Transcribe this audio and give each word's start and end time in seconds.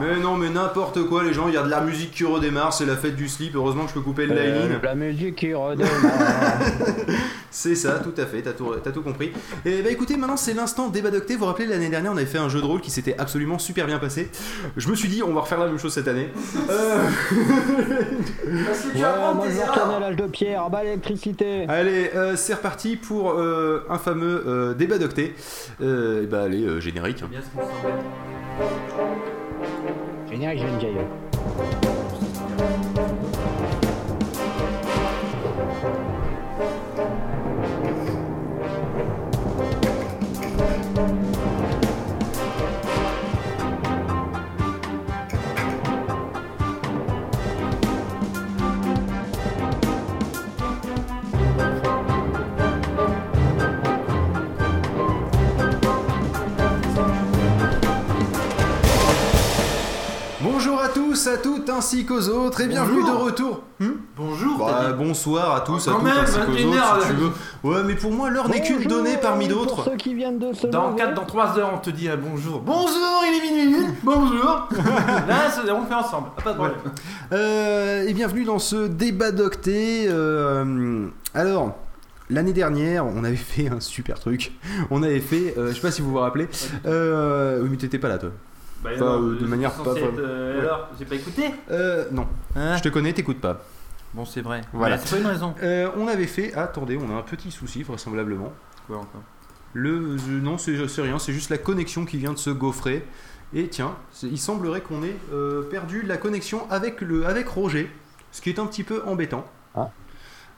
Mais 0.00 0.16
non, 0.18 0.36
mais 0.36 0.50
n'importe 0.50 1.02
quoi, 1.04 1.22
les 1.24 1.32
gens, 1.32 1.48
il 1.48 1.54
y 1.54 1.56
a 1.56 1.62
de 1.62 1.70
la 1.70 1.80
musique 1.80 2.12
qui 2.12 2.24
redémarre, 2.24 2.72
c'est 2.72 2.86
la 2.86 2.96
fête 2.96 3.16
du 3.16 3.28
slip, 3.28 3.54
heureusement 3.54 3.82
que 3.84 3.90
je 3.90 3.94
peux 3.94 4.00
couper 4.00 4.26
le 4.26 4.34
Euh, 4.36 4.66
line. 4.68 4.78
la 4.82 4.94
musique 4.94 5.36
qui 5.36 5.52
redémarre. 5.54 5.90
C'est 7.50 7.76
ça, 7.76 8.00
tout 8.00 8.20
à 8.20 8.26
fait, 8.26 8.42
t'as 8.42 8.50
tout, 8.52 8.72
t'as 8.82 8.90
tout 8.90 9.02
compris. 9.02 9.30
Et 9.64 9.80
bah 9.82 9.88
écoutez, 9.90 10.16
maintenant 10.16 10.36
c'est 10.36 10.54
l'instant 10.54 10.88
débat 10.88 11.12
d'octet. 11.12 11.34
Vous 11.34 11.40
vous 11.40 11.46
rappelez, 11.46 11.66
l'année 11.66 11.88
dernière, 11.88 12.10
on 12.10 12.16
avait 12.16 12.26
fait 12.26 12.38
un 12.38 12.48
jeu 12.48 12.60
de 12.60 12.64
rôle 12.66 12.80
qui 12.80 12.90
s'était 12.90 13.14
absolument 13.16 13.60
super 13.60 13.86
bien 13.86 14.00
passé. 14.00 14.28
Je 14.76 14.88
me 14.88 14.96
suis 14.96 15.06
dit, 15.08 15.22
on 15.22 15.32
va 15.32 15.42
refaire 15.42 15.60
la 15.60 15.66
même 15.66 15.78
chose 15.78 15.92
cette 15.92 16.08
année. 16.08 16.30
Euh, 16.68 16.98
ouais, 18.46 19.34
moi 19.34 19.46
je 19.48 19.54
vais 19.54 19.64
retourner 19.64 19.94
à 19.94 20.00
l'âge 20.00 20.16
de 20.16 20.26
pierre, 20.26 20.68
bah 20.68 20.82
l'électricité. 20.82 21.66
allez, 21.68 22.10
euh, 22.16 22.34
c'est 22.34 22.54
reparti 22.54 22.96
pour 22.96 23.30
euh, 23.38 23.86
un 23.88 23.98
fameux 23.98 24.42
euh, 24.48 24.74
débat 24.74 24.98
d'octet. 24.98 25.32
Euh, 25.80 26.24
et 26.24 26.26
bah 26.26 26.42
allez, 26.42 26.64
euh, 26.64 26.80
générique. 26.80 27.22
hein. 27.22 27.28
Bien 27.30 27.40
ce 30.36 30.40
qui 30.40 30.64
me 30.64 32.13
tous, 61.14 61.28
à 61.28 61.36
toutes, 61.36 61.70
ainsi 61.70 62.04
qu'aux 62.04 62.28
autres, 62.28 62.60
et 62.62 62.66
bienvenue 62.66 62.96
de 63.02 63.06
Bonjour. 63.06 63.24
retour. 63.24 63.62
Hmm 63.78 63.90
Bonjour. 64.16 64.58
Bah, 64.58 64.92
bonsoir 64.98 65.54
à 65.54 65.60
tous, 65.60 65.86
à 65.86 65.92
Quand 65.92 65.98
toutes, 65.98 66.08
même, 66.08 66.16
ainsi 66.18 66.38
qu'aux 66.40 66.52
21 66.52 66.66
autres, 66.72 67.02
si 67.02 67.08
tu 67.08 67.14
veux. 67.14 67.30
Ouais, 67.62 67.82
mais 67.86 67.94
pour 67.94 68.10
moi, 68.10 68.30
l'heure 68.30 68.48
n'est 68.48 68.60
qu'une 68.60 68.82
donnée 68.82 69.16
parmi 69.22 69.46
Pour 69.48 69.58
d'autres. 69.66 69.84
ceux 69.84 69.96
qui 69.96 70.12
viennent 70.14 70.40
de 70.40 70.52
se 70.52 70.66
Dans 70.66 70.88
lever. 70.88 70.98
4, 70.98 71.14
dans 71.14 71.24
3 71.24 71.58
heures, 71.58 71.70
on 71.72 71.78
te 71.78 71.90
dit 71.90 72.08
ah, 72.08 72.16
bonjour. 72.16 72.62
Bonjour, 72.62 73.22
il 73.28 73.36
est 73.36 73.64
minuit. 73.64 73.86
Bonjour. 74.02 74.68
Là, 75.28 75.74
on 75.76 75.86
fait 75.86 75.94
ensemble. 75.94 76.28
Ah, 76.36 76.42
Pas 76.42 76.50
de 76.50 76.56
problème. 76.56 76.78
Euh, 77.32 78.08
et 78.08 78.12
bienvenue 78.12 78.42
dans 78.44 78.58
ce 78.58 78.88
débat 78.88 79.30
d'octet. 79.30 80.06
euh, 80.08 81.06
alors, 81.32 81.76
l'année 82.28 82.52
dernière, 82.52 83.06
on 83.06 83.22
avait 83.22 83.36
fait 83.36 83.68
un 83.70 83.78
super 83.78 84.18
truc. 84.18 84.50
On 84.90 85.04
avait 85.04 85.20
fait, 85.20 85.54
euh, 85.58 85.68
je 85.68 85.74
sais 85.76 85.80
pas 85.80 85.92
si 85.92 86.02
vous 86.02 86.10
vous 86.10 86.18
rappelez, 86.18 86.48
euh, 86.86 87.60
oui, 87.62 87.68
mais 87.70 87.76
t'étais 87.76 87.98
pas 88.00 88.08
là, 88.08 88.18
toi. 88.18 88.30
Bah, 88.84 88.90
alors, 88.94 89.14
euh, 89.22 89.38
de 89.40 89.46
manière 89.46 89.72
pas 89.72 89.92
être, 89.96 90.18
euh, 90.18 90.54
Ouais. 90.56 90.60
Alors, 90.60 90.88
j'ai 90.98 91.06
pas 91.06 91.14
écouté 91.14 91.50
Euh, 91.70 92.04
non, 92.12 92.26
Hein 92.54 92.76
je 92.76 92.82
te 92.82 92.90
connais, 92.90 93.14
t'écoutes 93.14 93.40
pas. 93.40 93.62
Bon, 94.12 94.26
c'est 94.26 94.42
vrai. 94.42 94.60
Voilà. 94.74 94.98
C'est 94.98 95.16
pas 95.16 95.20
une 95.22 95.26
raison. 95.26 95.54
Euh, 95.62 95.88
on 95.96 96.06
avait 96.06 96.26
fait, 96.26 96.54
attendez, 96.54 96.98
on 96.98 97.10
a 97.10 97.18
un 97.18 97.22
petit 97.22 97.50
souci 97.50 97.82
vraisemblablement. 97.82 98.52
Quoi 98.86 98.98
encore? 98.98 99.22
Le, 99.72 100.16
non, 100.28 100.58
c'est 100.58 100.76
rien, 100.98 101.18
c'est 101.18 101.32
juste 101.32 101.50
la 101.50 101.58
connexion 101.58 102.04
qui 102.04 102.18
vient 102.18 102.32
de 102.32 102.38
se 102.38 102.50
gaufrer. 102.50 103.04
Et 103.54 103.68
tiens, 103.68 103.96
il 104.22 104.38
semblerait 104.38 104.82
qu'on 104.82 105.02
ait 105.02 105.16
euh, 105.32 105.62
perdu 105.62 106.02
la 106.02 106.16
connexion 106.16 106.68
avec, 106.70 107.00
le, 107.00 107.26
avec 107.26 107.48
Roger, 107.48 107.90
ce 108.32 108.40
qui 108.40 108.50
est 108.50 108.58
un 108.58 108.66
petit 108.66 108.84
peu 108.84 109.02
embêtant. 109.06 109.44
Ah. 109.74 109.90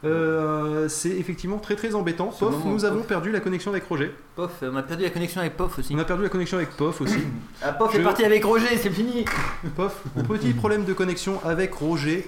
Euh, 0.07 0.89
c'est 0.89 1.11
effectivement 1.11 1.59
très 1.59 1.77
très 1.77 1.95
embêtant. 1.95 2.27
Pof, 2.27 2.53
moment, 2.53 2.65
nous 2.73 2.85
avons 2.85 2.99
Pof. 2.99 3.07
perdu 3.07 3.31
la 3.33 3.41
connexion 3.41 3.71
avec 3.71 3.85
Roger. 3.85 4.15
Pof, 4.35 4.51
on 4.63 4.77
a 4.77 4.83
perdu 4.83 5.03
la 5.05 5.11
connexion 5.11 5.41
avec 5.41 5.57
Pof 5.57 5.79
aussi. 5.79 5.95
On 5.95 5.99
a 5.99 6.05
perdu 6.05 6.23
la 6.23 6.29
connexion 6.29 6.57
avec 6.59 6.71
Pof 6.71 7.01
aussi. 7.01 7.19
Ah, 7.63 7.73
Pof 7.73 7.93
Je- 7.95 8.01
est 8.01 8.03
parti 8.03 8.25
avec 8.25 8.45
Roger, 8.45 8.77
c'est 8.77 8.91
fini. 8.91 9.25
Pof, 9.77 10.03
petit 10.29 10.53
problème 10.53 10.85
de 10.85 10.93
connexion 10.93 11.41
avec 11.45 11.73
Roger. 11.75 12.27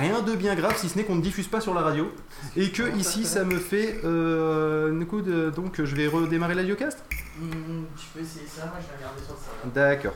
Rien 0.00 0.22
de 0.22 0.34
bien 0.34 0.54
grave 0.54 0.74
si 0.78 0.88
ce 0.88 0.96
n'est 0.96 1.04
qu'on 1.04 1.16
ne 1.16 1.20
diffuse 1.20 1.46
pas 1.46 1.60
sur 1.60 1.74
la 1.74 1.82
radio. 1.82 2.10
Et 2.56 2.70
que 2.70 2.96
ici 2.96 3.24
ça 3.24 3.44
me 3.44 3.58
fait. 3.58 4.00
Euh, 4.04 4.98
du 4.98 5.04
coup, 5.06 5.20
de- 5.20 5.50
donc 5.50 5.82
je 5.84 5.94
vais 5.96 6.06
redémarrer 6.06 6.54
l'audiocast 6.54 7.02
tu 7.10 8.06
peux 8.14 8.20
essayer 8.20 8.46
ça, 8.46 8.66
moi 8.66 8.76
je 8.80 8.86
vais 8.86 8.96
regarder 8.96 9.20
sur 9.26 9.34
ça. 9.36 9.50
D'accord. 9.74 10.14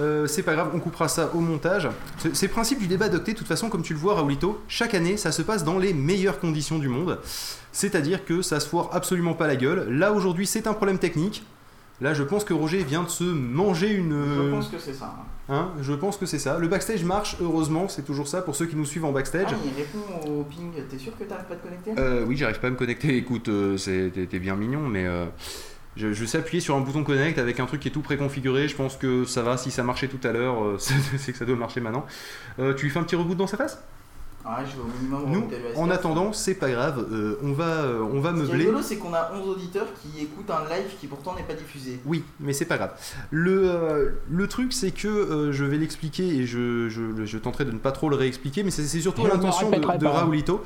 Euh, 0.00 0.26
c'est 0.26 0.42
pas 0.42 0.54
grave, 0.54 0.70
on 0.74 0.80
coupera 0.80 1.08
ça 1.08 1.30
au 1.34 1.40
montage. 1.40 1.88
C'est 2.32 2.46
le 2.46 2.52
principe 2.52 2.78
du 2.78 2.86
débat 2.86 3.08
d'octet, 3.08 3.32
de 3.34 3.38
toute 3.38 3.46
façon, 3.46 3.68
comme 3.68 3.82
tu 3.82 3.92
le 3.92 3.98
vois, 3.98 4.14
Raoulito, 4.14 4.60
chaque 4.66 4.94
année, 4.94 5.16
ça 5.16 5.30
se 5.30 5.42
passe 5.42 5.62
dans 5.62 5.78
les 5.78 5.92
meilleures 5.92 6.40
conditions 6.40 6.78
du 6.78 6.88
monde. 6.88 7.18
C'est-à-dire 7.72 8.24
que 8.24 8.40
ça 8.42 8.60
se 8.60 8.68
foire 8.68 8.88
absolument 8.92 9.34
pas 9.34 9.46
la 9.46 9.56
gueule. 9.56 9.86
Là, 9.90 10.12
aujourd'hui, 10.12 10.46
c'est 10.46 10.66
un 10.66 10.72
problème 10.72 10.98
technique. 10.98 11.44
Là, 12.00 12.14
je 12.14 12.22
pense 12.22 12.44
que 12.44 12.54
Roger 12.54 12.82
vient 12.82 13.02
de 13.02 13.10
se 13.10 13.24
manger 13.24 13.90
une. 13.90 14.24
Je 14.34 14.50
pense 14.50 14.68
que 14.68 14.78
c'est 14.78 14.94
ça. 14.94 15.14
Hein, 15.50 15.68
je 15.82 15.92
pense 15.92 16.16
que 16.16 16.24
c'est 16.24 16.38
ça. 16.38 16.56
Le 16.58 16.66
backstage 16.66 17.04
marche, 17.04 17.36
heureusement, 17.42 17.88
c'est 17.88 18.02
toujours 18.06 18.26
ça 18.26 18.40
pour 18.40 18.56
ceux 18.56 18.64
qui 18.64 18.74
nous 18.76 18.86
suivent 18.86 19.04
en 19.04 19.12
backstage. 19.12 19.48
Ah, 19.50 19.54
il 19.62 19.76
répond 19.76 20.30
au 20.32 20.44
ping. 20.44 20.72
T'es 20.88 20.96
sûr 20.96 21.12
que 21.18 21.24
t'arrives 21.24 21.44
pas 21.44 21.54
à 21.54 21.56
te 21.58 21.62
connecter? 21.64 21.92
Euh, 21.98 22.24
oui, 22.26 22.38
j'arrive 22.38 22.58
pas 22.58 22.68
à 22.68 22.70
me 22.70 22.76
connecter. 22.76 23.14
Écoute, 23.18 23.48
euh, 23.50 23.76
c'est- 23.76 24.12
t'es 24.14 24.24
t'es 24.24 24.38
bien 24.38 24.56
mignon, 24.56 24.80
mais 24.88 25.04
euh, 25.06 25.26
je, 25.96 26.12
je 26.12 26.24
sais 26.24 26.38
appuyer 26.38 26.60
sur 26.60 26.76
un 26.76 26.80
bouton 26.80 27.04
connect 27.04 27.38
avec 27.38 27.60
un 27.60 27.66
truc 27.66 27.80
qui 27.80 27.88
est 27.88 27.90
tout 27.90 28.02
préconfiguré. 28.02 28.68
Je 28.68 28.76
pense 28.76 28.96
que 28.96 29.24
ça 29.24 29.42
va. 29.42 29.56
Si 29.56 29.70
ça 29.70 29.82
marchait 29.82 30.08
tout 30.08 30.20
à 30.26 30.32
l'heure, 30.32 30.64
euh, 30.64 30.78
c'est 30.78 31.32
que 31.32 31.38
ça 31.38 31.44
doit 31.44 31.56
marcher 31.56 31.80
maintenant. 31.80 32.06
Euh, 32.58 32.74
tu 32.74 32.84
lui 32.86 32.92
fais 32.92 32.98
un 32.98 33.04
petit 33.04 33.16
reboot 33.16 33.36
dans 33.36 33.46
sa 33.46 33.56
face? 33.56 33.82
Ah, 34.42 34.60
je 34.64 34.70
vais 34.76 34.82
au 34.82 34.98
minimum 35.00 35.30
Nous, 35.30 35.48
le 35.50 35.78
en 35.78 35.90
attendant, 35.90 36.32
c'est 36.32 36.54
pas 36.54 36.70
grave. 36.70 37.06
euh, 37.12 37.36
on 37.42 37.52
va, 37.52 37.64
euh, 37.64 38.00
on 38.10 38.20
va 38.20 38.30
Ce 38.30 38.34
qui 38.36 38.40
est 38.40 38.42
meubler. 38.44 38.58
rigolo, 38.64 38.78
c'est 38.82 38.96
qu'on 38.96 39.12
a 39.12 39.30
11 39.34 39.48
auditeurs 39.48 39.86
qui 40.00 40.22
écoutent 40.22 40.50
un 40.50 40.64
live 40.74 40.86
qui 40.98 41.06
pourtant 41.08 41.34
n'est 41.36 41.42
pas 41.42 41.52
diffusé. 41.52 42.00
Oui, 42.06 42.24
mais 42.40 42.54
c'est 42.54 42.64
pas 42.64 42.78
grave. 42.78 42.92
Le, 43.30 43.70
euh, 43.70 44.08
le 44.30 44.46
truc, 44.48 44.72
c'est 44.72 44.92
que 44.92 45.08
euh, 45.08 45.52
je 45.52 45.64
vais 45.64 45.76
l'expliquer 45.76 46.26
et 46.26 46.46
je, 46.46 46.88
je, 46.88 47.24
je 47.26 47.38
tenterai 47.38 47.66
de 47.66 47.72
ne 47.72 47.78
pas 47.78 47.92
trop 47.92 48.08
le 48.08 48.16
réexpliquer, 48.16 48.62
mais 48.62 48.70
c'est 48.70 48.84
c'est 48.84 49.00
surtout 49.00 49.26
l'intention 49.26 49.70
de, 49.70 49.76
de. 49.76 50.06
Raoulito. 50.06 50.64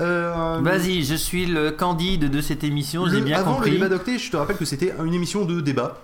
Euh, 0.00 0.58
Vas-y, 0.60 1.04
je 1.04 1.14
suis 1.14 1.46
le 1.46 1.70
candide 1.70 2.28
de 2.28 2.40
cette 2.40 2.64
émission, 2.64 3.06
j'ai 3.06 3.18
le- 3.18 3.24
bien 3.24 3.38
avant 3.38 3.54
compris. 3.54 3.70
le 3.70 3.76
débat 3.76 3.88
d'octet, 3.88 4.18
je 4.18 4.30
te 4.32 4.36
rappelle 4.36 4.56
que 4.56 4.64
c'était 4.64 4.92
une 5.04 5.14
émission 5.14 5.44
de 5.44 5.60
débat. 5.60 5.96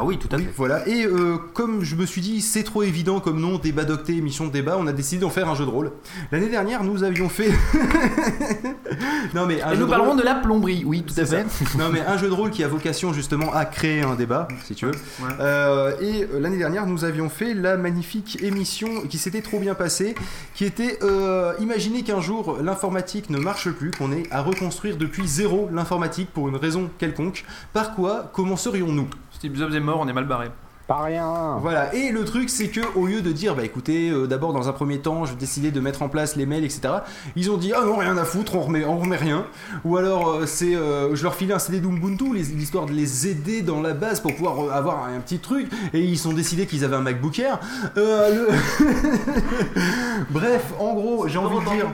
Ah 0.00 0.04
oui, 0.04 0.16
tout 0.18 0.28
à 0.30 0.36
Oui, 0.36 0.44
fait. 0.44 0.50
voilà. 0.56 0.86
Et 0.88 1.04
euh, 1.04 1.36
comme 1.54 1.82
je 1.82 1.96
me 1.96 2.06
suis 2.06 2.20
dit, 2.20 2.40
c'est 2.40 2.62
trop 2.62 2.82
évident 2.84 3.18
comme 3.20 3.40
nom, 3.40 3.58
débat 3.58 3.84
d'octet, 3.84 4.14
émission 4.14 4.46
de 4.46 4.52
débat, 4.52 4.76
on 4.78 4.86
a 4.86 4.92
décidé 4.92 5.20
d'en 5.22 5.30
faire 5.30 5.48
un 5.48 5.54
jeu 5.56 5.64
de 5.64 5.70
rôle. 5.70 5.90
L'année 6.30 6.48
dernière, 6.48 6.84
nous 6.84 7.02
avions 7.02 7.28
fait. 7.28 7.50
non, 9.34 9.46
mais 9.46 9.60
un 9.62 9.72
Et 9.72 9.74
jeu 9.74 9.80
nous 9.80 9.86
de 9.86 9.90
parlerons 9.90 10.10
rôle- 10.10 10.20
de 10.20 10.24
la 10.24 10.34
plomberie, 10.36 10.82
oui, 10.86 11.02
tout 11.02 11.18
à 11.20 11.24
fait. 11.26 11.44
Non, 11.78 11.88
mais 11.92 12.00
un 12.00 12.16
jeu 12.16 12.28
de 12.28 12.32
rôle 12.34 12.50
qui 12.50 12.62
a 12.64 12.68
vocation 12.68 13.12
justement 13.12 13.52
à 13.52 13.64
créer 13.64 14.02
un 14.02 14.14
débat, 14.14 14.48
si 14.64 14.74
tu 14.74 14.86
veux. 14.86 14.92
Ouais. 14.92 15.28
Euh, 15.40 15.96
et 16.00 16.24
euh, 16.32 16.40
l'année 16.40 16.58
dernière, 16.58 16.86
nous 16.86 17.04
avions 17.04 17.28
fait 17.28 17.54
la 17.54 17.76
magnifique 17.76 18.38
émission 18.42 19.02
qui 19.08 19.18
s'était 19.18 19.42
trop 19.42 19.58
bien 19.58 19.74
passée, 19.74 20.14
qui 20.54 20.64
était 20.64 20.98
euh, 21.02 21.52
imaginez 21.60 22.02
qu'un 22.02 22.20
jour 22.20 22.58
l'informatique 22.62 23.30
ne 23.30 23.38
marche 23.38 23.70
plus, 23.70 23.90
qu'on 23.90 24.12
ait 24.12 24.24
à 24.30 24.42
reconstruire 24.42 24.96
depuis 24.96 25.26
zéro 25.26 25.68
l'informatique 25.72 26.28
pour 26.32 26.48
une 26.48 26.56
raison 26.56 26.88
quelconque. 26.98 27.44
Par 27.72 27.94
quoi 27.94 28.30
commencerions-nous? 28.32 29.08
Steve 29.38 29.56
Jobs 29.56 29.74
est 29.74 29.80
mort, 29.80 29.98
on 30.00 30.08
est 30.08 30.12
mal 30.12 30.26
barré. 30.26 30.48
Pas 30.88 31.02
rien. 31.02 31.58
Voilà, 31.60 31.94
et 31.94 32.10
le 32.12 32.24
truc 32.24 32.48
c'est 32.48 32.68
que 32.68 32.80
au 32.96 33.06
lieu 33.06 33.20
de 33.20 33.30
dire 33.30 33.54
bah 33.54 33.62
écoutez, 33.62 34.08
euh, 34.08 34.26
d'abord 34.26 34.54
dans 34.54 34.70
un 34.70 34.72
premier 34.72 35.00
temps 35.00 35.26
je 35.26 35.32
vais 35.32 35.38
décider 35.38 35.70
de 35.70 35.80
mettre 35.80 36.00
en 36.00 36.08
place 36.08 36.34
les 36.34 36.46
mails, 36.46 36.64
etc. 36.64 36.80
Ils 37.36 37.50
ont 37.50 37.58
dit 37.58 37.74
ah 37.76 37.84
non 37.84 37.96
rien 37.98 38.16
à 38.16 38.24
foutre, 38.24 38.54
on 38.56 38.60
remet, 38.60 38.86
on 38.86 38.96
remet 38.98 39.18
rien. 39.18 39.44
Ou 39.84 39.98
alors 39.98 40.30
euh, 40.30 40.46
c'est 40.46 40.74
euh, 40.74 41.14
je 41.14 41.22
leur 41.24 41.34
filais 41.34 41.52
un 41.52 41.58
CD 41.58 41.80
d'Ubuntu, 41.80 42.32
l'histoire 42.34 42.86
de 42.86 42.92
les 42.92 43.28
aider 43.28 43.60
dans 43.60 43.82
la 43.82 43.92
base 43.92 44.20
pour 44.20 44.34
pouvoir 44.34 44.64
euh, 44.64 44.70
avoir 44.70 45.04
un 45.04 45.20
petit 45.20 45.38
truc, 45.40 45.68
et 45.92 46.00
ils 46.00 46.26
ont 46.26 46.32
décidé 46.32 46.64
qu'ils 46.66 46.84
avaient 46.86 46.96
un 46.96 47.02
MacBook 47.02 47.38
Air. 47.38 47.60
Euh, 47.98 48.46
le- 48.48 48.48
Bref, 50.30 50.72
en 50.80 50.94
gros, 50.94 51.28
j'ai 51.28 51.38
envie 51.38 51.58
de 51.66 51.70
dire. 51.70 51.86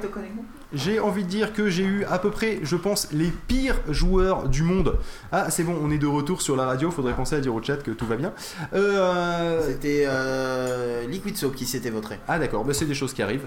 J'ai 0.74 0.98
envie 0.98 1.22
de 1.22 1.28
dire 1.28 1.52
que 1.52 1.70
j'ai 1.70 1.84
eu 1.84 2.04
à 2.04 2.18
peu 2.18 2.30
près, 2.30 2.58
je 2.62 2.74
pense, 2.74 3.08
les 3.12 3.32
pires 3.46 3.80
joueurs 3.88 4.48
du 4.48 4.62
monde. 4.64 4.96
Ah, 5.30 5.48
c'est 5.50 5.62
bon, 5.62 5.78
on 5.80 5.90
est 5.90 5.98
de 5.98 6.06
retour 6.06 6.42
sur 6.42 6.56
la 6.56 6.66
radio, 6.66 6.90
faudrait 6.90 7.14
penser 7.14 7.36
à 7.36 7.40
dire 7.40 7.54
au 7.54 7.62
chat 7.62 7.76
que 7.76 7.92
tout 7.92 8.06
va 8.06 8.16
bien. 8.16 8.32
Euh, 8.74 9.60
C'était 9.66 10.04
euh, 10.06 11.06
Liquid 11.06 11.36
Soap 11.36 11.54
qui 11.54 11.64
s'était 11.64 11.90
voté. 11.90 12.16
ah 12.26 12.38
d'accord, 12.40 12.64
bah, 12.64 12.74
c'est 12.74 12.86
des 12.86 12.94
choses 12.94 13.14
qui 13.14 13.22
arrivent. 13.22 13.46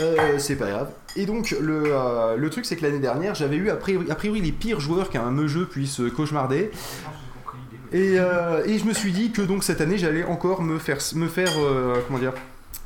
Euh, 0.00 0.38
c'est 0.38 0.56
pas 0.56 0.70
grave. 0.70 0.90
Et 1.14 1.26
donc 1.26 1.50
le, 1.60 1.92
le 2.36 2.50
truc 2.50 2.64
c'est 2.64 2.76
que 2.76 2.82
l'année 2.82 2.98
dernière 2.98 3.34
j'avais 3.34 3.56
eu 3.56 3.68
a 3.68 3.76
priori, 3.76 4.10
a 4.10 4.14
priori 4.14 4.40
les 4.40 4.52
pires 4.52 4.80
joueurs 4.80 5.10
qu'un 5.10 5.46
jeu 5.46 5.66
puisse 5.66 6.00
cauchemarder. 6.16 6.70
Et, 7.92 8.14
et 8.14 8.78
je 8.78 8.84
me 8.86 8.94
suis 8.94 9.12
dit 9.12 9.30
que 9.30 9.42
donc 9.42 9.62
cette 9.62 9.82
année 9.82 9.98
j'allais 9.98 10.24
encore 10.24 10.62
me 10.62 10.78
faire 10.78 10.98
me 11.14 11.28
faire 11.28 11.52
comment 12.06 12.18
dire 12.18 12.32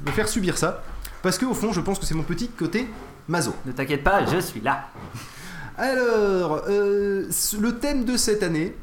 me 0.05 0.11
faire 0.11 0.29
subir 0.29 0.59
ça 0.59 0.83
parce 1.23 1.39
que 1.39 1.47
au 1.47 1.55
fond 1.55 1.73
je 1.73 1.81
pense 1.81 2.01
que 2.01 2.05
c'est 2.07 2.15
mon 2.17 2.25
petit 2.25 2.49
côté 2.49 2.89
maso. 3.29 3.55
Ne 3.65 3.73
t'inquiète 3.73 4.03
pas, 4.05 4.25
je 4.27 4.39
suis 4.41 4.61
là. 4.61 4.89
Alors 5.79 6.63
euh, 6.69 7.29
le 7.61 7.79
thème 7.79 8.05
de 8.05 8.17
cette 8.17 8.43
année, 8.43 8.75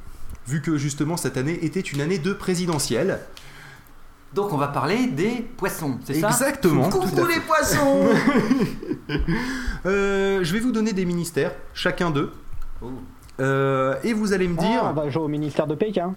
vu 0.48 0.62
que 0.62 0.78
justement 0.78 1.18
cette 1.18 1.38
année 1.38 1.64
était 1.66 1.80
une 1.80 2.02
année 2.02 2.20
de 2.20 2.34
présidentielle. 2.34 3.20
Donc 4.34 4.52
on 4.52 4.58
va 4.58 4.68
parler 4.68 5.08
des 5.08 5.48
poissons, 5.58 6.00
c'est 6.06 6.16
ça? 6.16 6.28
Exactement. 6.30 6.90
Coucou 6.90 7.26
les 7.28 7.40
poissons 7.40 8.08
Euh, 9.86 10.40
je 10.44 10.54
vais 10.54 10.60
vous 10.60 10.72
donner 10.72 10.94
des 10.94 11.06
ministères, 11.06 11.52
chacun 11.74 12.10
d'eux. 12.10 12.32
Oh. 12.82 12.88
Euh, 13.40 13.96
et 14.04 14.14
vous 14.14 14.32
allez 14.34 14.48
me 14.48 14.56
Ah, 14.60 14.64
dire. 14.64 14.82
on 14.86 14.94
va 14.94 15.10
jouer 15.10 15.24
au 15.24 15.28
ministère 15.28 15.68
de 15.68 15.76
Pékin. 15.76 16.16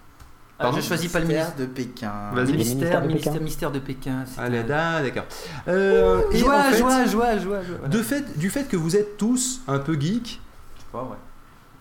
Ah, 0.59 0.63
Pardon 0.65 0.81
je 0.81 0.87
choisis 0.87 1.13
pas 1.13 1.21
le 1.21 1.27
Ministère 1.27 1.55
ministère. 1.55 1.67
de 1.69 1.73
Pékin. 1.73 2.13
Vas-y. 2.33 2.53
Ministère, 2.53 2.57
Ministère 2.57 3.01
de 3.03 3.07
ministère, 3.09 3.73
Pékin. 3.73 4.25
de 4.25 4.73
ah, 4.73 5.03
d'accord. 5.03 5.25
Euh, 5.69 6.23
et 6.33 6.39
Joie, 6.39 6.59
en 6.59 6.63
fait, 6.63 6.79
joie, 6.79 7.05
joie, 7.07 7.39
joie, 7.39 7.63
joie. 7.63 7.89
De 7.89 7.99
fait, 8.03 8.39
du 8.39 8.49
fait 8.49 8.67
que 8.67 8.77
vous 8.79 8.97
êtes 8.97 9.19
tous 9.19 9.61
un 9.69 9.79
peu 9.79 10.01
geeks, 10.01 10.41
Je 10.77 10.81
sais 10.81 10.87
pas, 10.91 11.03
ouais. 11.03 11.17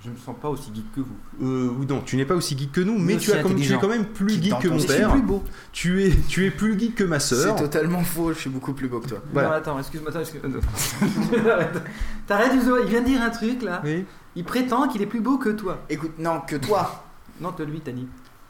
Je 0.03 0.09
me 0.11 0.17
sens 0.17 0.35
pas 0.39 0.49
aussi 0.49 0.71
geek 0.75 0.91
que 0.93 0.99
vous. 0.99 1.15
euh, 1.41 1.69
ou 1.69 1.85
non, 1.85 2.01
tu 2.01 2.17
n'es 2.17 2.25
pas 2.25 2.35
aussi 2.35 2.57
geek 2.57 2.73
que 2.73 2.81
nous, 2.81 2.97
mais 2.99 3.13
Mais 3.13 3.17
tu, 3.17 3.31
as 3.31 3.35
aussi 3.35 3.43
comme, 3.43 3.55
tu 3.55 3.73
es 3.73 3.77
quand 3.77 3.87
même 3.87 4.05
plus 4.05 4.41
geek 4.43 4.59
que 4.59 4.67
mon 4.67 4.75
aussi 4.75 4.87
Je 4.87 4.91
suis 4.91 5.01
père. 5.01 5.11
plus 5.13 5.21
beau. 5.21 5.43
Tu 5.71 6.03
es, 6.03 6.11
tu 6.27 6.45
es 6.45 6.51
plus 6.51 6.77
geek 6.77 6.95
que 6.95 7.05
ma 7.05 7.21
sœur. 7.21 7.55
C'est 7.57 7.63
totalement 7.63 8.03
faux, 8.03 8.33
je 8.33 8.39
suis 8.39 8.49
beaucoup 8.49 8.73
plus 8.73 8.89
beau 8.89 8.99
que 8.99 9.07
toi. 9.07 9.19
Voilà. 9.31 9.47
Non, 9.49 9.55
attends, 9.55 9.79
excuse-moi. 9.79 10.11
Arrête. 10.15 11.81
T'arrêtes, 12.27 12.53
Uzo, 12.55 12.77
il 12.83 12.89
vient 12.89 13.01
de 13.01 13.05
dire 13.05 13.21
un 13.21 13.29
truc 13.29 13.61
là. 13.63 13.81
Oui. 13.85 14.05
Il 14.35 14.43
prétend 14.43 14.89
qu'il 14.89 15.01
est 15.01 15.05
plus 15.07 15.21
beau 15.21 15.37
que 15.37 15.49
toi. 15.49 15.79
Écoute, 15.89 16.19
non, 16.19 16.41
que 16.41 16.57
toi. 16.57 17.05
Non, 17.39 17.53
que 17.53 17.63
lui, 17.63 17.79
t'as 17.79 17.91
dit. 17.93 18.07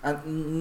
Ah, 0.08 0.18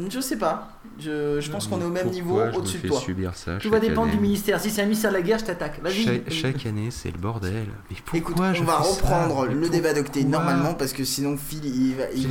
je 0.08 0.20
sais 0.20 0.38
pas. 0.38 0.68
Je, 0.98 1.38
je 1.38 1.50
pense 1.50 1.66
qu'on 1.66 1.78
est 1.80 1.84
au 1.84 1.90
même 1.90 2.08
niveau 2.08 2.40
au-dessus 2.54 2.78
de 2.78 2.88
toi. 2.88 2.98
subir 2.98 3.34
ça 3.34 3.58
Tout 3.58 3.68
va 3.68 3.78
dépendre 3.78 4.08
année 4.08 4.16
du 4.16 4.22
ministère. 4.22 4.58
Si 4.58 4.70
c'est 4.70 4.80
un 4.80 4.86
ministère 4.86 5.10
de 5.10 5.16
la 5.16 5.22
guerre, 5.22 5.38
je 5.38 5.44
t'attaque. 5.44 5.82
Vas-y. 5.82 6.04
Chaque, 6.04 6.30
chaque 6.30 6.66
année, 6.66 6.88
c'est 6.90 7.10
le 7.10 7.18
bordel. 7.18 7.66
Mais 7.90 7.96
pourquoi 8.04 8.48
Écoute, 8.50 8.56
je 8.56 8.62
on 8.62 8.64
va 8.64 8.76
reprendre 8.78 9.46
le 9.46 9.68
débat 9.68 9.92
d'octet 9.92 10.24
normalement 10.24 10.72
parce 10.72 10.94
que 10.94 11.04
sinon 11.04 11.36
Phil 11.36 11.64
il 11.64 11.94
va, 11.94 12.04
il 12.14 12.26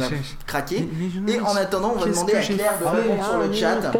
craquer. 0.48 0.90
Mais 1.22 1.34
Et 1.34 1.40
en 1.40 1.56
attendant, 1.56 1.94
on 1.96 2.00
va 2.00 2.08
demander 2.10 2.34
à 2.34 2.42
Claire 2.42 2.80
de 2.80 2.86
répondre 2.86 3.24
sur 3.24 3.38
le 3.40 3.54
chat. 3.54 3.92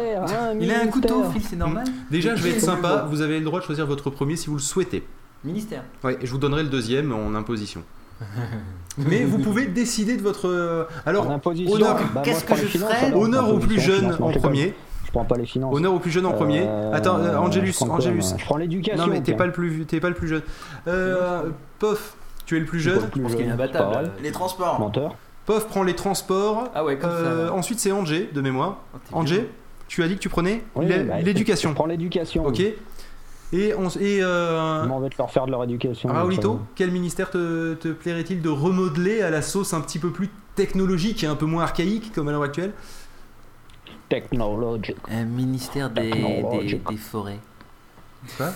Il 0.60 0.70
a 0.72 0.80
un 0.80 0.86
couteau, 0.88 1.30
Phil. 1.30 1.42
C'est 1.42 1.56
normal. 1.56 1.84
Déjà, 2.10 2.34
je 2.34 2.42
vais 2.42 2.50
être 2.50 2.60
sympa. 2.60 3.06
Vous 3.08 3.20
avez 3.20 3.38
le 3.38 3.44
droit 3.44 3.60
de 3.60 3.64
choisir 3.64 3.86
votre 3.86 4.10
premier 4.10 4.34
si 4.34 4.48
vous 4.48 4.56
le 4.56 4.60
souhaitez. 4.60 5.06
Ministère. 5.44 5.84
Ouais, 6.02 6.16
et 6.20 6.26
je 6.26 6.30
vous 6.32 6.38
donnerai 6.38 6.62
le 6.62 6.70
deuxième 6.70 7.12
en 7.12 7.34
imposition. 7.34 7.84
Mais 8.98 9.24
vous 9.24 9.38
pouvez 9.38 9.66
décider 9.66 10.16
de 10.16 10.22
votre. 10.22 10.48
euh, 10.48 10.84
En 11.04 11.08
Alors, 11.10 11.26
honneur- 11.26 11.98
Bah, 12.14 12.22
qu'est-ce 12.24 12.44
que 12.44 12.54
je 12.54 12.66
finances, 12.66 12.92
ferai 12.92 13.06
alors. 13.06 13.20
honneur 13.22 13.52
au 13.52 13.58
plus 13.58 13.80
jeune 13.80 14.16
en 14.20 14.30
premier. 14.30 14.74
Je 15.04 15.10
prends 15.10 15.24
pas 15.24 15.36
les 15.36 15.46
finances. 15.46 15.74
Honneur 15.74 15.94
au 15.94 15.98
plus 15.98 16.10
jeune 16.10 16.26
en 16.26 16.32
premier. 16.32 16.64
Euh, 16.66 16.92
Attends, 16.92 17.18
euh, 17.18 17.36
Angelus, 17.36 17.68
je 17.72 17.76
prends 17.76 17.86
quoi, 17.86 17.94
Angelus. 17.96 18.22
Je 18.36 18.44
prends 18.44 18.56
l'éducation. 18.56 19.04
Non, 19.06 19.12
mais 19.12 19.20
t'es 19.20 19.34
pas 19.34 19.46
le 19.46 19.52
plus, 19.52 19.84
t'es 19.86 20.00
pas 20.00 20.08
le 20.08 20.14
plus 20.14 20.28
jeune. 20.28 20.42
Euh, 20.88 21.50
Pof, 21.78 22.16
tu 22.46 22.56
es 22.56 22.60
le 22.60 22.66
plus 22.66 22.80
jeune. 22.80 22.98
pas 22.98 23.04
le 23.04 23.10
plus 23.10 23.22
pense 23.22 23.32
qu'il 23.32 23.40
est 23.40 23.44
jeune, 23.44 23.52
imbattable. 23.52 23.88
c'est 23.90 23.94
pas 23.96 24.02
vrai. 24.02 24.10
Les 24.22 24.32
transports. 24.32 24.78
Menteur. 24.80 25.16
Pof 25.46 25.66
prend 25.68 25.82
les 25.82 25.94
transports. 25.94 26.68
Ah 26.74 26.84
ouais, 26.84 26.96
comme 26.96 27.10
Euh, 27.10 27.48
ça. 27.48 27.52
ensuite, 27.54 27.78
c'est 27.80 27.92
Angé 27.92 28.30
de 28.32 28.40
mémoire. 28.40 28.78
Oh, 28.94 28.98
Angé, 29.18 29.50
tu 29.88 30.02
as 30.02 30.08
dit 30.08 30.14
que 30.14 30.20
tu 30.20 30.28
prenais 30.28 30.62
Oui, 30.74 30.86
l'é- 30.86 31.00
bah, 31.04 31.20
l'éducation. 31.20 31.70
Je 31.70 31.74
prends 31.74 31.86
l'éducation. 31.86 32.46
Ok. 32.46 32.62
Et, 33.54 33.72
on, 33.72 33.88
et 33.88 34.18
euh, 34.20 34.84
On 34.90 34.98
va 34.98 35.08
te 35.08 35.16
leur 35.16 35.30
faire 35.30 35.46
de 35.46 35.52
leur 35.52 35.62
éducation. 35.62 36.08
Raoulito, 36.08 36.58
quel 36.74 36.90
ministère 36.90 37.30
te, 37.30 37.74
te 37.74 37.88
plairait-il 37.88 38.42
de 38.42 38.48
remodeler 38.48 39.22
à 39.22 39.30
la 39.30 39.42
sauce 39.42 39.72
un 39.74 39.80
petit 39.80 40.00
peu 40.00 40.10
plus 40.10 40.28
technologique 40.56 41.22
et 41.22 41.28
un 41.28 41.36
peu 41.36 41.46
moins 41.46 41.62
archaïque 41.62 42.12
comme 42.12 42.26
à 42.26 42.32
l'heure 42.32 42.42
actuelle? 42.42 42.72
Technologic. 44.08 44.96
Un 45.08 45.24
ministère 45.24 45.88
des, 45.90 46.02
des, 46.02 46.10
Technologique. 46.10 46.88
des 46.88 46.96
forêts. 46.96 47.38
Ouais. 48.40 48.46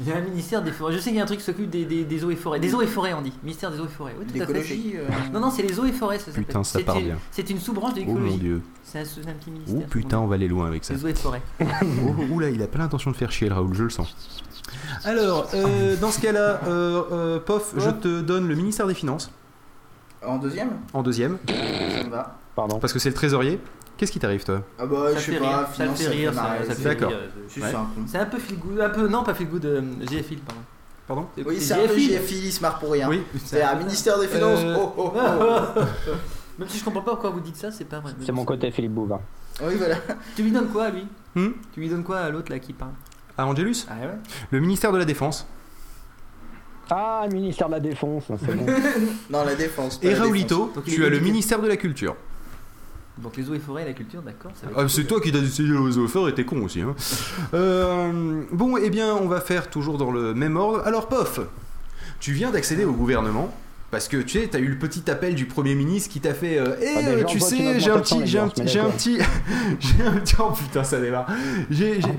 Il 0.00 0.08
y 0.08 0.12
a 0.12 0.16
un 0.16 0.20
ministère 0.22 0.62
des 0.62 0.72
forêts. 0.72 0.92
Je 0.92 0.98
sais 0.98 1.10
qu'il 1.10 1.16
y 1.16 1.20
a 1.20 1.22
un 1.22 1.26
truc 1.26 1.38
qui 1.38 1.44
s'occupe 1.44 1.70
des, 1.70 1.84
des, 1.84 2.04
des 2.04 2.24
eaux 2.24 2.30
et 2.30 2.36
forêts. 2.36 2.58
Des 2.58 2.74
eaux 2.74 2.82
et 2.82 2.86
forêts, 2.86 3.12
on 3.14 3.22
dit. 3.22 3.32
Ministère 3.42 3.70
des 3.70 3.78
eaux 3.80 3.84
et 3.84 3.88
forêts. 3.88 4.14
Oui, 4.18 4.24
tout 4.26 4.42
à 4.42 4.46
fait. 4.46 4.52
L'écologie. 4.52 4.94
euh, 4.96 5.08
Non, 5.32 5.40
non, 5.40 5.50
c'est 5.50 5.62
les 5.62 5.78
eaux 5.78 5.84
et 5.84 5.92
forêts, 5.92 6.18
ça 6.18 6.26
s'appelle. 6.26 6.44
Putain, 6.44 6.64
ça 6.64 6.78
C'est 6.78 6.84
part 6.84 7.00
bien. 7.00 7.16
C'est 7.30 7.48
une 7.50 7.60
sous-branche 7.60 7.94
de 7.94 8.00
Oh 8.00 8.04
mon 8.08 8.14
l'écologie. 8.14 8.38
dieu. 8.38 8.62
C'est 8.82 8.98
un, 8.98 9.02
un 9.02 9.04
petit 9.34 9.48
Oh 9.48 9.50
ministère. 9.50 9.88
putain, 9.88 10.18
on 10.18 10.26
va 10.26 10.34
aller 10.34 10.48
loin 10.48 10.66
avec 10.66 10.84
ça. 10.84 10.94
Les 10.94 11.04
eaux 11.04 11.08
et 11.08 11.14
forêts. 11.14 11.42
Oh, 11.60 12.14
oula, 12.32 12.50
il 12.50 12.60
a 12.62 12.66
pas 12.66 12.78
l'intention 12.78 13.10
de 13.10 13.16
faire 13.16 13.30
chier 13.30 13.48
le 13.48 13.54
Raoul, 13.54 13.74
je 13.74 13.84
le 13.84 13.90
sens. 13.90 14.16
Alors, 15.04 15.48
euh, 15.54 15.96
dans 15.96 16.10
ce 16.10 16.20
cas-là, 16.20 16.60
euh, 16.66 17.02
euh, 17.12 17.38
Pof, 17.40 17.74
je 17.76 17.90
te 17.90 18.20
donne 18.20 18.48
le 18.48 18.54
ministère 18.54 18.86
des 18.86 18.94
Finances 18.94 19.30
En 20.26 20.38
deuxième? 20.38 20.70
En 20.92 21.02
deuxième, 21.02 21.38
Ça 21.46 22.04
me 22.04 22.10
va. 22.10 22.38
Pardon. 22.56 22.78
parce 22.78 22.92
que 22.92 22.98
c'est 22.98 23.08
le 23.10 23.14
trésorier. 23.14 23.60
Qu'est-ce 23.96 24.10
qui 24.12 24.18
t'arrive, 24.18 24.44
toi 24.44 24.62
Ah 24.78 24.86
bah, 24.86 24.96
Ça 25.12 25.18
je 25.18 25.24
sais 25.24 25.32
fait 25.32 25.38
pas, 25.38 25.46
rire. 25.58 25.68
Ça 25.76 25.86
fait 25.94 26.08
rire. 26.08 26.34
ça- 26.34 26.56
c'est- 26.74 26.82
D'accord. 26.82 27.12
C'est 28.06 28.18
un 28.18 28.26
peu 28.26 28.38
feel 28.38 28.58
good. 28.58 28.80
Un 28.80 28.88
peu, 28.90 29.06
non, 29.08 29.22
pas 29.22 29.34
feel 29.34 29.48
good. 29.48 29.64
euh, 29.64 29.80
GFIL, 30.00 30.40
pardon. 30.40 30.60
Pardon 31.06 31.26
Oui, 31.46 31.60
c'est 31.60 31.74
un 31.74 31.86
peu 31.86 31.94
GFI, 31.94 32.46
il 32.46 32.52
se 32.52 32.60
marre 32.60 32.78
pour 32.78 32.90
rien. 32.92 33.08
Oui. 33.08 33.22
C'est 33.44 33.62
un 33.62 33.74
ministère 33.76 34.18
des 34.18 34.26
Finances. 34.28 34.60
Euh, 34.62 34.76
Oh, 34.78 34.92
oh, 34.96 35.12
oh. 35.14 35.80
Même 36.58 36.68
si 36.68 36.78
je 36.78 36.84
comprends 36.84 37.02
pas 37.02 37.10
pourquoi 37.12 37.30
vous 37.30 37.40
dites 37.40 37.56
ça, 37.56 37.70
c'est 37.72 37.84
pas 37.84 38.00
vrai. 38.00 38.12
C'est 38.24 38.32
mon 38.32 38.44
côté 38.44 38.70
Philippe 38.70 38.92
Bouvin. 38.92 39.20
Oui, 39.62 39.74
voilà. 39.76 39.96
Tu 40.36 40.42
lui 40.42 40.50
donnes 40.50 40.68
quoi 40.68 40.84
à 40.84 40.90
lui 40.90 41.06
Hmm 41.34 41.50
Tu 41.72 41.80
lui 41.80 41.88
donnes 41.88 42.04
quoi 42.04 42.18
à 42.20 42.30
l'autre 42.30 42.50
là 42.50 42.58
qui 42.60 42.72
parle 42.72 42.92
À 43.36 43.44
Angelus 43.46 43.84
Ah 43.88 43.94
ouais 44.00 44.08
Le 44.50 44.60
ministère 44.60 44.92
de 44.92 44.98
la 44.98 45.04
Défense. 45.04 45.46
Ah, 46.90 47.24
le 47.28 47.34
ministère 47.34 47.68
de 47.68 47.72
la 47.74 47.80
Défense, 47.80 48.24
c'est 48.28 48.54
bon. 48.54 48.66
Non, 49.30 49.44
la 49.44 49.54
défense. 49.54 49.98
Et 50.02 50.10
la 50.12 50.18
Raoulito, 50.20 50.72
tu 50.86 51.04
as 51.04 51.08
le 51.08 51.18
ministère 51.18 51.60
de 51.60 51.66
la 51.68 51.76
Culture. 51.76 52.14
Donc 53.18 53.36
les 53.36 53.48
eaux 53.48 53.54
et 53.54 53.60
forêts 53.60 53.82
et 53.82 53.86
la 53.86 53.92
culture, 53.92 54.22
d'accord. 54.22 54.50
Ah, 54.76 54.88
c'est 54.88 55.04
toi 55.04 55.20
qui 55.20 55.30
t'as 55.30 55.40
décidé 55.40 55.72
aux 55.72 55.98
offres 55.98 56.28
et 56.28 56.34
t'es 56.34 56.44
con 56.44 56.62
aussi. 56.62 56.80
Hein. 56.80 56.94
Euh, 57.54 58.42
bon, 58.50 58.76
eh 58.76 58.90
bien, 58.90 59.14
on 59.14 59.28
va 59.28 59.40
faire 59.40 59.70
toujours 59.70 59.96
dans 59.96 60.10
le 60.10 60.34
même 60.34 60.56
ordre. 60.56 60.82
Alors, 60.84 61.08
Pof, 61.08 61.40
tu 62.18 62.32
viens 62.32 62.50
d'accéder 62.50 62.84
au 62.84 62.92
gouvernement. 62.92 63.54
Parce 63.90 64.08
que 64.08 64.16
tu 64.16 64.40
sais, 64.40 64.48
t'as 64.50 64.58
eu 64.58 64.66
le 64.66 64.76
petit 64.78 65.08
appel 65.08 65.36
du 65.36 65.46
Premier 65.46 65.76
ministre 65.76 66.10
qui 66.12 66.18
t'a 66.18 66.34
fait 66.34 66.58
euh, 66.58 66.74
Eh, 66.82 66.86
Ah, 67.20 67.24
tu 67.24 67.38
sais, 67.38 67.78
j'ai 67.78 67.90
un 67.92 68.00
petit, 68.00 68.26
j'ai 68.26 68.38
un 68.40 68.48
petit, 68.48 68.66
j'ai 68.66 68.80
un 68.80 68.90
petit, 68.90 69.18
j'ai 69.80 70.02
un 70.04 70.12
petit, 70.16 70.34
oh 70.40 70.50
putain, 70.50 70.82
ça 70.82 70.98
démarre. 71.00 71.26
J'ai, 71.70 72.00
j'ai- 72.00 72.08
un 72.08 72.14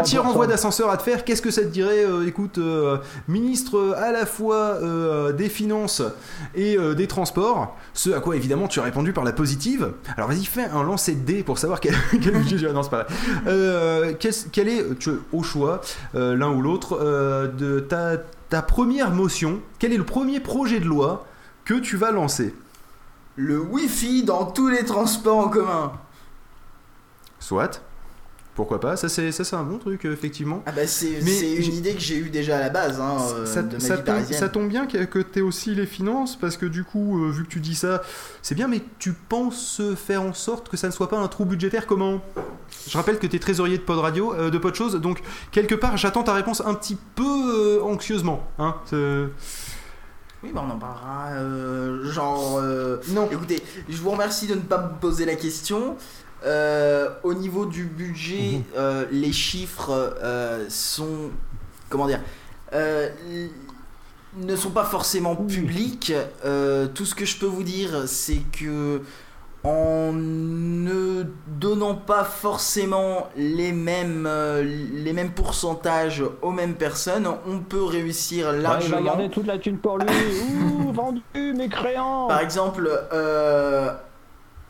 petit 0.00 0.16
33%. 0.16 0.18
renvoi 0.18 0.46
d'ascenseur 0.48 0.90
à 0.90 0.96
te 0.96 1.04
faire. 1.04 1.24
Qu'est-ce 1.24 1.40
que 1.42 1.52
ça 1.52 1.62
te 1.62 1.68
dirait 1.68 2.04
euh, 2.04 2.26
Écoute, 2.26 2.58
euh, 2.58 2.96
ministre 3.28 3.94
à 3.96 4.10
la 4.10 4.26
fois 4.26 4.78
des 5.32 5.48
finances 5.48 6.02
et 6.56 6.76
des 6.96 7.06
transports? 7.06 7.76
Ce 7.94 8.10
à 8.10 8.18
quoi 8.20 8.34
évidemment 8.34 8.66
tu 8.66 8.80
as 8.80 8.82
répondu 8.82 9.12
par 9.12 9.22
la 9.22 9.32
positive. 9.32 9.92
Alors 10.16 10.28
vas-y, 10.30 10.44
fais 10.44 10.64
un 10.64 10.82
lancer 10.82 11.14
de 11.14 11.24
dés 11.24 11.42
pour 11.44 11.58
savoir 11.58 11.78
quel, 11.78 11.94
quel. 12.22 12.32
Non, 12.72 12.82
c'est 12.82 12.90
pas 12.90 13.06
vrai. 13.44 14.16
Qu'est-ce- 14.18 14.46
quel 14.50 14.68
est, 14.68 14.98
tu, 14.98 15.10
au 15.32 15.44
choix, 15.44 15.80
l'un 16.14 16.50
ou 16.50 16.60
l'autre, 16.60 16.98
de 17.56 17.78
ta, 17.80 18.16
ta 18.50 18.62
première 18.62 19.12
motion 19.12 19.62
Quel 19.78 19.92
est 19.92 19.96
le 19.96 20.04
premier 20.04 20.40
projet 20.40 20.80
de 20.80 20.84
loi 20.84 21.26
que 21.64 21.74
tu 21.74 21.96
vas 21.96 22.10
lancer? 22.10 22.54
Le 23.36 23.58
Wi-Fi 23.58 24.24
dans 24.24 24.44
tous 24.44 24.68
les 24.68 24.84
transports 24.84 25.38
en 25.38 25.48
commun. 25.48 25.92
Soit. 27.38 27.80
Pourquoi 28.60 28.78
pas 28.78 28.94
Ça, 28.96 29.08
c'est 29.08 29.32
ça, 29.32 29.42
c'est 29.42 29.56
un 29.56 29.62
bon 29.62 29.78
truc, 29.78 30.04
euh, 30.04 30.12
effectivement. 30.12 30.62
Ah 30.66 30.72
bah 30.72 30.86
c'est 30.86 31.20
Mais 31.24 31.30
c'est 31.30 31.54
une 31.54 31.72
idée 31.76 31.94
que 31.94 32.00
j'ai 32.00 32.18
eue 32.18 32.28
déjà 32.28 32.58
à 32.58 32.60
la 32.60 32.68
base 32.68 33.00
hein, 33.00 33.16
euh, 33.32 33.46
ça, 33.46 33.62
de 33.62 33.72
ma 33.72 33.80
ça 33.80 33.96
vie 33.96 34.02
tombe, 34.02 34.22
ça 34.32 34.48
tombe 34.50 34.68
bien 34.68 34.84
que, 34.86 35.18
tu 35.22 35.38
aies 35.38 35.40
aussi 35.40 35.74
les 35.74 35.86
finances, 35.86 36.36
parce 36.36 36.58
que 36.58 36.66
du 36.66 36.84
coup, 36.84 37.24
euh, 37.24 37.30
vu 37.30 37.44
que 37.44 37.48
tu 37.48 37.60
dis 37.60 37.74
ça, 37.74 38.02
c'est 38.42 38.54
bien, 38.54 38.68
mais 38.68 38.82
tu 38.98 39.14
penses 39.14 39.80
faire 39.96 40.20
en 40.20 40.34
sorte 40.34 40.68
que 40.68 40.76
ça 40.76 40.88
ne 40.88 40.92
soit 40.92 41.08
pas 41.08 41.16
un 41.16 41.26
trou 41.28 41.46
budgétaire 41.46 41.86
comment? 41.86 42.20
Je 42.86 42.98
rappelle 42.98 43.18
que 43.18 43.26
tu 43.26 43.36
es 43.36 43.38
trésorier 43.38 43.78
de 43.78 43.82
Pod 43.82 43.98
Radio, 43.98 44.34
euh, 44.34 44.50
de 44.50 44.58
Pod 44.58 44.74
Chose, 44.74 44.94
donc 45.00 45.22
quelque 45.52 45.74
part, 45.74 45.96
j'attends 45.96 46.22
ta 46.22 46.34
réponse 46.34 46.60
un 46.62 46.74
petit 46.74 46.98
peu 47.14 47.24
euh, 47.24 47.82
anxieusement. 47.82 48.46
Hein 48.58 48.74
Oui, 50.42 50.50
bah 50.54 50.62
on 50.66 50.70
en 50.70 50.78
parlera. 50.78 51.30
euh, 51.32 52.10
genre. 52.10 52.58
euh, 52.58 52.98
Non. 53.08 53.26
Écoutez, 53.32 53.62
je 53.88 53.96
vous 53.96 54.10
remercie 54.10 54.46
de 54.46 54.54
ne 54.54 54.60
pas 54.60 54.78
me 54.82 55.00
poser 55.00 55.24
la 55.24 55.34
question. 55.36 55.96
Euh, 56.44 57.10
au 57.22 57.34
niveau 57.34 57.66
du 57.66 57.84
budget, 57.84 58.58
Mhm. 58.58 58.62
euh, 58.76 59.04
les 59.10 59.32
chiffres 59.32 59.90
euh, 60.22 60.64
sont. 60.68 61.30
Comment 61.88 62.06
dire 62.06 62.20
ne 64.38 64.54
sont 64.54 64.70
pas 64.70 64.84
forcément 64.84 65.34
publics. 65.34 66.12
Tout 66.94 67.04
ce 67.04 67.14
que 67.16 67.24
je 67.24 67.36
peux 67.36 67.46
vous 67.46 67.64
dire, 67.64 68.04
c'est 68.06 68.40
que 68.52 69.02
en 69.64 70.12
ne 70.14 71.24
donnant 71.48 71.94
pas 71.96 72.22
forcément 72.24 73.28
les 73.36 73.72
mêmes, 73.72 74.28
les 74.92 75.12
mêmes 75.12 75.32
pourcentages 75.32 76.22
aux 76.42 76.52
mêmes 76.52 76.74
personnes, 76.74 77.28
on 77.46 77.58
peut 77.58 77.82
réussir 77.82 78.46
Ouais, 78.48 78.54
il 78.56 78.62
largement. 78.62 78.96
va 78.98 79.02
garder 79.02 79.28
toute 79.30 79.46
la 79.48 79.58
thune 79.58 79.78
pour 79.78 79.98
lui. 79.98 80.06
Ouh, 80.86 80.92
vendu, 80.92 81.20
mécréant. 81.34 82.28
Par 82.28 82.40
exemple, 82.40 82.88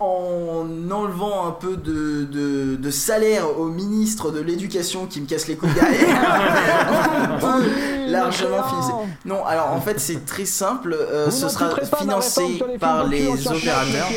en 0.01 0.67
enlevant 0.91 1.47
un 1.47 1.51
peu 1.53 1.77
de, 1.77 2.25
de- 2.25 2.77
de 2.77 2.91
salaire 2.91 3.59
au 3.59 3.67
ministre 3.67 4.31
de 4.31 4.41
l'éducation 4.41 5.07
qui 5.07 5.21
me 5.21 5.27
casse 5.27 5.47
les 5.47 5.57
couilles 5.57 5.75
derrière, 5.75 7.31
on 7.35 7.37
Vendu, 7.39 7.65
peut 7.69 8.11
largement 8.11 8.63
financer. 8.65 8.93
Non, 9.27 9.45
alors 9.45 9.73
en 9.73 9.81
fait 9.81 10.01
c'est 10.01 10.25
très 10.25 10.47
simple, 10.47 10.95
euh, 10.99 11.31
ce 11.31 11.49
sera 11.51 11.71
financé 11.99 12.63
par 12.81 13.07
les 13.07 13.47
opérateurs, 13.47 14.09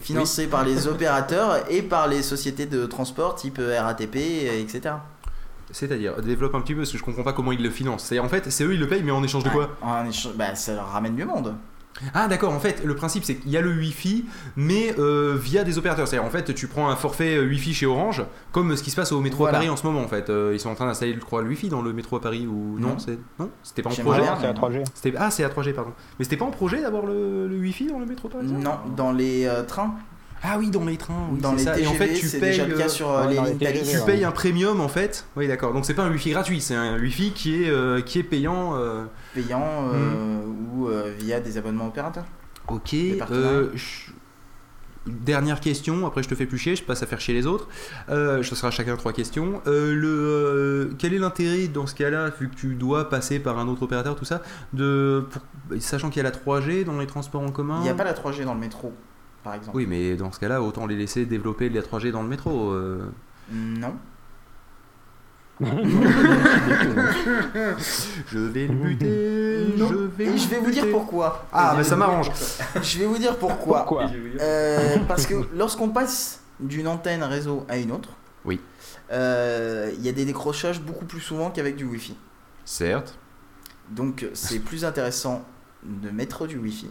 financé 0.00 0.46
par 0.46 0.64
les 0.64 0.86
opérateurs 0.86 1.64
et 1.68 1.82
par 1.82 2.06
les 2.06 2.22
sociétés 2.22 2.66
de 2.66 2.86
transport 2.86 3.34
type 3.34 3.58
RATP, 3.60 4.16
etc. 4.16 4.94
C'est-à-dire, 5.74 6.20
développe 6.20 6.54
un 6.54 6.60
petit 6.60 6.74
peu, 6.74 6.80
parce 6.80 6.92
que 6.92 6.98
je 6.98 7.02
comprends 7.02 7.22
pas 7.22 7.32
comment 7.32 7.50
ils 7.50 7.62
le 7.62 7.70
financent. 7.70 8.04
C'est-à-dire, 8.04 8.24
en 8.24 8.28
fait, 8.28 8.50
c'est 8.50 8.62
eux, 8.62 8.74
ils 8.74 8.78
le 8.78 8.86
payent, 8.86 9.02
mais 9.02 9.10
en 9.10 9.22
échange 9.22 9.42
de 9.42 9.48
quoi? 9.48 9.70
En 9.80 10.04
échange- 10.06 10.34
bah, 10.34 10.54
ça 10.54 10.74
leur 10.74 10.88
ramène 10.92 11.14
du 11.16 11.24
monde. 11.24 11.54
Ah 12.14 12.26
d'accord, 12.26 12.52
en 12.52 12.58
fait, 12.58 12.82
le 12.84 12.94
principe 12.94 13.22
c'est 13.24 13.36
qu'il 13.36 13.50
y 13.50 13.56
a 13.56 13.60
le 13.60 13.70
Wi-Fi, 13.70 14.24
mais 14.56 14.94
euh, 14.98 15.36
via 15.40 15.62
des 15.62 15.78
opérateurs. 15.78 16.08
C'est-à-dire, 16.08 16.26
en 16.26 16.30
fait, 16.30 16.52
tu 16.54 16.66
prends 16.66 16.88
un 16.90 16.96
forfait 16.96 17.36
euh, 17.36 17.46
Wi-Fi 17.46 17.74
chez 17.74 17.86
Orange, 17.86 18.24
comme 18.50 18.76
ce 18.76 18.82
qui 18.82 18.90
se 18.90 18.96
passe 18.96 19.12
au 19.12 19.20
métro 19.20 19.38
Voilà. 19.44 19.58
à 19.58 19.60
Paris 19.60 19.70
en 19.70 19.76
ce 19.76 19.86
moment, 19.86 20.00
en 20.00 20.08
fait. 20.08 20.28
Euh, 20.30 20.50
ils 20.52 20.58
sont 20.60 20.70
en 20.70 20.74
train 20.74 20.86
d'installer, 20.86 21.14
je 21.14 21.20
crois, 21.20 21.42
le 21.42 21.48
Wi-Fi 21.48 21.68
dans 21.68 21.82
le 21.82 21.92
métro 21.92 22.16
à 22.16 22.20
Paris, 22.20 22.46
ou 22.46 22.78
non 22.78 22.88
Non. 22.88 22.98
c'est 22.98 23.18
Non 23.38 23.50
C'était 23.62 23.82
pas 23.82 23.90
en 23.90 23.94
projet. 23.94 24.22
C'est 24.40 24.46
à 24.46 24.52
3G. 24.52 24.84
C'était- 24.94 25.18
Ah, 25.18 25.30
c'est 25.30 25.44
à 25.44 25.48
3G, 25.48 25.72
pardon. 25.74 25.92
Mais 26.18 26.24
c'était 26.24 26.36
pas 26.38 26.44
en 26.46 26.50
projet 26.50 26.80
d'avoir 26.80 27.06
le, 27.06 27.46
le 27.46 27.56
Wi-Fi 27.58 27.86
dans 27.86 27.98
le 28.00 28.06
métro, 28.06 28.28
par 28.28 28.40
exemple 28.42 28.60
Non, 28.62 28.78
dans 28.96 29.12
les 29.12 29.46
euh, 29.46 29.62
trains. 29.62 29.94
Ah 30.44 30.56
oui, 30.58 30.70
dans 30.70 30.84
les 30.84 30.96
trains, 30.96 31.28
oui, 31.30 31.40
dans 31.40 31.50
c'est 31.52 31.56
les 31.58 31.64
ça. 31.64 31.72
TGV, 31.72 31.84
Et 31.84 31.88
en 31.88 31.94
fait, 31.94 32.14
tu 32.14 32.28
payes, 32.28 32.40
déjà 32.40 32.66
le 32.66 32.76
cas 32.76 32.84
euh, 32.86 32.88
sur 32.88 33.10
euh, 33.10 33.22
ouais, 33.24 33.30
les 33.30 33.36
dans 33.36 33.44
les 33.44 33.50
lignes 33.50 33.58
TGV, 33.58 33.80
Thalys. 33.84 33.98
tu 34.00 34.06
payes 34.06 34.24
un 34.24 34.30
premium 34.32 34.80
en 34.80 34.88
fait. 34.88 35.24
Oui, 35.36 35.46
d'accord. 35.46 35.72
Donc 35.72 35.84
c'est 35.86 35.94
pas 35.94 36.02
un 36.02 36.10
wifi 36.10 36.30
gratuit, 36.30 36.60
c'est 36.60 36.74
un 36.74 36.98
wifi 36.98 37.30
qui 37.32 37.62
est 37.62 37.70
euh, 37.70 38.00
qui 38.00 38.18
est 38.18 38.24
payant. 38.24 38.76
euh. 38.76 39.04
payant 39.34 39.90
euh, 39.92 40.42
ou 40.74 40.88
euh, 40.88 41.12
via 41.18 41.40
des 41.40 41.58
abonnements 41.58 41.86
opérateurs. 41.86 42.24
Ok. 42.68 42.94
euh, 43.30 43.68
Dernière 45.04 45.58
question, 45.58 46.06
après 46.06 46.22
je 46.22 46.28
te 46.28 46.36
fais 46.36 46.46
plus 46.46 46.58
chier, 46.58 46.76
je 46.76 46.84
passe 46.84 47.02
à 47.02 47.06
faire 47.06 47.20
chier 47.20 47.34
les 47.34 47.44
autres. 47.48 47.66
Euh, 48.08 48.44
ce 48.44 48.54
sera 48.54 48.70
chacun 48.70 48.94
trois 48.96 49.12
questions. 49.12 49.60
Euh, 49.66 49.92
le, 49.96 50.08
euh, 50.08 50.94
quel 50.96 51.12
est 51.12 51.18
l'intérêt 51.18 51.66
dans 51.66 51.88
ce 51.88 51.94
cas-là, 51.96 52.30
vu 52.38 52.48
que 52.48 52.54
tu 52.54 52.76
dois 52.76 53.08
passer 53.08 53.40
par 53.40 53.58
un 53.58 53.66
autre 53.66 53.82
opérateur, 53.82 54.14
tout 54.14 54.24
ça, 54.24 54.42
de, 54.74 55.24
pour- 55.28 55.42
sachant 55.80 56.08
qu'il 56.08 56.22
y 56.22 56.26
a 56.26 56.30
la 56.30 56.36
3G 56.36 56.84
dans 56.84 57.00
les 57.00 57.08
transports 57.08 57.42
en 57.42 57.50
commun? 57.50 57.78
Il 57.80 57.82
n'y 57.82 57.88
a 57.88 57.94
pas 57.94 58.04
la 58.04 58.12
3G 58.14 58.44
dans 58.44 58.54
le 58.54 58.60
métro, 58.60 58.92
par 59.42 59.54
exemple. 59.54 59.76
Oui, 59.76 59.86
mais 59.88 60.14
dans 60.16 60.30
ce 60.32 60.38
cas-là, 60.40 60.62
autant 60.62 60.86
les 60.86 60.96
laisser 60.96 61.26
développer 61.26 61.68
la 61.68 61.80
3G 61.82 62.10
dans 62.10 62.22
le 62.22 62.28
métro. 62.28 62.70
euh. 62.72 63.02
Non. 63.52 63.94
Je 68.26 68.38
vais 68.38 68.66
le 68.66 68.74
buter, 68.74 69.74
Non. 69.76 69.88
je 69.88 69.94
vais 69.94 70.24
Et 70.24 70.30
le 70.30 70.36
je 70.36 70.48
vais 70.48 70.58
vous 70.58 70.70
dire 70.70 70.82
buter. 70.84 70.92
pourquoi. 70.92 71.46
Ah, 71.52 71.74
bah 71.76 71.84
ça 71.84 71.94
m'arrange. 71.96 72.30
Je 72.82 72.98
vais 72.98 73.06
vous 73.06 73.18
dire 73.18 73.36
pourquoi. 73.36 73.78
Pourquoi 73.84 74.06
Euh, 74.40 74.96
parce 75.06 75.26
que 75.26 75.34
lorsqu'on 75.54 75.90
passe 75.90 76.40
d'une 76.60 76.88
antenne 76.88 77.22
réseau 77.22 77.64
à 77.68 77.76
une 77.78 77.92
autre, 77.92 78.10
Oui. 78.44 78.60
euh, 79.12 79.92
il 79.96 80.02
y 80.04 80.08
a 80.08 80.12
des 80.12 80.24
décrochages 80.24 80.80
beaucoup 80.80 81.04
plus 81.04 81.20
souvent 81.20 81.50
qu'avec 81.50 81.76
du 81.76 81.84
Wi-Fi. 81.84 82.16
Certes. 82.64 83.16
Donc 83.90 84.26
c'est 84.34 84.60
plus 84.60 84.84
intéressant 84.84 85.44
de 85.84 86.10
mettre 86.10 86.46
du 86.46 86.56
Wi-Fi. 86.58 86.90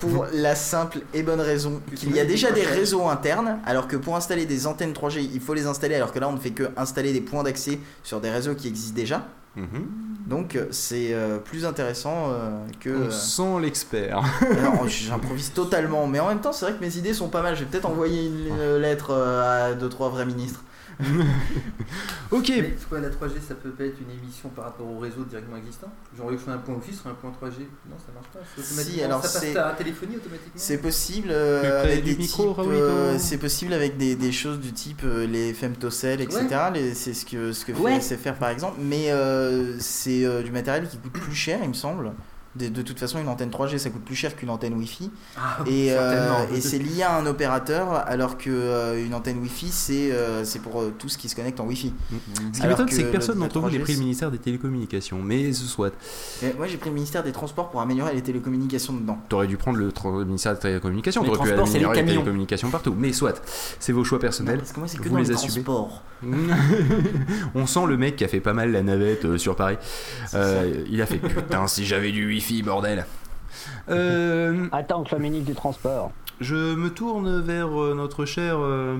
Pour 0.00 0.26
la 0.32 0.54
simple 0.54 1.00
et 1.14 1.22
bonne 1.22 1.40
raison 1.40 1.80
qu'il 1.94 2.14
y 2.14 2.20
a 2.20 2.24
déjà 2.24 2.50
des 2.52 2.64
réseaux 2.64 3.08
internes, 3.08 3.58
alors 3.64 3.88
que 3.88 3.96
pour 3.96 4.16
installer 4.16 4.46
des 4.46 4.66
antennes 4.66 4.92
3G, 4.92 5.28
il 5.32 5.40
faut 5.40 5.54
les 5.54 5.66
installer, 5.66 5.94
alors 5.94 6.12
que 6.12 6.18
là 6.18 6.28
on 6.28 6.32
ne 6.32 6.38
fait 6.38 6.50
que 6.50 6.70
installer 6.76 7.12
des 7.12 7.20
points 7.20 7.42
d'accès 7.42 7.78
sur 8.02 8.20
des 8.20 8.30
réseaux 8.30 8.54
qui 8.54 8.68
existent 8.68 8.96
déjà. 8.96 9.26
Mhm. 9.56 9.86
Donc 10.26 10.54
euh, 10.54 10.66
c'est 10.70 11.12
euh, 11.12 11.38
plus 11.38 11.64
intéressant 11.64 12.28
euh, 12.28 12.64
que... 12.78 13.08
On 13.08 13.10
sent 13.10 13.60
l'expert. 13.60 14.22
J'improvise 14.86 15.52
totalement, 15.52 16.06
mais 16.06 16.20
en 16.20 16.28
même 16.28 16.40
temps 16.40 16.52
c'est 16.52 16.66
vrai 16.66 16.74
que 16.74 16.80
mes 16.80 16.96
idées 16.96 17.14
sont 17.14 17.28
pas 17.28 17.42
mal. 17.42 17.56
Je 17.56 17.64
vais 17.64 17.70
peut-être 17.70 17.88
envoyer 17.88 18.26
une 18.26 18.58
euh, 18.58 18.78
lettre 18.78 19.12
à 19.12 19.74
deux 19.74 19.88
trois 19.88 20.08
vrais 20.08 20.26
ministres. 20.26 20.62
ok. 22.30 22.48
Mais 22.48 22.74
c'est 22.78 22.88
quoi 22.88 23.00
la 23.00 23.08
3G 23.10 23.40
Ça 23.46 23.54
peut 23.54 23.70
pas 23.70 23.84
être 23.84 23.98
une 24.00 24.10
émission 24.10 24.48
par 24.50 24.66
rapport 24.66 24.86
au 24.86 24.98
réseau 24.98 25.24
directement 25.24 25.56
existant? 25.56 25.88
Genre, 26.16 26.26
au 26.26 26.30
lieu 26.30 26.36
que 26.36 26.40
je 26.40 26.44
sois 26.46 26.54
un 26.54 26.58
point 26.58 26.74
Wi-Fi, 26.74 26.92
ce 26.92 26.98
serait 27.00 27.10
un 27.10 27.14
point 27.14 27.30
3G 27.30 27.60
Non, 27.88 27.96
ça 27.98 28.12
marche 28.14 28.28
pas. 28.32 28.62
Si, 28.62 29.02
alors 29.02 29.24
ça 29.24 29.28
passe 29.40 29.50
c'est- 29.52 29.56
à 29.56 29.66
la 29.68 29.72
téléphonie 29.74 30.16
automatiquement 30.16 30.52
C'est 30.54 30.78
possible 30.78 31.28
euh, 31.30 31.82
avec 31.84 32.04
des 32.04 32.16
micro, 32.16 32.54
types, 32.54 32.64
euh, 32.72 33.18
c'est 33.18 33.38
possible 33.38 33.72
avec 33.72 33.96
des, 33.96 34.16
des 34.16 34.32
choses 34.32 34.60
du 34.60 34.72
type 34.72 35.02
euh, 35.04 35.26
les 35.26 35.52
femtocell, 35.54 36.20
etc. 36.20 36.46
Les- 36.74 36.94
C'est 36.94 37.14
ce 37.14 37.24
que 37.24 37.52
ce 37.52 37.64
que 37.64 37.72
fait 37.74 37.80
Ouais. 37.80 38.00
SFR 38.00 38.34
par 38.34 38.50
exemple, 38.50 38.78
mais 38.80 39.10
euh, 39.10 39.78
c'est 39.78 40.24
euh, 40.24 40.42
du 40.42 40.50
matériel 40.50 40.88
qui 40.88 40.98
coûte 40.98 41.12
plus 41.12 41.34
cher, 41.34 41.58
il 41.62 41.68
me 41.68 41.74
semble. 41.74 42.12
De, 42.56 42.66
de 42.68 42.82
toute 42.82 42.98
façon, 42.98 43.20
une 43.20 43.28
antenne 43.28 43.50
3G 43.50 43.78
ça 43.78 43.90
coûte 43.90 44.04
plus 44.04 44.16
cher 44.16 44.34
qu'une 44.34 44.50
antenne 44.50 44.74
Wi-Fi 44.74 45.08
Ah, 45.38 45.58
et, 45.66 45.92
euh, 45.92 46.32
et 46.52 46.60
c'est 46.60 46.78
lié 46.80 47.04
à 47.04 47.16
un 47.16 47.24
opérateur 47.26 47.92
alors 48.08 48.36
que 48.38 48.50
euh, 48.50 49.06
une 49.06 49.14
antenne 49.14 49.38
Wi-Fi 49.38 49.68
c'est 49.68 50.10
euh, 50.10 50.44
c'est 50.44 50.58
pour 50.58 50.80
euh, 50.80 50.92
tout 50.98 51.08
ce 51.08 51.16
qui 51.16 51.28
se 51.28 51.36
connecte 51.36 51.60
en 51.60 51.66
Wi-Fi. 51.66 51.94
Ce 52.52 52.60
qui 52.60 52.66
m'étonne, 52.66 52.88
c'est 52.88 53.04
que 53.04 53.12
personne 53.12 53.38
d'entre 53.38 53.60
vous 53.60 53.70
n'ait 53.70 53.78
3G, 53.78 53.82
pris 53.82 53.92
le 53.94 54.00
ministère 54.00 54.32
des 54.32 54.38
télécommunications. 54.38 55.22
Mais 55.22 55.52
ce 55.52 55.64
soit. 55.64 55.92
Mais 56.42 56.52
moi 56.58 56.66
j'ai 56.66 56.76
pris 56.76 56.90
le 56.90 56.94
ministère 56.94 57.22
des 57.22 57.30
Transports 57.30 57.70
pour 57.70 57.80
améliorer 57.82 58.14
les 58.14 58.22
télécommunications 58.22 58.94
dedans. 58.94 59.18
T'aurais 59.28 59.46
dû 59.46 59.56
prendre 59.56 59.78
le 59.78 59.92
ministère 60.24 60.54
des 60.54 60.58
télécommunications. 60.60 61.22
Les 61.22 61.28
T'aurais 61.28 61.38
pu 61.38 61.44
transports, 61.54 61.68
c'est 61.68 61.78
les 61.78 61.84
améliorer 61.84 61.94
les 61.94 62.00
camions. 62.02 62.20
télécommunications 62.22 62.70
partout. 62.70 62.94
Mais 62.98 63.12
soit. 63.12 63.40
C'est 63.78 63.92
vos 63.92 64.02
choix 64.02 64.18
Non, 64.18 64.22
personnels. 64.22 64.58
parce 64.58 64.72
que 64.72 64.80
moi 64.80 64.88
c'est 64.88 64.98
que 64.98 65.04
vous 65.04 65.10
dans 65.10 65.18
les 65.18 65.28
les 65.28 65.34
transports. 65.34 66.02
On 67.54 67.66
sent 67.66 67.86
le 67.86 67.96
mec 67.96 68.16
qui 68.16 68.24
a 68.24 68.28
fait 68.28 68.40
pas 68.40 68.52
mal 68.52 68.72
la 68.72 68.82
navette 68.82 69.24
euh, 69.24 69.38
sur 69.38 69.54
Paris. 69.54 69.76
Euh, 70.34 70.84
il 70.90 71.00
a 71.00 71.06
fait 71.06 71.18
putain 71.18 71.66
si 71.68 71.86
j'avais 71.86 72.10
du 72.10 72.26
wifi 72.26 72.39
bordel. 72.64 73.06
Euh, 73.88 74.66
Attends 74.72 75.02
que 75.04 75.14
le 75.14 75.20
ministre 75.20 75.46
du 75.46 75.54
Transport. 75.54 76.12
je 76.40 76.74
me 76.74 76.90
tourne 76.90 77.40
vers 77.40 77.68
euh, 77.80 77.94
notre 77.94 78.24
cher. 78.24 78.56
euh, 78.58 78.98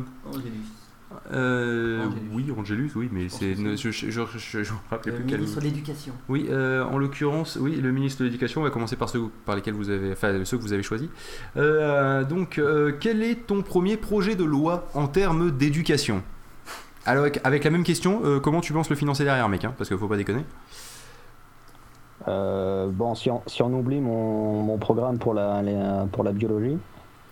euh, 1.33 2.05
Angélus. 2.07 2.29
oui, 2.33 2.47
Angelus, 2.57 2.91
oui, 2.97 3.09
mais 3.13 3.29
c'est. 3.29 3.57
ne- 3.57 3.77
Je, 3.77 3.91
je, 3.91 4.11
je, 4.11 4.63
je 4.63 4.73
me 4.73 4.79
rappelais 4.91 5.13
Le 5.13 5.19
plus 5.19 5.27
quel. 5.27 5.39
ministre 5.39 5.61
de 5.61 5.65
l'Éducation. 5.65 6.13
Oui, 6.29 6.47
euh, 6.51 6.85
en 6.85 6.99
l'occurrence, 6.99 7.57
oui, 7.61 7.77
le 7.77 7.91
ministre 7.93 8.21
de 8.21 8.27
l'Éducation 8.27 8.63
va 8.63 8.71
commencer 8.71 8.97
par 8.97 9.09
ceux 9.09 9.23
par 9.45 9.57
lesquels 9.57 9.75
vous 9.75 9.91
avez, 9.91 10.13
enfin 10.13 10.45
ceux 10.45 10.57
que 10.57 10.63
vous 10.63 10.73
avez 10.73 10.83
choisis. 10.83 11.09
Euh, 11.57 12.25
donc, 12.25 12.59
euh, 12.59 12.93
quel 13.01 13.23
est 13.23 13.47
ton 13.47 13.63
premier 13.63 13.97
projet 13.97 14.35
de 14.37 14.45
loi 14.45 14.89
en 14.95 15.07
termes 15.09 15.51
d'éducation? 15.51 16.23
Alors, 17.07 17.23
avec, 17.25 17.41
avec 17.45 17.65
la 17.65 17.71
même 17.71 17.83
question, 17.85 18.21
euh, 18.25 18.41
comment 18.41 18.61
tu 18.61 18.73
penses 18.73 18.91
le 18.91 18.97
financer 18.97 19.25
derrière, 19.25 19.49
mec 19.49 19.65
hein, 19.65 19.75
Parce 19.79 19.89
qu'il 19.89 19.99
faut 19.99 20.07
pas 20.09 20.17
déconner. 20.19 20.45
Euh, 22.31 22.89
bon, 22.91 23.15
si 23.15 23.31
on, 23.31 23.43
si 23.47 23.63
on 23.63 23.73
oublie 23.73 24.01
mon, 24.01 24.63
mon 24.63 24.79
programme 24.79 25.19
pour 25.19 25.35
la, 25.35 25.63
les- 25.63 26.07
pour 26.13 26.25
la 26.25 26.33
biologie, 26.33 26.79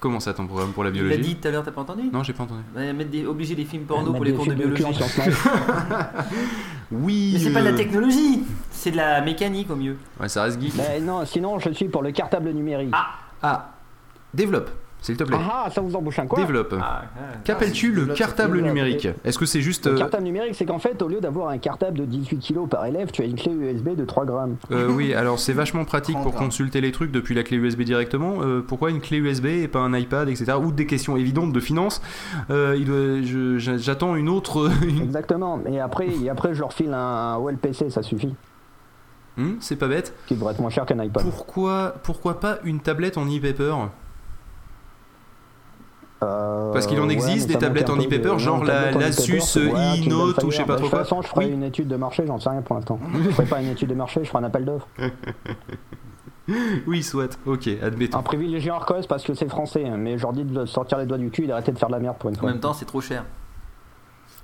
Comment 0.01 0.21
ça, 0.21 0.33
ton 0.33 0.47
programme 0.47 0.71
pour 0.71 0.85
la 0.85 0.91
Il 0.91 0.95
l'a 0.97 1.03
biologie 1.09 1.35
dit 1.35 1.41
tout 1.41 1.49
à 1.49 1.51
l'heure, 1.51 1.65
t'as 1.65 1.73
pas 1.73 1.81
entendu? 1.81 2.09
Non, 2.13 2.23
j'ai 2.23 2.33
pas 2.33 2.45
entendu. 2.45 2.61
Mettre 2.77 3.11
des, 3.11 3.27
Obliger 3.27 3.57
les 3.57 3.65
films 3.65 3.83
porno 3.83 4.13
mettre 4.13 4.15
pour 4.15 4.25
les 4.25 4.31
des 4.31 4.37
cours 4.37 4.47
de 4.47 4.55
biologie. 4.55 4.85
Oui. 6.93 7.31
Mais 7.35 7.39
c'est 7.41 7.53
pas 7.53 7.63
de 7.63 7.67
euh, 7.67 7.71
la 7.73 7.77
technologie, 7.77 8.45
c'est 8.71 8.93
de 8.93 8.97
la 8.97 9.21
mécanique 9.21 9.71
au 9.71 9.77
mieux. 9.77 9.97
Ouais, 10.21 10.29
ça 10.29 10.45
reste 10.45 10.61
geek. 10.61 10.73
Mais 10.77 11.01
non, 11.01 11.25
sinon 11.27 11.59
je 11.59 11.71
suis 11.71 11.89
pour 11.89 12.03
le 12.03 12.13
cartable 12.13 12.51
numérique. 12.51 12.95
Ah, 13.43 13.71
développe, 14.33 14.71
s'il 15.01 15.17
te 15.17 15.25
plaît. 15.25 15.37
Ah, 15.41 15.65
ah, 15.67 15.71
ça 15.71 15.81
vous 15.81 15.95
embouche 15.95 16.19
un 16.19 16.27
quoi 16.27 16.39
développe. 16.41 16.75
Ah, 16.81 17.03
Qu'appelles-tu 17.45 17.87
Ah, 17.87 17.91
le 17.95 18.01
développe, 18.01 18.19
cartable 18.19 18.61
numérique 18.61 19.09
Est-ce 19.25 19.39
que 19.39 19.47
c'est 19.47 19.61
juste. 19.61 19.87
Le 19.87 19.95
euh, 19.95 19.99
cartable 19.99 20.25
numérique, 20.25 20.55
c'est 20.55 20.65
qu'en 20.65 20.79
fait, 20.79 21.01
au 21.03 21.09
lieu 21.09 21.21
d'avoir 21.21 21.49
un 21.49 21.59
cartable 21.59 21.99
de 21.99 22.05
18 22.05 22.39
kg 22.39 22.69
par 22.69 22.85
élève, 22.87 23.11
tu 23.11 23.23
as 23.23 23.25
une 23.27 23.37
clé 23.37 23.53
USB 23.53 23.95
de 23.95 24.05
3 24.05 24.25
grammes. 24.25 24.57
Euh, 24.73 24.89
oui, 24.91 25.15
alors 25.15 25.39
c'est 25.39 25.53
vachement 25.53 25.85
pratique 25.85 26.17
pour 26.17 26.33
30 26.33 26.35
ans. 26.35 26.45
consulter 26.47 26.81
les 26.81 26.93
trucs 26.93 27.13
depuis 27.13 27.35
la 27.35 27.43
clé 27.43 27.57
USB 27.57 27.83
directement. 27.83 28.39
Euh, 28.43 28.61
pourquoi 28.67 28.91
une 28.91 29.01
clé 29.01 29.19
USB 29.19 29.47
et 29.47 29.69
pas 29.69 29.81
un 29.81 29.95
iPad, 29.97 30.29
etc. 30.29 30.53
Ou 30.63 30.73
des 30.73 30.87
questions 30.87 31.17
évidentes 31.17 31.53
de 31.53 31.61
finance 31.61 32.03
Euh, 32.51 32.77
J'attends 33.79 34.17
une 34.17 34.29
autre. 34.29 34.71
Exactement. 35.03 35.61
Et 35.67 35.81
après, 35.81 36.09
et 36.09 36.29
après 36.31 36.55
je 36.55 36.61
leur 36.61 36.73
file 36.73 36.93
un, 36.93 37.35
un 37.35 37.55
PC, 37.55 37.91
ça 37.91 38.03
suffit. 38.03 38.35
Hmm, 39.37 39.55
c'est 39.61 39.77
pas 39.77 39.87
bête. 39.87 40.15
Qui 40.27 40.35
devrait 40.35 40.53
être 40.53 40.61
moins 40.61 40.71
cher 40.71 40.85
qu'un 40.85 41.03
iPad. 41.03 41.23
Pourquoi, 41.23 41.95
pourquoi 42.03 42.41
pas 42.41 42.59
une 42.65 42.81
tablette 42.81 43.17
en 43.17 43.25
e-paper? 43.25 43.73
Parce 46.21 46.87
qu'il 46.87 47.01
en 47.01 47.09
existe 47.09 47.49
des 47.49 47.57
tablettes 47.57 47.91
en 47.91 47.95
un 47.95 47.99
e-paper, 48.03 48.33
de- 48.35 48.39
genre 48.39 48.65
la- 48.65 48.89
en 48.89 48.99
e-Note 48.99 50.43
ou 50.45 50.51
je 50.51 50.57
sais 50.57 50.65
pas 50.65 50.73
De 50.75 50.79
trop 50.79 50.87
toute 50.87 50.91
quoi. 50.91 50.99
façon, 51.01 51.23
je 51.23 51.29
ferai 51.29 51.47
Oui. 51.47 51.53
une 51.53 51.63
étude 51.63 51.87
de 51.89 51.97
marché, 51.97 52.25
j'en 52.27 52.39
sais 52.41 52.51
rien 52.51 52.63
pour 52.63 52.75
l'instant. 52.77 52.99
je 53.25 53.31
ferai 53.31 53.47
pas 53.47 53.61
une 53.63 53.69
étude 53.69 53.89
de 53.89 53.95
marché, 53.95 54.21
je 54.25 54.29
ferai 54.29 54.43
un 54.43 54.47
appel 54.47 54.65
d'offres. 54.65 54.89
Oui, 56.87 57.03
soit. 57.03 57.39
Ok, 57.47 57.69
admettons. 57.83 58.19
En 58.19 58.23
privilégiant 58.23 58.77
Arcos 58.77 59.07
parce 59.09 59.23
que 59.23 59.35
c'est 59.35 59.49
français, 59.49 59.85
hein, 59.87 59.97
mais 59.99 60.17
je 60.17 60.23
leur 60.23 60.33
dis 60.33 60.45
de 60.45 60.65
sortir 60.65 60.97
les 60.99 61.05
doigts 61.05 61.19
du 61.19 61.29
cul 61.31 61.45
et 61.45 61.47
d'arrêter 61.47 61.73
de 61.73 61.79
faire 61.79 61.89
de 61.89 61.93
la 61.95 62.01
merde 62.01 62.17
pour 62.19 62.31
une 62.31 62.37
En 62.37 62.41
fois. 62.41 62.51
même 62.51 62.61
temps, 62.61 62.73
c'est 62.73 62.87
trop 62.87 63.03
cher. 63.03 63.25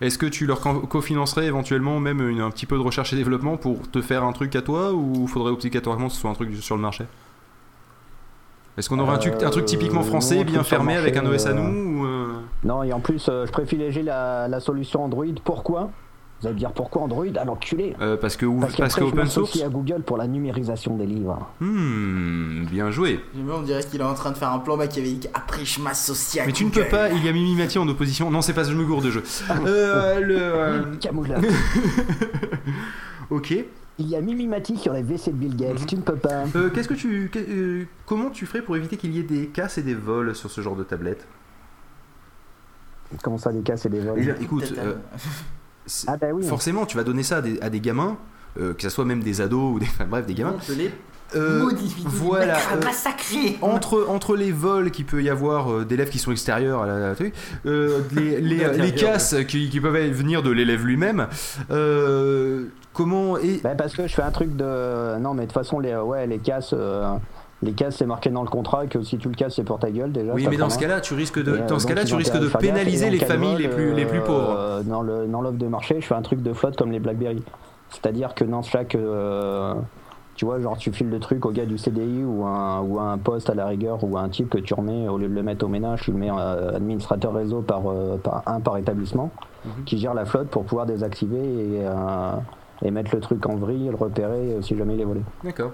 Est-ce 0.03 0.19
que 0.19 0.27
tu 0.27 0.45
leur 0.47 0.61
co- 0.61 0.81
cofinancerais 0.81 1.47
éventuellement 1.47 1.99
même 2.01 2.21
une- 2.29 2.41
un 2.41 2.51
petit 2.51 2.67
peu 2.67 2.77
de 2.77 2.83
recherche 2.83 3.13
et 3.15 3.17
développement 3.17 3.57
pour 3.57 3.91
te 3.91 4.03
faire 4.03 4.23
un 4.25 4.33
truc 4.33 4.55
à 4.55 4.61
toi 4.61 4.93
ou 4.93 5.27
faudrait 5.27 5.53
obligatoirement 5.53 6.09
que 6.09 6.13
ce 6.13 6.21
soit 6.21 6.31
un 6.31 6.35
truc 6.35 6.55
sur 6.57 6.77
le 6.77 6.83
marché? 6.83 7.05
Est-ce 8.77 8.89
qu'on 8.89 8.99
aurait 8.99 9.15
un, 9.15 9.19
truc, 9.19 9.35
un 9.43 9.51
truc 9.51 9.67
typiquement 9.67 10.01
Euh, 10.01 10.05
français, 10.05 10.37
non, 10.37 10.43
bien 10.45 10.63
fermé 10.65 10.97
avec 10.97 11.17
un 11.17 11.25
OS 11.27 11.47
à 11.47 11.51
euh, 11.51 11.55
nous 11.55 12.01
ou, 12.01 12.07
euh, 12.07 12.33
Non, 12.65 12.83
et 12.83 12.93
en 12.93 13.01
plus, 13.01 13.27
euh, 13.29 13.47
je 13.47 13.53
privilégie 13.53 14.03
la, 14.03 14.49
la 14.49 14.59
solution 14.61 15.05
Android. 15.05 15.27
Pourquoi? 15.45 15.91
Vous 16.41 16.49
allez 16.49 16.55
me 16.55 16.59
dire 16.59 16.73
pourquoi 16.73 17.03
Android? 17.03 17.25
À 17.37 17.45
l'enculé 17.45 17.95
euh, 18.03 18.17
Parce 18.17 18.37
que, 18.37 18.45
ou- 18.45 18.59
Parce 18.59 18.75
parce 18.77 18.95
que 18.97 19.05
open 19.05 19.27
source 19.29 19.63
à 19.63 19.69
Google 19.69 20.03
pour 20.05 20.19
la 20.19 20.27
numérisation 20.27 20.97
des 20.97 21.07
livres. 21.07 21.39
Hmm, 21.61 22.65
bien 22.65 22.91
joué. 22.91 23.21
On 23.49 23.63
dirait 23.63 23.85
qu'il 23.85 24.01
est 24.01 24.05
en 24.05 24.13
train 24.15 24.33
de 24.33 24.37
faire 24.37 24.51
un 24.51 24.59
plan 24.59 24.77
machiavélique. 24.77 25.29
Après, 25.33 25.65
je 25.65 25.81
m'associe 25.81 26.43
à 26.43 26.47
Mais 26.47 26.53
tu 26.53 26.65
ne 26.65 26.71
peux 26.71 26.85
pas, 26.85 27.09
il 27.11 27.25
y 27.25 27.29
a 27.29 27.33
Mimi 27.33 27.55
Mathieu 27.55 27.81
en 27.81 27.89
opposition. 27.89 28.31
Non, 28.31 28.43
c'est 28.43 28.53
pas, 28.53 28.65
je 28.65 28.75
me 28.75 28.85
gourde 28.85 29.05
de 29.05 29.11
jeu. 29.13 29.23
Euh, 29.67 30.21
le, 30.21 30.37
euh, 30.39 30.83
Camouflage. 31.01 31.45
ok. 33.31 33.55
Il 33.99 34.09
y 34.09 34.17
a 34.17 34.21
Mimimati 34.21 34.77
sur 34.77 34.93
les 34.93 35.03
WC 35.03 35.31
de 35.31 35.37
Bill 35.37 35.55
Gates, 35.57 35.81
Mhm. 35.81 35.87
tu 35.87 35.97
ne 35.97 36.01
peux 36.03 36.17
pas. 36.17 36.45
Euh, 36.57 36.69
Qu'est-ce 36.71 36.89
que 36.89 36.95
tu, 36.95 37.31
euh, 37.37 37.85
comment 38.07 38.31
tu 38.31 38.45
ferais 38.47 38.61
pour 38.63 38.77
éviter 38.77 38.97
qu'il 38.97 39.15
y 39.15 39.21
ait 39.21 39.23
des 39.23 39.47
casses 39.47 39.79
et 39.79 39.83
des 39.83 39.95
vols 39.95 40.35
sur 40.35 40.51
ce 40.51 40.61
genre 40.61 40.75
de 40.75 40.83
tablette 40.83 41.27
Comment 43.23 43.39
ça, 43.39 43.53
des 43.53 43.61
casses 43.63 43.87
et 43.87 43.89
des 43.91 44.01
vols 44.01 44.35
Eh 44.39 44.43
Écoute, 44.43 44.73
euh, 44.77 44.95
euh, 44.95 44.95
Ah 46.09 46.17
bah 46.17 46.29
oui. 46.33 46.45
forcément, 46.45 46.87
tu 46.87 46.97
vas 46.97 47.05
donner 47.05 47.23
ça 47.23 47.37
à 47.37 47.43
des, 47.43 47.61
à 47.61 47.71
des 47.71 47.81
gamins, 47.81 48.17
euh, 48.59 48.75
que 48.75 48.83
ce 48.83 48.89
soit 48.89 49.05
même 49.05 49.23
des 49.23 49.41
ados 49.41 49.75
ou 49.77 49.79
des, 49.79 49.87
enfin, 49.87 50.07
bref, 50.07 50.27
des 50.27 50.35
gamins. 50.35 50.57
On 50.57 50.59
te 50.67 50.73
les 50.73 50.91
Euh, 51.37 51.63
modifie. 51.65 52.05
voilà, 52.07 52.59
euh, 52.75 52.81
massacré. 52.85 53.59
entre, 53.63 54.07
entre 54.09 54.37
les 54.37 54.53
vols 54.53 54.91
qu'il 54.91 55.05
peut 55.05 55.23
y 55.23 55.31
avoir 55.31 55.73
euh, 55.73 55.85
d'élèves 55.85 56.09
qui 56.11 56.19
sont 56.19 56.31
extérieurs 56.33 56.83
à 56.83 56.87
la, 56.87 56.97
à 56.97 56.99
la 57.11 57.15
truc, 57.15 57.35
euh, 57.67 58.01
les, 58.13 58.41
les, 58.41 58.69
les 58.79 58.93
casses 58.95 59.35
qui, 59.49 59.69
qui 59.71 59.81
peuvent 59.81 59.97
venir 60.11 60.43
de 60.43 60.51
l'élève 60.51 60.85
lui-même, 60.85 61.27
euh, 61.71 62.67
comment 62.95 63.37
et 63.39 63.61
Bah 63.63 63.75
parce 63.77 63.95
que 63.95 64.07
je 64.07 64.15
fais 64.15 64.23
un 64.23 64.31
truc 64.31 64.57
de... 64.57 65.19
Non 65.19 65.35
mais 65.35 65.43
de 65.43 65.47
toute 65.47 65.53
façon, 65.53 65.79
les, 65.81 65.95
ouais, 65.97 66.27
les 66.27 66.39
casses... 66.39 66.75
euh, 66.77 67.15
Les 67.63 67.73
casses, 67.73 67.97
c'est 67.97 68.07
marqué 68.07 68.29
dans 68.31 68.43
le 68.43 68.49
contrat 68.49 68.87
que 68.87 69.03
si 69.03 69.17
tu 69.19 69.29
le 69.29 69.35
casses, 69.35 69.55
c'est 69.57 69.65
pour 69.65 69.79
ta 69.79 69.91
gueule 69.91 70.13
déjà. 70.13 70.33
Oui, 70.35 70.47
mais 70.51 70.57
dans 70.57 70.69
ce 70.71 70.79
cas-là, 70.79 71.01
tu 71.01 71.15
risques 71.15 71.43
de, 71.43 71.57
Et, 71.57 71.61
euh, 71.61 71.67
dans 71.67 71.79
ce 71.79 71.87
cas-là, 71.87 72.05
tu 72.05 72.15
risques 72.15 72.39
de 72.39 72.49
pénaliser 72.59 73.11
les 73.11 73.19
familles 73.19 73.57
les 73.57 73.69
plus, 73.69 73.95
les 73.95 74.05
plus 74.07 74.21
pauvres. 74.21 74.55
euh, 74.59 74.83
dans 74.83 75.01
le 75.03 75.27
dans 75.27 75.41
l'offre 75.41 75.57
de 75.59 75.67
marché, 75.67 76.01
je 76.01 76.07
fais 76.07 76.15
un 76.15 76.23
truc 76.23 76.43
de 76.43 76.53
flotte 76.53 76.77
comme 76.77 76.93
les 76.93 77.01
BlackBerry. 77.01 77.43
C'est-à-dire 77.91 78.35
que 78.35 78.45
dans 78.45 78.63
chaque. 78.63 78.95
euh, 78.95 79.75
tu 80.37 80.45
vois, 80.45 80.59
genre 80.61 80.77
tu 80.77 80.91
files 80.93 81.09
le 81.11 81.21
truc 81.21 81.47
au 81.47 81.51
gars 81.53 81.65
du 81.65 81.79
CDI 81.79 82.25
ou 82.25 82.45
un, 82.45 82.81
ou 82.81 82.99
un 82.99 83.17
poste 83.19 83.49
à 83.51 83.55
la 83.55 83.67
rigueur 83.67 84.03
ou 84.03 84.19
un 84.19 84.29
type 84.29 84.51
que 84.51 84.59
tu 84.59 84.75
remets, 84.75 85.07
au 85.09 85.17
lieu 85.17 85.29
de 85.29 85.35
le 85.35 85.43
mettre 85.45 85.65
au 85.65 85.69
ménage, 85.69 86.03
tu 86.03 86.11
le 86.11 86.19
mets 86.19 86.31
euh, 86.31 86.75
administrateur 86.77 87.33
réseau 87.33 87.61
par, 87.63 87.83
euh, 87.89 88.17
par 88.17 88.43
un 88.47 88.61
par 88.61 88.77
établissement 88.77 89.31
Mhm. 89.65 89.85
qui 89.87 89.97
gère 89.97 90.13
la 90.13 90.25
flotte 90.27 90.49
pour 90.49 90.65
pouvoir 90.65 90.85
désactiver 90.87 91.39
et, 91.39 91.87
euh, 91.87 92.33
et 92.85 92.91
mettre 92.91 93.15
le 93.15 93.21
truc 93.21 93.45
en 93.47 93.57
vrille, 93.57 93.89
le 93.89 93.97
repérer 93.97 94.55
euh, 94.55 94.63
si 94.63 94.77
jamais 94.77 94.95
il 94.95 95.01
est 95.01 95.05
volé. 95.05 95.21
D'accord. 95.43 95.73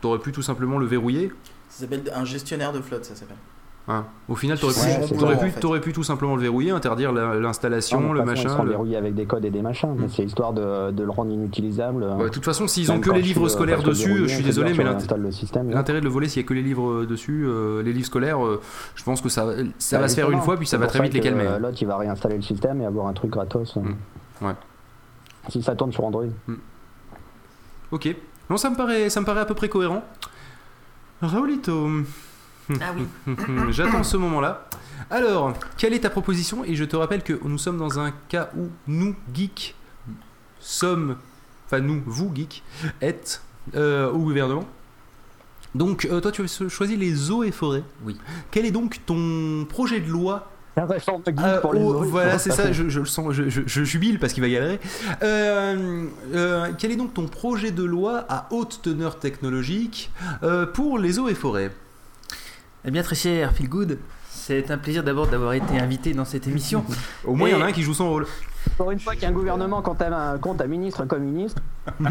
T'aurais 0.00 0.18
pu 0.18 0.32
tout 0.32 0.42
simplement 0.42 0.78
le 0.78 0.86
verrouiller? 0.86 1.32
Ça 1.68 1.80
s'appelle 1.82 2.02
un 2.14 2.24
gestionnaire 2.24 2.72
de 2.72 2.80
flotte, 2.80 3.04
ça 3.04 3.14
s'appelle. 3.14 3.36
hein. 3.88 4.04
Au 4.28 4.34
final, 4.34 4.58
t'aurais 4.58 4.72
Ouais, 4.74 5.06
pu, 5.08 5.14
pu, 5.14 5.66
en 5.66 5.72
fait. 5.72 5.80
pu 5.80 5.92
tout 5.92 6.02
simplement 6.02 6.34
le 6.36 6.42
verrouiller, 6.42 6.70
interdire 6.72 7.12
l'installation, 7.12 8.12
le 8.12 8.20
Ils 8.20 8.26
machin. 8.26 8.48
seront 8.48 8.62
le- 8.64 8.70
verrouillés 8.70 8.96
avec 8.96 9.14
des 9.14 9.24
codes 9.26 9.44
et 9.44 9.50
des 9.50 9.62
machins, 9.62 9.94
mais 9.96 10.06
Mm. 10.06 10.10
c'est 10.10 10.24
histoire 10.24 10.52
de, 10.52 10.90
de 10.90 11.02
le 11.04 11.10
rendre 11.10 11.30
inutilisable. 11.32 12.02
Ouais, 12.04 12.24
de 12.24 12.28
toute 12.28 12.44
façon, 12.44 12.66
s'ils 12.68 12.90
ont 12.92 13.00
que 13.00 13.10
les 13.10 13.22
livres 13.22 13.44
le- 13.44 13.48
scolaires 13.48 13.82
dessus, 13.82 14.08
verrouilles, 14.08 14.28
je 14.28 14.34
suis 14.34 14.44
désolé, 14.44 14.72
mais 14.76 14.84
là. 14.84 14.96
l'intérêt 15.70 16.00
de 16.00 16.04
le 16.04 16.10
voler, 16.10 16.28
s'il 16.28 16.42
y 16.42 16.44
a 16.44 16.48
que 16.48 16.54
les 16.54 16.62
livres 16.62 16.90
euh, 16.90 17.06
dessus, 17.06 17.44
euh, 17.46 17.82
les 17.82 17.92
livres 17.92 18.06
scolaires, 18.06 18.44
euh, 18.44 18.60
je 18.96 19.02
pense 19.04 19.20
que 19.20 19.28
ça, 19.28 19.46
ça 19.78 19.96
Bah, 19.96 20.02
va 20.02 20.08
se 20.08 20.14
faire 20.16 20.30
une 20.30 20.40
fois, 20.40 20.56
puis 20.56 20.66
ça 20.66 20.78
va 20.78 20.86
très 20.88 21.00
vite 21.02 21.14
les 21.14 21.20
calmer. 21.20 21.44
euh, 21.46 21.58
L'autre, 21.58 21.78
il 21.80 21.86
va 21.86 21.96
réinstaller 21.96 22.36
le 22.36 22.42
système 22.42 22.80
et 22.82 22.86
avoir 22.86 23.06
un 23.06 23.12
truc 23.12 23.30
gratos. 23.30 23.76
euh, 23.76 23.80
Mm. 23.80 24.46
Ouais. 24.46 24.52
Si 25.48 25.62
ça 25.62 25.74
tourne 25.74 25.92
sur 25.92 26.04
Android. 26.04 26.26
Ok. 27.90 28.14
Non, 28.48 28.56
ça 28.56 28.70
me 28.70 28.76
paraît, 28.76 29.10
ça 29.10 29.20
me 29.20 29.26
paraît 29.26 29.40
à 29.40 29.44
peu 29.44 29.54
près 29.54 29.68
cohérent. 29.68 30.04
Raoulito, 31.20 31.88
Ah 32.80 32.92
oui. 32.96 33.34
j'attends 33.70 34.02
ce 34.02 34.16
moment-là. 34.16 34.66
Alors, 35.10 35.52
quelle 35.76 35.92
est 35.94 36.00
ta 36.00 36.10
proposition? 36.10 36.64
Et 36.64 36.74
je 36.74 36.84
te 36.84 36.96
rappelle 36.96 37.22
que 37.22 37.38
nous 37.44 37.58
sommes 37.58 37.78
dans 37.78 37.98
un 37.98 38.12
cas 38.28 38.50
où 38.56 38.68
nous, 38.86 39.14
geeks, 39.34 39.74
sommes, 40.60 41.16
enfin 41.66 41.80
nous, 41.80 42.02
vous, 42.06 42.30
geeks, 42.34 42.62
êtes 43.00 43.42
euh, 43.74 44.10
au 44.10 44.18
gouvernement. 44.18 44.64
Donc, 45.74 46.04
euh, 46.04 46.20
toi, 46.20 46.30
tu 46.32 46.42
as 46.42 46.68
choisi 46.68 46.96
les 46.96 47.30
eaux 47.30 47.42
et 47.42 47.50
forêts. 47.50 47.84
Oui. 48.04 48.18
Quel 48.50 48.66
est 48.66 48.70
donc 48.70 49.00
ton 49.06 49.64
projet 49.68 50.00
de 50.00 50.10
loi 50.10 50.51
Un 50.76 50.86
de 50.86 50.94
geek 51.26 51.38
Euh, 51.38 51.60
pour 51.60 51.74
les 51.74 51.80
oh, 51.82 52.02
voilà, 52.04 52.38
c'est 52.38 52.50
ça, 52.50 52.72
je, 52.78 52.88
je 52.88 53.00
le 53.00 53.06
sens, 53.06 53.32
je, 53.32 53.48
je- 53.50 53.60
je 53.66 53.84
jubile 53.84 54.18
parce 54.18 54.32
qu'il 54.32 54.42
va 54.42 54.48
galérer. 54.48 54.80
Euh, 55.22 56.06
euh, 56.34 56.68
quel 56.78 56.90
est 56.92 56.96
donc 56.96 57.12
ton 57.14 57.26
projet 57.26 57.70
de 57.72 57.82
loi 57.84 58.24
à 58.28 58.46
haute 58.50 58.80
teneur 58.82 59.18
technologique 59.18 60.10
euh, 60.42 60.64
pour 60.66 60.98
les 60.98 61.18
eaux 61.18 61.28
et 61.28 61.34
forêts? 61.34 61.70
Eh 62.86 62.90
bien, 62.90 63.02
très 63.02 63.14
cher 63.16 63.52
Phil 63.52 63.68
Good, 63.68 63.98
c'est 64.30 64.70
un 64.70 64.78
plaisir 64.78 65.04
d'abord 65.04 65.26
d'avoir 65.28 65.52
été 65.52 65.78
invité 65.78 66.14
dans 66.14 66.24
cette 66.24 66.46
émission. 66.48 66.84
Au 67.24 67.34
moins, 67.34 67.48
il 67.48 67.52
y 67.52 67.54
en 67.54 67.60
a 67.60 67.66
un 67.66 67.72
qui 67.72 67.82
joue 67.82 67.94
son 67.94 68.08
rôle. 68.08 68.26
Pour 68.76 68.90
une 68.92 68.98
fois 69.00 69.12
qu'il 69.14 69.22
y 69.24 69.26
a 69.26 69.28
un 69.28 69.32
gouvernement 69.32 69.82
quand 69.82 69.96
t'as 69.96 70.08
un 70.16 70.38
compte 70.38 70.60
à 70.60 70.66
ministre 70.66 71.04
comme 71.04 71.22
ministre, 71.24 71.60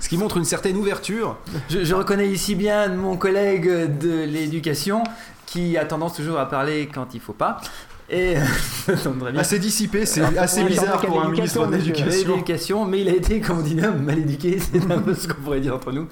Ce 0.00 0.08
qui 0.08 0.16
montre 0.18 0.36
une 0.36 0.44
certaine 0.44 0.76
ouverture. 0.76 1.38
Je, 1.70 1.84
je 1.84 1.94
reconnais 1.94 2.28
ici 2.28 2.54
bien 2.54 2.88
mon 2.88 3.16
collègue 3.16 3.66
de 3.98 4.24
l'éducation 4.24 5.02
qui 5.52 5.76
a 5.76 5.84
tendance 5.84 6.14
toujours 6.14 6.38
à 6.38 6.48
parler 6.48 6.88
quand 6.92 7.14
il 7.14 7.20
faut 7.20 7.34
pas. 7.34 7.60
Et. 8.08 8.36
Assez 9.36 9.58
dissipé, 9.58 10.06
c'est 10.06 10.22
assez 10.38 10.64
bizarre 10.64 11.00
pour 11.00 11.22
un 11.22 11.28
ministre 11.28 11.66
de 11.66 11.76
l'éducation, 11.76 12.84
mais 12.86 13.02
il 13.02 13.08
a 13.08 13.12
été, 13.12 13.40
comme 13.40 13.58
on 13.58 13.62
dit 13.62 13.76
mal 13.76 14.18
éduqué, 14.18 14.58
c'est 14.72 14.90
un 14.90 14.98
peu 14.98 15.14
ce 15.14 15.28
qu'on 15.28 15.42
pourrait 15.42 15.60
dire 15.60 15.74
entre 15.74 15.92
nous. 15.92 16.08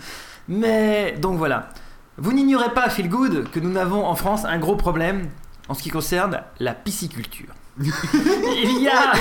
Mais 0.49 1.15
donc 1.21 1.39
voilà. 1.39 1.71
Vous 2.19 2.33
n'ignorez 2.33 2.71
pas, 2.75 2.91
Phil 2.91 3.09
Good, 3.09 3.51
que 3.51 3.61
nous 3.61 3.71
n'avons 3.71 4.05
en 4.05 4.15
France 4.15 4.45
un 4.45 4.59
gros 4.59 4.77
problème 4.77 5.29
en 5.69 5.75
ce 5.75 5.83
qui 5.83 5.89
concerne 5.89 6.43
la 6.59 6.75
pisciculture. 6.75 7.49
il 7.81 8.83
y 8.83 8.89
a. 8.89 9.13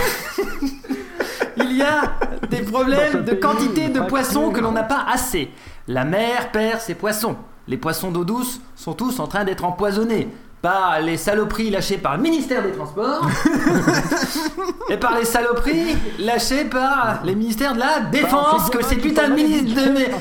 il 1.57 1.77
y 1.77 1.81
a 1.81 2.01
des 2.49 2.61
problèmes 2.61 3.23
de 3.23 3.33
quantité 3.35 3.87
de 3.87 4.01
poissons 4.01 4.51
que 4.51 4.59
l'on 4.59 4.73
n'a 4.73 4.83
pas 4.83 5.05
assez. 5.09 5.49
La 5.87 6.03
mer 6.03 6.51
perd 6.51 6.81
ses 6.81 6.95
poissons. 6.95 7.37
Les 7.69 7.77
poissons 7.77 8.11
d'eau 8.11 8.25
douce 8.25 8.59
sont 8.75 8.93
tous 8.93 9.19
en 9.19 9.27
train 9.27 9.45
d'être 9.45 9.63
empoisonnés 9.63 10.27
par 10.61 10.99
les 10.99 11.17
saloperies 11.17 11.69
lâchées 11.69 11.97
par 11.97 12.17
le 12.17 12.23
ministère 12.23 12.63
des 12.63 12.71
Transports 12.71 13.25
et 14.89 14.97
par 14.97 15.17
les 15.17 15.25
saloperies 15.25 15.95
lâchées 16.19 16.65
par 16.65 17.21
les 17.23 17.35
ministères 17.35 17.73
de 17.73 17.79
la 17.79 18.01
Défense. 18.11 18.69
Que 18.69 18.83
ces 18.83 18.97
putains 18.97 19.29
de, 19.29 19.35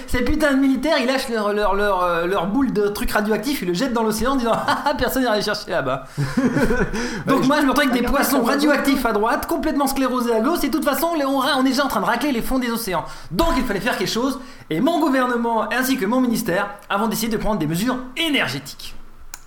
ces 0.06 0.22
putains 0.22 0.52
militaires, 0.52 0.96
ils 1.00 1.06
lâchent 1.06 1.28
leur, 1.28 1.52
leur, 1.52 1.74
leur, 1.74 2.02
euh, 2.02 2.26
leur 2.26 2.46
boule 2.46 2.72
de 2.72 2.88
trucs 2.88 3.10
radioactifs, 3.10 3.62
ils 3.62 3.68
le 3.68 3.74
jettent 3.74 3.92
dans 3.92 4.02
l'océan 4.02 4.32
en 4.32 4.36
disant 4.36 4.52
Ah 4.66 4.84
ah, 4.86 4.94
personne 4.94 5.22
n'ira 5.22 5.36
les 5.36 5.42
chercher 5.42 5.70
là-bas. 5.70 6.04
Donc 7.26 7.46
moi 7.46 7.56
je 7.60 7.66
me 7.66 7.70
retrouve 7.70 7.90
avec 7.90 8.00
des 8.00 8.06
poissons 8.06 8.42
radioactifs 8.42 9.04
à 9.04 9.12
droite, 9.12 9.46
complètement 9.46 9.86
sclérosés 9.86 10.34
à 10.34 10.40
gauche, 10.40 10.60
et 10.62 10.68
de 10.68 10.72
toute 10.72 10.84
façon 10.84 11.08
on 11.14 11.64
est 11.64 11.68
déjà 11.68 11.84
en 11.84 11.88
train 11.88 12.00
de 12.00 12.06
racler 12.06 12.32
les 12.32 12.42
fonds 12.42 12.58
des 12.58 12.70
océans. 12.70 13.04
Donc 13.30 13.50
il 13.56 13.64
fallait 13.64 13.80
faire 13.80 13.98
quelque 13.98 14.08
chose, 14.08 14.38
et 14.70 14.80
mon 14.80 15.00
gouvernement 15.00 15.70
ainsi 15.72 15.96
que 15.96 16.06
mon 16.06 16.20
ministère 16.20 16.68
avons 16.88 17.08
décidé 17.08 17.36
de 17.36 17.42
prendre 17.42 17.58
des 17.58 17.66
mesures 17.66 17.98
énergétiques. 18.16 18.94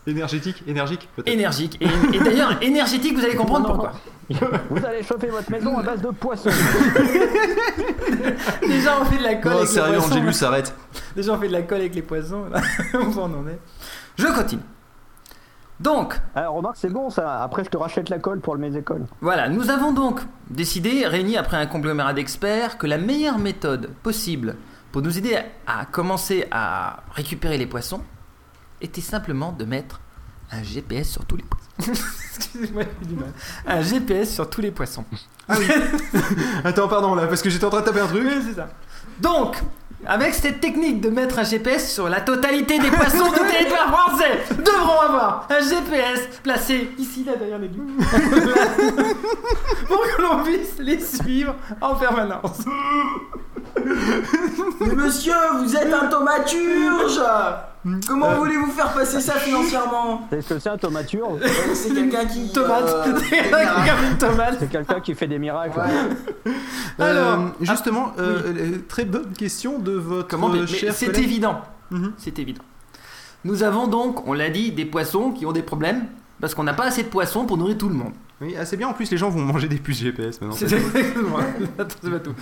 Énergétique, 0.08 0.64
énergique, 0.68 1.08
peut-être. 1.16 1.32
Énergiques. 1.34 1.78
Et, 1.80 2.16
et 2.16 2.20
d'ailleurs, 2.20 2.62
énergétiques, 2.64 3.16
vous 3.18 3.24
allez 3.24 3.36
comprendre 3.36 3.68
Non, 3.70 3.76
non, 3.76 3.90
pourquoi. 4.40 4.60
vous 4.72 4.86
allez 4.86 5.04
chauffer 5.04 5.28
votre 5.28 5.50
maison 5.52 5.78
à 5.78 5.84
base 5.84 6.02
de 6.02 6.10
poissons. 6.10 6.50
Déjà 8.68 9.00
on 9.02 9.06
fait 9.06 9.18
de 9.18 9.24
la 9.24 9.36
colle 9.36 9.52
Non, 9.52 9.58
avec 9.60 9.70
sérieux, 9.70 9.92
les 9.94 9.98
poissons. 10.00 10.14
Angélus, 10.16 10.44
arrête. 10.44 10.76
Déjà 11.16 11.34
on 11.34 11.40
fait 11.40 11.48
de 11.48 11.54
la 11.54 11.62
colle 11.62 11.80
avec 11.82 11.96
les 11.96 12.02
poissons. 12.02 12.46
Là. 12.52 12.62
on 12.94 13.20
en 13.22 13.48
est. 13.48 13.60
Je 14.18 14.28
continue. 14.28 14.62
Donc, 15.80 16.20
Alors 16.36 16.56
remarque, 16.56 16.78
c'est 16.78 16.90
bon 16.92 17.10
ça. 17.10 17.42
Après, 17.42 17.64
je 17.64 17.70
te 17.70 17.78
rachète 17.78 18.10
la 18.10 18.20
colle 18.20 18.40
pour 18.40 18.56
mes 18.58 18.76
écoles. 18.78 19.06
Voilà, 19.20 19.50
nous 19.50 19.72
avons 19.72 19.92
donc 19.94 20.20
décidé, 20.50 21.08
réunis 21.08 21.38
après 21.38 21.58
un 21.58 21.66
conglomérat 21.66 22.14
d'experts, 22.14 22.78
que 22.78 22.86
la 22.86 23.00
meilleure 23.00 23.40
méthode 23.40 23.90
possible 24.04 24.56
pour 24.92 25.02
nous 25.02 25.18
aider 25.18 25.38
à, 25.66 25.80
à 25.82 25.86
commencer 25.86 26.46
à 26.52 26.98
récupérer 27.16 27.58
les 27.58 27.66
poissons 27.66 28.02
était 28.82 29.02
simplement 29.02 29.52
de 29.52 29.66
mettre 29.66 30.02
un 30.52 30.64
GPS 30.64 31.10
sur 31.10 31.26
tous 31.26 31.38
les 31.38 31.44
poissons. 31.44 32.02
Excusez-moi, 32.36 32.84
j'ai 33.02 33.08
du 33.08 33.16
mal. 33.16 33.32
Un 33.66 33.82
GPS 33.82 34.34
sur 34.34 34.50
tous 34.50 34.62
les 34.62 34.72
poissons. 34.72 35.06
Attends, 36.64 36.88
pardon, 36.88 37.16
là, 37.16 37.28
parce 37.28 37.42
que 37.42 37.50
j'étais 37.50 37.66
en 37.66 37.70
train 37.70 37.82
de 37.82 37.86
taper 37.86 38.02
un 38.02 38.08
truc. 38.08 38.24
Oui, 38.26 38.44
c'est 38.46 38.56
ça. 38.56 38.70
Donc, 39.20 39.58
avec 40.06 40.34
cette 40.34 40.60
technique 40.60 41.00
de 41.00 41.10
mettre 41.10 41.40
un 41.40 41.44
GPS 41.44 41.94
sur 41.94 42.10
la 42.10 42.22
totalité 42.22 42.80
des 42.80 42.90
poissons 42.90 43.32
du 43.32 43.40
territoire 43.40 43.88
français, 43.88 44.40
devront 44.50 45.00
avoir 45.00 45.48
un 45.50 45.60
GPS 45.60 46.40
placé 46.44 46.92
ici, 46.98 47.24
là, 47.24 47.36
derrière 47.36 47.60
les 47.60 47.68
buts. 47.68 47.82
pour 49.88 50.02
que 50.02 50.22
l'on 50.22 50.44
puisse 50.44 50.80
les 50.80 51.00
suivre 51.00 51.56
en 51.80 51.96
permanence. 51.96 52.66
Mais 54.80 54.96
monsieur, 54.96 55.34
vous 55.60 55.76
êtes 55.76 55.94
un 55.94 56.08
thaumaturge 56.08 57.22
Comment 58.08 58.30
Euh. 58.30 58.36
voulez-vous 58.36 58.72
faire 58.72 58.94
passer 58.94 59.20
ça 59.20 59.34
financièrement 59.34 60.28
C'est 60.30 60.42
ce 60.42 60.50
que 60.54 60.60
c'est 60.60 60.70
un 60.70 60.78
tomature 60.78 61.30
C'est 61.74 61.94
quelqu'un 61.94 62.26
qui. 62.26 62.52
Tomate. 62.52 62.88
euh. 63.08 63.20
C'est 64.60 64.70
quelqu'un 64.70 65.00
qui 65.00 65.16
fait 65.16 65.28
des 65.28 65.40
miracles. 65.40 65.80
Ouais. 65.80 66.52
Alors, 67.00 67.40
Euh, 67.40 67.48
justement, 67.62 68.14
euh, 68.20 68.42
euh, 68.46 68.78
très 68.88 69.06
bonne 69.06 69.34
question 69.34 69.80
de 69.80 69.94
votre 69.94 70.28
Comment 70.28 70.50
mais- 70.50 70.60
mais 70.62 70.68
cher 70.68 70.94
C'est 70.94 71.18
évident. 71.18 71.62
Mhm. 71.90 72.14
C'est 72.18 72.38
évident. 72.40 72.62
Nous 73.44 73.64
avons 73.64 73.88
donc, 73.88 74.28
on 74.28 74.34
l'a 74.34 74.50
dit, 74.50 74.72
des 74.72 74.86
poissons 74.86 75.32
qui 75.32 75.46
ont 75.48 75.52
des 75.52 75.64
problèmes 75.64 76.06
parce 76.40 76.54
qu'on 76.54 76.64
n'a 76.64 76.74
pas 76.74 76.86
assez 76.86 77.02
de 77.04 77.08
poissons 77.10 77.46
pour 77.46 77.58
nourrir 77.58 77.78
tout 77.78 77.90
le 77.90 77.96
monde. 77.96 78.14
Oui, 78.42 78.58
assez 78.58 78.76
bien. 78.76 78.88
En 78.88 78.94
plus, 78.94 79.12
les 79.12 79.18
gens 79.18 79.30
vont 79.30 79.42
manger 79.42 79.68
des 79.68 79.76
puces 79.78 80.00
GPS 80.00 80.42
maintenant. 80.42 80.56
C'est 80.58 80.72
exactement. 80.74 81.38
Attends, 81.78 81.96
c'est 82.04 82.10
pas 82.10 82.20
tout. 82.20 82.34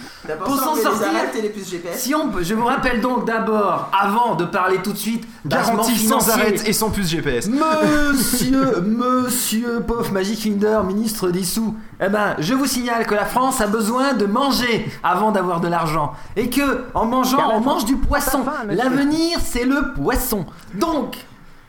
Pour 0.45 0.55
s'en 0.57 0.75
sortir- 0.75 1.09
les 1.41 1.49
puces 1.49 1.69
GPS 1.69 1.99
Si 1.99 2.15
on 2.15 2.29
peut, 2.29 2.41
je 2.41 2.53
vous 2.53 2.65
rappelle 2.65 3.01
donc 3.01 3.25
d'abord, 3.25 3.91
avant 3.97 4.35
de 4.35 4.45
parler 4.45 4.77
tout 4.81 4.93
de 4.93 4.97
suite, 4.97 5.27
Garantie 5.45 5.97
sans 5.97 6.29
arrêt 6.29 6.55
et 6.65 6.73
sans 6.73 6.89
puce 6.89 7.09
GPS. 7.09 7.49
Monsieur, 7.49 8.81
monsieur, 8.81 9.81
pauvre 9.81 10.11
Magic 10.13 10.39
Finger, 10.39 10.81
ministre 10.87 11.31
des 11.31 11.43
sous, 11.43 11.75
eh 12.01 12.07
ben, 12.07 12.35
je 12.39 12.53
vous 12.53 12.65
signale 12.65 13.05
que 13.05 13.15
la 13.15 13.25
France 13.25 13.59
a 13.59 13.67
besoin 13.67 14.13
de 14.13 14.25
manger 14.25 14.89
avant 15.03 15.31
d'avoir 15.31 15.59
de 15.59 15.67
l'argent. 15.67 16.13
Et 16.35 16.49
que, 16.49 16.85
en 16.93 17.05
mangeant, 17.05 17.51
on 17.53 17.59
mange 17.59 17.85
du 17.85 17.97
poisson. 17.97 18.45
L'avenir, 18.69 19.39
c'est 19.43 19.65
le 19.65 19.93
poisson. 19.93 20.45
Donc, 20.75 21.17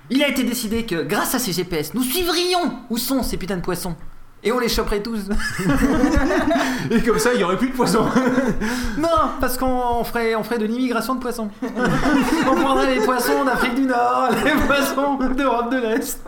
il 0.08 0.22
a 0.22 0.28
été 0.28 0.44
décidé 0.44 0.84
que, 0.86 1.02
grâce 1.02 1.34
à 1.34 1.38
ces 1.38 1.52
GPS, 1.52 1.94
nous 1.94 2.02
suivrions 2.02 2.72
où 2.90 2.98
sont 2.98 3.22
ces 3.22 3.36
putains 3.36 3.56
de 3.56 3.62
poissons. 3.62 3.94
Et 4.42 4.52
on 4.52 4.58
les 4.58 4.68
choperait 4.68 5.02
tous. 5.02 5.20
Et 6.90 7.02
comme 7.02 7.18
ça, 7.18 7.34
il 7.34 7.40
y 7.40 7.44
aurait 7.44 7.58
plus 7.58 7.68
de 7.68 7.74
poissons. 7.74 8.06
non, 8.98 9.08
parce 9.38 9.58
qu'on 9.58 10.02
ferait, 10.04 10.34
on 10.34 10.42
ferait 10.42 10.58
de 10.58 10.64
l'immigration 10.64 11.14
de 11.14 11.20
poissons. 11.20 11.50
on 11.62 12.54
prendrait 12.54 12.94
les 12.94 13.00
poissons 13.00 13.44
d'Afrique 13.44 13.74
du 13.74 13.82
Nord, 13.82 14.30
les 14.44 14.52
poissons 14.66 15.18
d'Europe 15.36 15.70
de 15.70 15.76
l'Est. 15.76 16.20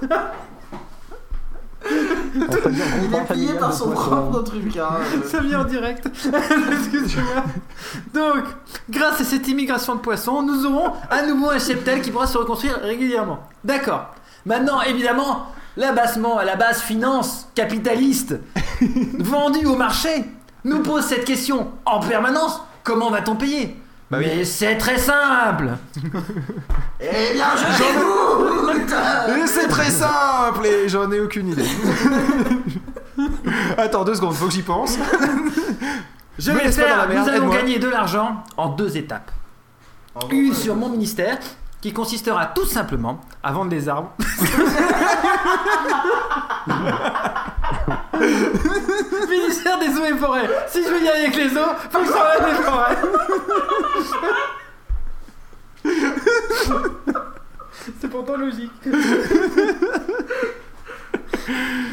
Il 2.34 2.42
est 2.42 3.24
payé 3.28 3.54
par 3.54 3.72
son 3.72 3.90
propre 3.90 4.42
truc. 4.42 4.76
Hein. 4.76 4.98
Ça 5.24 5.40
vient 5.40 5.62
en 5.62 5.64
direct. 5.64 6.06
Excusez-moi. 6.06 7.44
Donc, 8.14 8.44
grâce 8.90 9.20
à 9.20 9.24
cette 9.24 9.48
immigration 9.48 9.96
de 9.96 10.00
poissons, 10.00 10.42
nous 10.42 10.66
aurons 10.66 10.92
à 11.10 11.22
nouveau 11.22 11.50
un 11.50 11.58
cheptel 11.58 12.02
qui 12.02 12.10
pourra 12.10 12.26
se 12.26 12.38
reconstruire 12.38 12.78
régulièrement. 12.82 13.40
D'accord. 13.64 14.14
Maintenant, 14.44 14.82
évidemment, 14.82 15.46
l'abassement 15.76 16.38
à 16.38 16.44
la 16.44 16.56
base 16.56 16.80
finance 16.80 17.48
capitaliste 17.54 18.36
vendu 19.18 19.66
au 19.66 19.76
marché 19.76 20.24
nous 20.64 20.78
pose 20.82 21.04
cette 21.04 21.24
question 21.24 21.72
en 21.84 22.00
permanence. 22.00 22.60
Comment 22.84 23.10
va-t-on 23.10 23.36
payer? 23.36 23.76
Bah 24.10 24.18
oui. 24.20 24.26
Mais 24.26 24.44
c'est 24.44 24.76
très 24.76 24.98
simple. 24.98 25.70
Eh 27.04 27.32
bien, 27.34 27.46
je 27.56 27.62
Et 29.32 29.46
c'est 29.48 29.66
très 29.66 29.90
simple 29.90 30.64
et 30.64 30.88
j'en 30.88 31.10
ai 31.10 31.18
aucune 31.18 31.48
idée. 31.48 31.66
Attends 33.76 34.04
deux 34.04 34.14
secondes, 34.14 34.34
faut 34.34 34.46
que 34.46 34.52
j'y 34.52 34.62
pense. 34.62 34.96
Je 36.38 36.52
vais 36.52 36.70
faire. 36.70 37.08
nous 37.08 37.28
allons 37.28 37.48
gagner 37.48 37.80
de 37.80 37.88
l'argent 37.88 38.44
en 38.56 38.68
deux 38.68 38.96
étapes. 38.96 39.32
Une 40.30 40.54
sur 40.54 40.76
mon 40.76 40.90
ministère 40.90 41.38
qui 41.82 41.92
consistera 41.92 42.46
tout 42.46 42.64
simplement 42.64 43.20
à 43.42 43.52
vendre 43.52 43.70
des 43.70 43.88
arbres. 43.88 44.14
ministère 49.28 49.78
des 49.80 49.88
eaux 49.98 50.04
et 50.04 50.16
forêts. 50.16 50.48
Si 50.68 50.84
je 50.84 50.88
veux 50.88 51.02
y 51.02 51.08
aller 51.08 51.24
avec 51.24 51.36
les 51.36 51.56
eaux, 51.56 51.74
faut 51.90 51.98
que 51.98 52.04
je 52.06 52.10
s'en 52.10 52.22
des 52.46 52.54
forêts. 52.62 52.96
C'est 58.00 58.08
pourtant 58.08 58.36
logique. 58.36 58.70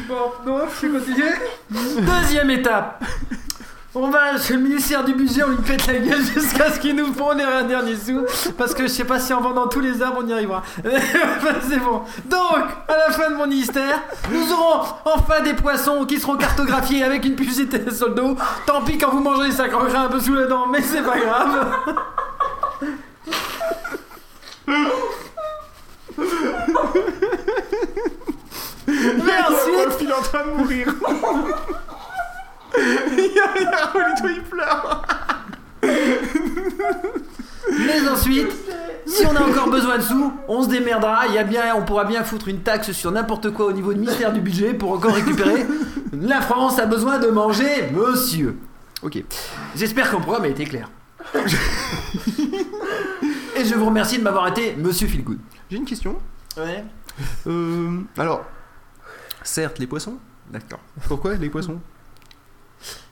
Bon, 0.06 0.32
non, 0.46 0.60
je 0.80 0.86
vais 0.86 0.98
continuer. 0.98 1.32
Deuxième 1.70 2.50
étape. 2.50 3.02
On 3.92 4.08
va 4.08 4.38
chez 4.38 4.54
le 4.54 4.60
ministère 4.60 5.02
du 5.02 5.14
budget, 5.14 5.42
on 5.42 5.48
lui 5.48 5.56
pète 5.56 5.84
la 5.88 5.94
gueule 5.94 6.22
jusqu'à 6.22 6.70
ce 6.70 6.78
qu'ils 6.78 6.94
nous 6.94 7.12
font 7.12 7.32
les 7.32 7.42
un 7.42 7.64
dernier 7.64 7.96
sou. 7.96 8.24
Parce 8.56 8.72
que 8.72 8.84
je 8.84 8.88
sais 8.88 9.02
pas 9.02 9.18
si 9.18 9.32
en 9.32 9.40
vendant 9.40 9.66
tous 9.66 9.80
les 9.80 10.00
arbres 10.00 10.20
on 10.22 10.28
y 10.28 10.32
arrivera. 10.32 10.62
Enfin, 10.78 11.54
c'est 11.68 11.80
bon. 11.80 12.02
Donc, 12.26 12.64
à 12.86 12.96
la 12.96 13.10
fin 13.10 13.30
de 13.30 13.34
mon 13.34 13.48
ministère, 13.48 14.00
nous 14.30 14.52
aurons 14.52 14.84
enfin 15.04 15.40
des 15.42 15.54
poissons 15.54 16.04
qui 16.06 16.20
seront 16.20 16.36
cartographiés 16.36 17.02
avec 17.02 17.24
une 17.24 17.34
publicité 17.34 17.80
sur 17.90 18.10
le 18.10 18.14
dos. 18.14 18.36
Tant 18.64 18.82
pis 18.82 18.96
quand 18.96 19.10
vous 19.10 19.18
mangez, 19.18 19.50
ça 19.50 19.68
croquera 19.68 20.02
un 20.02 20.08
peu 20.08 20.20
sous 20.20 20.34
la 20.34 20.46
dent, 20.46 20.68
mais 20.68 20.82
c'est 20.82 21.02
pas 21.02 21.18
grave. 21.18 21.66
Mais 28.86 29.38
ensuite, 29.48 29.98
il 30.00 30.10
est 30.10 30.12
en 30.12 30.22
train 30.22 30.44
de 30.46 30.50
mourir. 30.50 30.86
Il 33.12 33.32
y 33.34 33.38
a, 33.40 33.50
il 33.56 33.62
y 33.62 33.66
a 33.66 33.86
Rolito, 33.86 34.28
il 34.28 34.42
pleure. 34.42 35.02
Mais 37.78 38.08
ensuite, 38.08 38.52
si 39.06 39.26
on 39.26 39.34
a 39.36 39.42
encore 39.42 39.70
besoin 39.70 39.98
de 39.98 40.02
sous, 40.02 40.32
on 40.48 40.62
se 40.62 40.68
démerdera. 40.68 41.26
Il 41.28 41.34
y 41.34 41.38
a 41.38 41.44
bien, 41.44 41.74
on 41.76 41.82
pourra 41.82 42.04
bien 42.04 42.24
foutre 42.24 42.48
une 42.48 42.60
taxe 42.60 42.92
sur 42.92 43.10
n'importe 43.10 43.50
quoi 43.50 43.66
au 43.66 43.72
niveau 43.72 43.92
du 43.92 44.00
ministère 44.00 44.32
du 44.32 44.40
budget 44.40 44.74
pour 44.74 44.92
encore 44.92 45.14
récupérer. 45.14 45.66
La 46.12 46.40
France 46.40 46.78
a 46.78 46.86
besoin 46.86 47.18
de 47.18 47.28
manger, 47.28 47.90
monsieur. 47.92 48.56
Ok. 49.02 49.22
J'espère 49.74 50.10
que 50.10 50.16
mon 50.16 50.22
programme 50.22 50.44
a 50.44 50.48
été 50.48 50.64
clair. 50.64 50.90
Et 53.56 53.64
je 53.64 53.74
vous 53.74 53.86
remercie 53.86 54.18
de 54.18 54.22
m'avoir 54.22 54.48
été 54.48 54.74
Monsieur 54.76 55.06
Feelgood. 55.06 55.38
J'ai 55.70 55.76
une 55.76 55.84
question. 55.84 56.16
Ouais. 56.56 56.84
Euh, 57.46 58.00
alors, 58.16 58.44
certes, 59.42 59.78
les 59.78 59.86
poissons. 59.86 60.18
D'accord. 60.50 60.80
Pourquoi 61.06 61.34
les 61.34 61.50
poissons? 61.50 61.78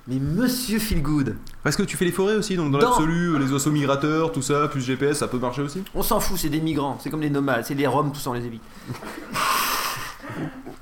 Mais 0.09 0.19
Monsieur 0.19 0.79
Feelgood, 0.79 1.37
Parce 1.63 1.77
que 1.77 1.83
tu 1.83 1.97
fais 1.99 2.07
les 2.07 2.13
forêts 2.13 2.35
aussi, 2.37 2.57
donc 2.57 2.73
dans 2.73 2.79
Dans- 2.79 2.89
l'absolu, 2.91 3.35
euh, 3.35 3.39
les 3.39 3.53
oiseaux 3.53 3.71
migrateurs, 3.71 4.33
tout 4.33 4.41
ça, 4.41 4.67
plus 4.69 4.81
GPS, 4.81 5.19
ça 5.19 5.29
peut 5.29 5.39
marcher 5.39 5.61
aussi? 5.61 5.83
on 5.95 6.03
s'en 6.03 6.19
fout, 6.19 6.39
c'est 6.39 6.49
des 6.49 6.61
migrants, 6.63 6.97
c'est 7.03 7.11
comme 7.11 7.21
les 7.21 7.29
nomades, 7.29 7.65
c'est 7.67 7.75
les 7.75 7.87
roms, 7.87 8.11
tout 8.11 8.19
ça 8.21 8.31
on 8.31 8.35
les 8.35 8.45
évite. 8.47 8.63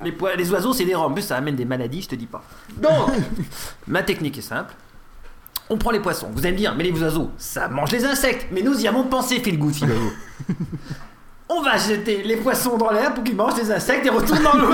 Les, 0.02 0.52
oiseaux, 0.52 0.72
c'est 0.72 0.84
des 0.84 0.94
roms, 0.94 1.10
en 1.10 1.14
plus 1.14 1.22
ça 1.22 1.36
amène 1.36 1.56
des 1.56 1.64
maladies, 1.64 2.02
je 2.02 2.08
te 2.08 2.14
dis 2.14 2.26
pas. 2.26 2.44
Donc, 2.76 3.10
ma 3.88 4.02
technique 4.02 4.38
est 4.38 4.42
simple. 4.42 4.74
On 5.70 5.78
prend 5.78 5.90
les 5.90 5.98
poissons. 6.00 6.28
Vous 6.32 6.40
allez 6.40 6.52
me 6.52 6.58
dire, 6.58 6.74
mais 6.76 6.84
les 6.84 6.92
oiseaux, 7.02 7.30
ça 7.38 7.66
mange 7.68 7.90
les 7.90 8.04
insectes. 8.04 8.46
Mais 8.52 8.62
nous 8.62 8.78
y 8.78 8.86
avons 8.86 9.04
pensé, 9.04 9.40
fil 9.40 9.58
good, 9.58 9.74
figurez-vous. 9.74 10.12
On 11.48 11.62
va 11.62 11.76
jeter 11.76 12.22
les 12.24 12.36
poissons 12.36 12.76
dans 12.76 12.90
l'air 12.90 13.14
pour 13.14 13.24
qu'ils 13.24 13.34
mangent 13.36 13.56
les 13.56 13.70
insectes 13.70 14.04
et 14.06 14.10
retournent 14.10 14.42
dans 14.42 14.56
l'eau. 14.56 14.68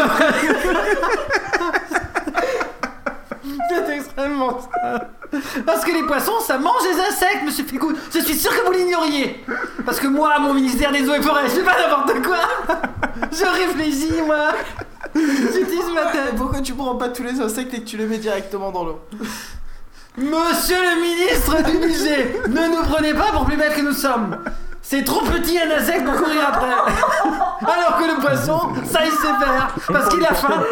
C'est 3.87 3.96
extrêmement 3.96 4.61
simple. 4.61 5.06
Parce 5.64 5.85
que 5.85 5.92
les 5.92 6.02
poissons, 6.02 6.40
ça 6.40 6.58
mange 6.58 6.82
les 6.90 7.00
insectes, 7.00 7.44
monsieur 7.44 7.64
Feelgood. 7.64 7.96
Je 8.12 8.20
suis 8.20 8.35
sûr 8.35 8.50
que 8.50 8.66
vous 8.66 8.72
l'ignoriez. 8.72 9.44
Parce 9.85 9.98
que 9.98 10.06
moi, 10.06 10.38
mon 10.38 10.54
ministère 10.54 10.92
des 10.92 11.08
eaux 11.08 11.14
et 11.14 11.22
forêts, 11.22 11.44
je 11.44 11.50
fais 11.50 11.62
pas 11.62 11.76
n'importe 11.80 12.22
quoi. 12.22 12.38
Je 13.30 13.44
réfléchis, 13.44 14.22
moi. 14.26 14.52
J'utilise 15.14 15.90
ma 15.94 16.06
tête. 16.12 16.37
Pourquoi 16.37 16.61
tu 16.61 16.74
prends 16.74 16.96
pas 16.96 17.08
tous 17.08 17.22
les 17.22 17.40
insectes 17.40 17.72
et 17.74 17.80
que 17.80 17.87
tu 17.87 17.96
les 17.96 18.06
mets 18.06 18.18
directement 18.18 18.70
dans 18.70 18.85
l'eau 18.85 19.00
Monsieur 20.18 20.76
le 20.76 21.00
ministre 21.00 21.62
du 21.70 21.78
budget, 21.78 22.42
ne 22.46 22.68
nous 22.68 22.82
prenez 22.82 23.14
pas 23.14 23.32
pour 23.32 23.46
plus 23.46 23.56
bêtes 23.56 23.74
que 23.74 23.80
nous 23.80 23.94
sommes. 23.94 24.37
C'est 24.84 25.04
trop 25.04 25.20
petit 25.24 25.58
un 25.58 25.70
insecte 25.78 26.04
pour 26.04 26.14
courir 26.16 26.40
après. 26.48 26.66
Alors 27.72 27.98
que 27.98 28.04
le 28.04 28.20
poisson, 28.20 28.58
ça 28.84 29.00
il 29.04 29.12
sait 29.12 29.44
faire, 29.44 29.74
parce 29.86 30.08
qu'il 30.08 30.24
a 30.24 30.34
faim. 30.34 30.62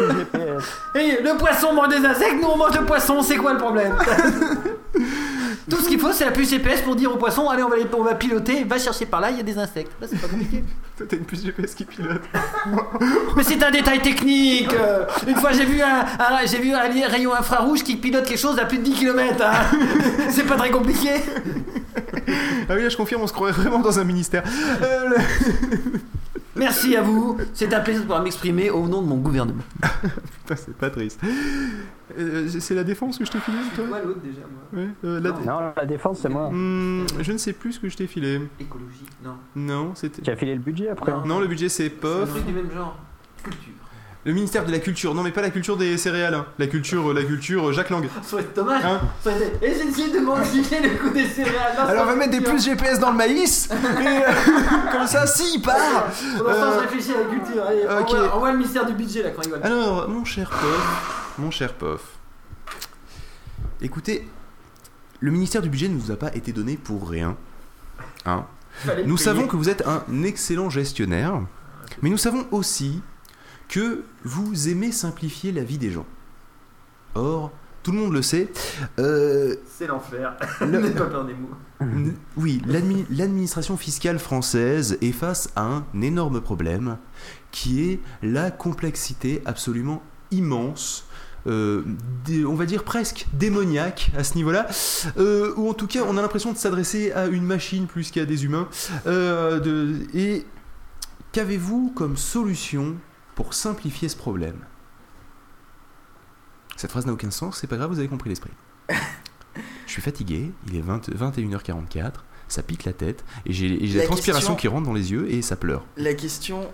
Et 0.95 1.19
le 1.23 1.37
poisson 1.37 1.73
mange 1.73 1.87
des 1.89 2.05
insectes, 2.05 2.35
nous 2.41 2.49
on 2.49 2.57
mange 2.57 2.77
le 2.77 2.85
poisson, 2.85 3.21
c'est 3.21 3.37
quoi 3.37 3.53
le 3.53 3.57
problème 3.59 3.95
Tout 5.69 5.77
ce 5.77 5.87
qu'il 5.87 5.99
faut, 5.99 6.11
c'est 6.11 6.25
la 6.25 6.31
puce 6.31 6.49
GPS 6.49 6.81
pour 6.81 6.95
dire 6.97 7.13
au 7.13 7.15
poisson, 7.15 7.47
allez 7.49 7.63
on 7.63 7.69
va, 7.69 7.77
les- 7.77 7.85
on 7.97 8.03
va 8.03 8.15
piloter, 8.15 8.65
va 8.65 8.77
chercher 8.77 9.05
par 9.05 9.21
là, 9.21 9.29
il 9.31 9.37
y 9.37 9.39
a 9.39 9.43
des 9.43 9.57
insectes. 9.57 9.91
Là 10.01 10.07
c'est 10.09 10.19
pas 10.19 10.27
compliqué. 10.27 10.63
Toi, 10.97 11.05
t'as 11.09 11.15
une 11.17 11.23
puce 11.23 11.43
GPS 11.45 11.73
qui 11.73 11.85
pilote. 11.85 12.21
Mais 13.37 13.43
c'est 13.43 13.63
un 13.63 13.71
détail 13.71 14.01
technique. 14.01 14.73
euh, 14.73 15.05
Une 15.25 15.37
fois 15.37 15.51
j'ai 15.53 15.65
vu 15.65 15.81
un, 15.81 16.01
un- 16.01 16.45
j'ai 16.45 16.59
vu 16.59 16.73
un 16.73 16.81
rayon 17.07 17.33
infrarouge 17.33 17.83
qui 17.83 17.95
pilote 17.95 18.25
quelque 18.25 18.37
chose 18.39 18.59
à 18.59 18.65
plus 18.65 18.79
de 18.79 18.83
10 18.83 18.91
km. 18.93 19.45
C'est 20.29 20.43
pas 20.45 20.57
très 20.57 20.69
compliqué. 20.71 21.11
Ah 22.69 22.73
oui, 22.75 22.83
là, 22.83 22.89
je 22.89 22.97
confirme, 22.97 23.21
on 23.21 23.27
se 23.27 23.33
croirait 23.33 23.51
vraiment 23.53 23.79
dans 23.79 23.99
un 23.99 24.03
ministère. 24.03 24.43
Euh, 24.81 25.09
le- 25.09 25.99
Merci 26.55 26.95
à 26.97 27.01
vous. 27.01 27.37
C'est 27.53 27.73
un 27.73 27.79
plaisir 27.79 28.01
de 28.01 28.05
pouvoir 28.07 28.21
m'exprimer 28.23 28.69
au 28.69 28.87
nom 28.87 29.01
de 29.01 29.07
mon 29.07 29.15
gouvernement. 29.17 29.63
Putain, 29.81 30.55
c'est 30.55 30.75
pas 30.75 30.89
triste. 30.89 31.19
Euh, 32.19 32.47
c'est 32.59 32.75
la 32.75 32.83
défense 32.83 33.17
que 33.17 33.23
je 33.25 33.31
t'ai 33.31 33.39
filé, 33.39 33.57
toi? 33.73 33.85
Quoi 33.87 33.99
l'autre 34.01 34.19
déjà, 34.19 34.41
moi 34.41 34.83
Ouais, 34.83 34.89
euh, 35.05 35.19
la- 35.21 35.31
Non. 35.31 35.39
Non, 35.61 35.73
la 35.77 35.85
défense, 35.85 36.19
c'est 36.21 36.29
moi. 36.29 36.49
Hmm, 36.51 37.05
je 37.21 37.31
ne 37.31 37.37
sais 37.37 37.53
plus 37.53 37.73
ce 37.73 37.79
que 37.79 37.87
je 37.87 37.95
t'ai 37.95 38.05
filé. 38.07 38.41
Écologie 38.59 39.05
Non. 39.23 39.35
Non, 39.55 39.91
c'était. 39.95 40.21
Tu 40.21 40.29
as 40.29 40.35
filé 40.35 40.53
le 40.55 40.59
budget 40.61 40.89
après 40.89 41.13
Non, 41.25 41.39
le 41.39 41.47
budget 41.47 41.69
c'est 41.69 41.83
C'est 41.89 41.95
un 41.95 41.99
POF. 42.01 42.29
truc 42.31 42.45
du 42.45 42.51
même 42.53 42.69
genre. 42.73 42.97
Culture. 43.43 43.71
Le 44.23 44.33
ministère 44.33 44.65
de 44.65 44.71
la 44.71 44.77
culture. 44.77 45.15
Non, 45.15 45.23
mais 45.23 45.31
pas 45.31 45.41
la 45.41 45.49
culture 45.49 45.77
des 45.77 45.97
céréales. 45.97 46.35
hein. 46.35 46.45
La 46.59 46.67
culture, 46.67 47.09
euh, 47.09 47.13
la 47.13 47.23
culture 47.23 47.69
euh, 47.69 47.73
Jacques 47.73 47.89
Lang. 47.89 48.07
Ça 48.21 48.35
va 48.35 48.41
être 48.43 48.55
dommage. 48.55 48.83
Hein 48.85 49.01
Et 49.63 49.73
j'ai 49.73 49.87
essayé 49.89 50.11
de 50.11 50.19
m'expliquer 50.19 50.79
le 50.79 50.89
coup 50.99 51.09
des 51.09 51.25
céréales. 51.27 51.73
Non, 51.75 51.83
Alors 51.85 52.03
on 52.03 52.07
va 52.07 52.15
mettre 52.15 52.31
des 52.37 52.41
plus 52.41 52.63
GPS 52.63 52.99
dans 52.99 53.09
le 53.09 53.17
maïs. 53.17 53.67
et, 53.71 53.73
euh, 53.73 54.31
comme 54.91 55.07
ça, 55.07 55.25
si 55.25 55.55
il 55.55 55.61
part. 55.63 56.05
Pour 56.37 56.47
l'instant, 56.47 56.65
Euh, 56.67 56.73
je 56.75 56.79
réfléchis 56.81 57.13
à 57.13 57.17
la 57.23 57.35
culture. 57.35 57.63
Allez, 57.67 57.83
ok. 57.83 58.09
envoie, 58.13 58.35
envoie 58.35 58.51
le 58.51 58.57
ministère 58.59 58.85
du 58.85 58.93
budget 58.93 59.23
là 59.23 59.31
quand 59.31 59.41
il 59.43 59.51
va. 59.51 59.57
Alors, 59.63 60.07
mon 60.07 60.23
cher 60.23 60.49
Pof, 60.51 61.33
mon 61.39 61.49
cher 61.49 61.73
Pof, 61.73 62.01
écoutez, 63.81 64.27
le 65.19 65.31
ministère 65.31 65.61
du 65.61 65.69
budget 65.69 65.87
ne 65.87 65.95
nous 65.95 66.11
a 66.11 66.15
pas 66.15 66.33
été 66.35 66.51
donné 66.51 66.77
pour 66.77 67.09
rien. 67.09 67.37
Hein 68.25 68.45
nous 69.05 69.15
payer. 69.15 69.17
savons 69.17 69.47
que 69.47 69.55
vous 69.55 69.69
êtes 69.69 69.83
un 69.87 70.03
excellent 70.23 70.69
gestionnaire, 70.69 71.41
mais 72.01 72.09
nous 72.09 72.17
savons 72.17 72.45
aussi 72.51 73.01
que 73.71 74.03
vous 74.23 74.67
aimez 74.69 74.91
simplifier 74.91 75.51
la 75.51 75.63
vie 75.63 75.77
des 75.79 75.89
gens. 75.91 76.05
Or, 77.15 77.51
tout 77.83 77.91
le 77.91 77.97
monde 77.97 78.13
le 78.13 78.21
sait, 78.21 78.51
euh, 78.99 79.55
C'est 79.65 79.87
l'enfer. 79.87 80.35
Le- 80.61 80.91
pas 80.93 81.05
peur 81.05 81.25
des 81.25 81.33
mots. 81.33 81.49
Oui, 82.37 82.61
l'admi- 82.67 83.05
l'administration 83.09 83.75
fiscale 83.77 84.19
française 84.19 84.97
est 85.01 85.11
face 85.13 85.49
à 85.55 85.63
un 85.63 85.85
énorme 86.01 86.41
problème 86.41 86.97
qui 87.49 87.89
est 87.89 87.99
la 88.21 88.51
complexité 88.51 89.41
absolument 89.45 90.03
immense. 90.29 91.07
euh, 91.47 91.81
on 92.47 92.53
va 92.53 92.65
dire 92.67 92.83
presque 92.83 93.25
démoniaque 93.33 94.11
à 94.15 94.23
ce 94.23 94.35
niveau-là, 94.35 94.67
euh, 95.17 95.53
ou 95.57 95.69
en 95.69 95.73
tout 95.73 95.87
cas 95.87 96.01
on 96.07 96.15
a 96.17 96.21
l'impression 96.21 96.51
de 96.53 96.57
s'adresser 96.57 97.11
à 97.13 97.25
une 97.25 97.43
machine 97.43 97.87
plus 97.87 98.11
qu'à 98.11 98.25
des 98.25 98.45
humains. 98.45 98.67
Euh, 99.07 99.59
de- 99.59 100.01
et 100.13 100.45
qu'avez-vous 101.31 101.91
comme 101.95 102.15
solution 102.15 102.95
pour 103.35 103.53
simplifier 103.53 104.09
ce 104.09 104.15
problème 104.15 104.59
Cette 106.75 106.91
phrase 106.91 107.05
n'a 107.05 107.13
aucun 107.13 107.31
sens, 107.31 107.57
c'est 107.59 107.67
pas 107.67 107.77
grave, 107.77 107.89
vous 107.91 107.99
avez 107.99 108.07
compris 108.07 108.29
l'esprit. 108.29 108.51
Je 109.85 109.91
suis 109.91 110.01
fatigué, 110.01 110.51
il 110.67 110.75
est 110.77 110.81
20 110.81 111.09
21h44, 111.09 112.13
ça 112.47 112.63
pique 112.63 112.85
la 112.85 112.93
tête, 112.93 113.25
et 113.45 113.51
j'ai 113.53 113.67
la, 113.67 113.99
La 114.01 114.05
transpiration 114.05 114.53
question- 114.53 114.55
qui 114.55 114.67
rentre 114.69 114.85
dans 114.87 114.93
les 114.93 115.11
yeux 115.11 115.29
et 115.29 115.41
ça 115.41 115.57
pleure. 115.57 115.85
La 115.97 116.13
question, 116.13 116.69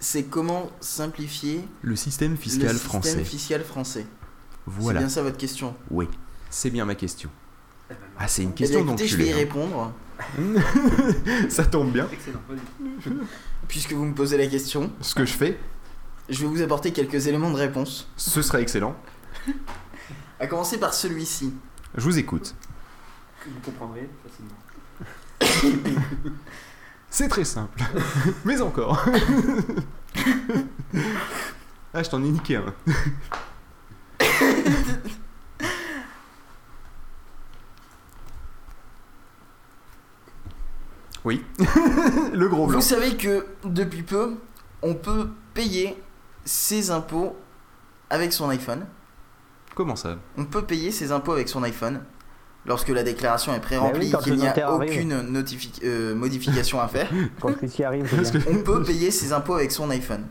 c'est 0.00 0.24
comment 0.24 0.70
simplifier 0.80 1.60
Le 1.82 1.94
système 1.96 2.36
fiscal 2.38 2.72
le 2.72 2.78
français. 2.78 3.08
système 3.10 3.24
fiscal 3.26 3.64
français. 3.64 4.06
Voilà. 4.66 5.00
C'est 5.00 5.04
bien 5.04 5.08
ça 5.10 5.22
votre 5.22 5.36
question? 5.36 5.76
Oui, 5.90 6.08
c'est 6.48 6.70
bien 6.70 6.86
ma 6.86 6.94
question. 6.94 7.28
Ah, 8.18 8.28
c'est 8.28 8.42
une 8.42 8.50
Eh 8.52 8.54
question 8.54 8.80
donc 8.80 8.88
écoutez, 9.00 9.08
je 9.08 9.16
vais 9.18 9.26
y 9.28 9.32
répondre. 9.34 9.92
Ça 11.50 11.66
tombe 11.66 11.92
bien. 11.92 12.08
Excellent. 12.12 12.40
Puisque 13.68 13.92
vous 13.92 14.04
me 14.06 14.14
posez 14.14 14.38
la 14.38 14.46
question, 14.46 14.90
Ce 15.00 15.14
que 15.14 15.26
je 15.26 15.32
fais, 15.32 15.58
je 16.28 16.40
vais 16.40 16.46
vous 16.46 16.62
apporter 16.62 16.92
quelques 16.92 17.26
éléments 17.26 17.50
de 17.50 17.56
réponse. 17.56 18.08
ce 18.16 18.42
serait 18.42 18.62
excellent. 18.62 18.96
À 20.40 20.46
commencer 20.46 20.78
par 20.78 20.92
celui-ci. 20.92 21.54
Je 21.96 22.02
vous 22.02 22.18
écoute. 22.18 22.54
Vous 23.46 23.60
comprendrez 23.60 24.08
facilement. 24.26 24.56
C'est 27.10 27.28
très 27.28 27.44
simple. 27.44 27.82
Mais 28.44 28.60
encore. 28.60 29.04
ah, 31.94 32.02
je 32.02 32.10
t'en 32.10 32.22
ai 32.24 32.28
niqué 32.28 32.56
un. 32.56 32.74
Oui. 41.24 41.42
Le 42.34 42.48
gros 42.48 42.66
blanc. 42.66 42.78
Vous 42.78 42.84
savez 42.84 43.16
que 43.16 43.46
depuis 43.64 44.02
peu, 44.02 44.34
on 44.82 44.94
peut 44.94 45.30
payer 45.54 45.96
ses 46.44 46.90
impôts 46.90 47.36
avec 48.10 48.32
son 48.32 48.48
iPhone. 48.50 48.86
Comment 49.74 49.96
ça? 49.96 50.16
On 50.36 50.44
peut 50.44 50.62
payer 50.62 50.90
ses 50.92 51.10
impôts 51.12 51.32
avec 51.32 51.48
son 51.48 51.62
iPhone 51.62 52.02
lorsque 52.66 52.88
la 52.90 53.02
déclaration 53.02 53.52
est 53.52 53.58
Bah 53.58 53.62
pré-remplie 53.64 54.06
oui, 54.06 54.10
quand 54.12 54.18
qu'il 54.20 54.36
n'y 54.36 54.46
a 54.46 54.72
aucune 54.72 55.20
notifi- 55.32 55.80
euh, 55.84 56.14
modification 56.14 56.80
à 56.80 56.88
faire. 56.88 57.10
Quand 57.40 57.52
arrive, 57.84 58.08
On 58.50 58.58
peut 58.62 58.82
payer 58.82 59.10
ses 59.10 59.32
impôts 59.32 59.54
avec 59.54 59.72
son 59.72 59.90
iPhone. 59.90 60.26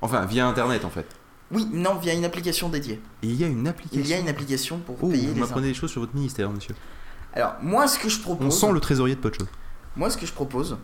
Enfin, 0.00 0.24
via 0.26 0.46
Internet 0.46 0.84
en 0.84 0.90
fait. 0.90 1.06
Oui, 1.52 1.68
non, 1.72 1.94
via 1.94 2.12
une 2.14 2.24
application 2.24 2.68
dédiée. 2.68 3.00
Et 3.22 3.28
il 3.28 3.36
y 3.40 3.44
a 3.44 3.46
une 3.46 3.68
application. 3.68 4.00
Il 4.00 4.08
y 4.08 4.14
a 4.14 4.18
une 4.18 4.28
application 4.28 4.78
pour 4.78 4.96
Oh, 5.00 5.08
payer 5.08 5.26
vous 5.28 5.34
les 5.34 5.38
impôts. 5.40 5.40
m'apprenez 5.48 5.68
des 5.68 5.74
choses 5.74 5.90
sur 5.90 6.00
votre 6.00 6.14
ministère, 6.14 6.50
monsieur. 6.50 6.74
Alors, 7.34 7.54
moi, 7.62 7.86
ce 7.86 7.98
que 7.98 8.08
je 8.08 8.18
On 8.18 8.22
propose, 8.22 8.58
sent 8.60 8.72
le 8.72 8.80
trésorier 8.80 9.14
de 9.14 9.20
Pocho. 9.20 9.44
moi, 9.94 10.10
ce 10.10 10.16
que 10.16 10.26
je 10.26 10.32
propose, 10.32 10.76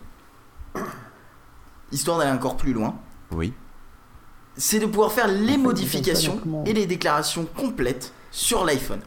histoire 1.91 2.17
d'aller 2.17 2.31
encore 2.31 2.55
plus 2.57 2.71
loin, 2.73 2.95
Oui. 3.35 3.53
c'est 4.57 4.79
de 4.79 4.85
pouvoir 4.85 5.11
faire 5.11 5.27
les 5.27 5.57
modifications 5.57 6.39
et 6.65 6.73
les 6.73 6.85
déclarations 6.85 7.45
complètes 7.45 8.13
sur 8.31 8.65
l'iPhone. 8.65 9.01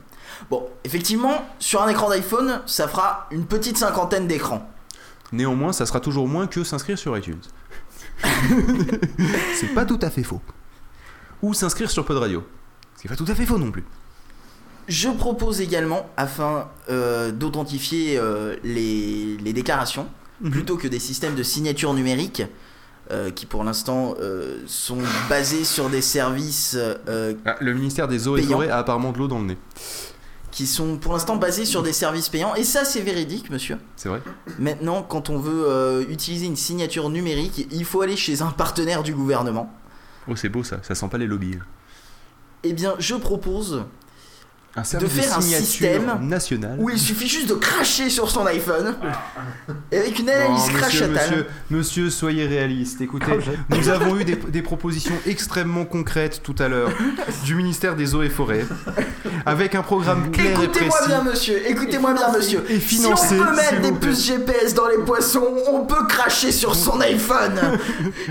Bon, 0.50 0.66
effectivement, 0.84 1.46
sur 1.58 1.82
un 1.82 1.88
écran 1.88 2.10
d'iPhone, 2.10 2.60
ça 2.66 2.88
fera 2.88 3.26
une 3.30 3.46
petite 3.46 3.78
cinquantaine 3.78 4.26
d'écrans. 4.26 4.68
Néanmoins, 5.32 5.72
ça 5.72 5.86
sera 5.86 6.00
toujours 6.00 6.28
moins 6.28 6.46
que 6.46 6.62
s'inscrire 6.64 6.98
sur 6.98 7.16
iTunes. 7.16 7.40
c'est 9.54 9.74
pas 9.74 9.84
tout 9.84 9.98
à 10.02 10.10
fait 10.10 10.22
faux. 10.22 10.40
Ou 11.42 11.54
s'inscrire 11.54 11.90
sur 11.90 12.04
Pod 12.04 12.16
Radio. 12.18 12.44
C'est 12.96 13.08
pas 13.08 13.16
tout 13.16 13.24
à 13.28 13.34
fait 13.34 13.46
faux 13.46 13.58
non 13.58 13.70
plus. 13.70 13.84
Je 14.88 15.08
propose 15.08 15.60
également, 15.60 16.06
afin 16.16 16.68
euh, 16.90 17.32
d'authentifier 17.32 18.18
euh, 18.18 18.56
les, 18.62 19.36
les 19.38 19.52
déclarations, 19.52 20.06
Mhm. 20.42 20.50
plutôt 20.50 20.76
que 20.76 20.86
des 20.86 20.98
systèmes 20.98 21.34
de 21.34 21.42
signature 21.42 21.94
numérique, 21.94 22.42
euh, 23.10 23.30
qui 23.30 23.46
pour 23.46 23.62
l'instant 23.62 24.14
euh, 24.20 24.58
sont 24.66 24.98
basés 25.28 25.64
sur 25.64 25.88
des 25.88 26.02
services 26.02 26.76
euh, 26.76 27.34
Ah, 27.44 27.56
le 27.60 27.72
ministère 27.72 28.08
des 28.08 28.26
Eaux 28.26 28.36
et. 28.36 28.42
Forêts 28.42 28.68
a 28.68 28.78
apparemment 28.78 29.12
de 29.12 29.18
l'eau 29.18 29.28
dans 29.28 29.38
le 29.38 29.46
nez. 29.46 29.58
qui 30.50 30.66
sont 30.66 30.96
pour 30.96 31.12
l'instant 31.12 31.36
basés 31.36 31.64
sur 31.64 31.82
des 31.82 31.92
services 31.92 32.28
payants. 32.28 32.54
Et 32.54 32.64
ça, 32.64 32.84
c'est 32.84 33.00
véridique, 33.00 33.50
monsieur. 33.50 33.78
C'est 33.96 34.08
vrai 34.08 34.22
Maintenant, 34.58 35.02
quand 35.02 35.30
on 35.30 35.38
veut 35.38 36.06
utiliser 36.10 36.46
une 36.46 36.56
signature 36.56 37.08
numérique, 37.10 37.68
il 37.70 37.84
faut 37.84 38.00
aller 38.00 38.16
chez 38.16 38.42
un 38.42 38.50
partenaire 38.50 39.02
du 39.02 39.14
gouvernement. 39.14 39.72
Oh, 40.28 40.34
c'est 40.34 40.48
beau 40.48 40.64
ça. 40.64 40.78
Ça 40.82 40.94
sent 40.94 41.08
pas 41.08 41.18
les 41.18 41.26
lobbies. 41.26 41.58
Eh 42.64 42.72
bien, 42.72 42.94
je 42.98 43.14
propose 43.14 43.84
Un 44.78 44.84
service 44.84 45.10
faire 45.12 45.38
un 45.38 45.40
système 45.40 46.18
national. 46.20 46.76
où 46.78 46.90
il 46.90 46.98
suffit 46.98 47.26
juste 47.28 47.48
de 47.48 47.54
cracher 47.54 48.10
sur 48.10 48.30
son 48.30 48.44
iPhone 48.46 48.94
et 49.90 49.96
avec 49.98 50.18
une 50.18 50.26
Non, 50.26 50.32
analyse 50.32 50.66
monsieur, 50.66 50.78
crachatale. 50.78 51.10
monsieur, 51.30 51.46
monsieur, 51.70 52.10
soyez 52.10 52.46
réaliste. 52.46 53.00
Écoutez, 53.00 53.32
nous 53.70 53.88
avons 53.88 54.18
eu 54.18 54.24
des, 54.24 54.36
des 54.36 54.60
propositions 54.62 55.14
extrêmement 55.26 55.86
concrètes 55.86 56.42
tout 56.42 56.54
à 56.58 56.68
l'heure 56.68 56.90
du 57.44 57.54
ministère 57.54 57.96
des 57.96 58.14
Eaux 58.14 58.22
et 58.22 58.28
Forêts, 58.28 58.66
avec 59.46 59.74
un 59.74 59.82
programme 59.82 60.30
clair 60.30 60.60
et 60.60 60.64
Écoutez-moi 60.64 60.90
précis. 60.98 61.08
bien, 61.08 61.22
monsieur. 61.22 61.70
Écoutez-moi 61.70 62.12
bien, 62.12 62.32
monsieur. 62.32 62.62
Et 62.68 62.78
financé, 62.78 63.28
si 63.36 63.40
on 63.40 63.46
peut 63.46 63.56
mettre 63.56 63.80
des 63.80 63.92
puces 63.92 64.26
GPS 64.26 64.74
dans 64.74 64.88
les 64.88 64.98
poissons, 64.98 65.46
on 65.72 65.86
peut 65.86 66.04
cracher 66.06 66.52
sur 66.52 66.74
son 66.74 67.00
iPhone. 67.00 67.58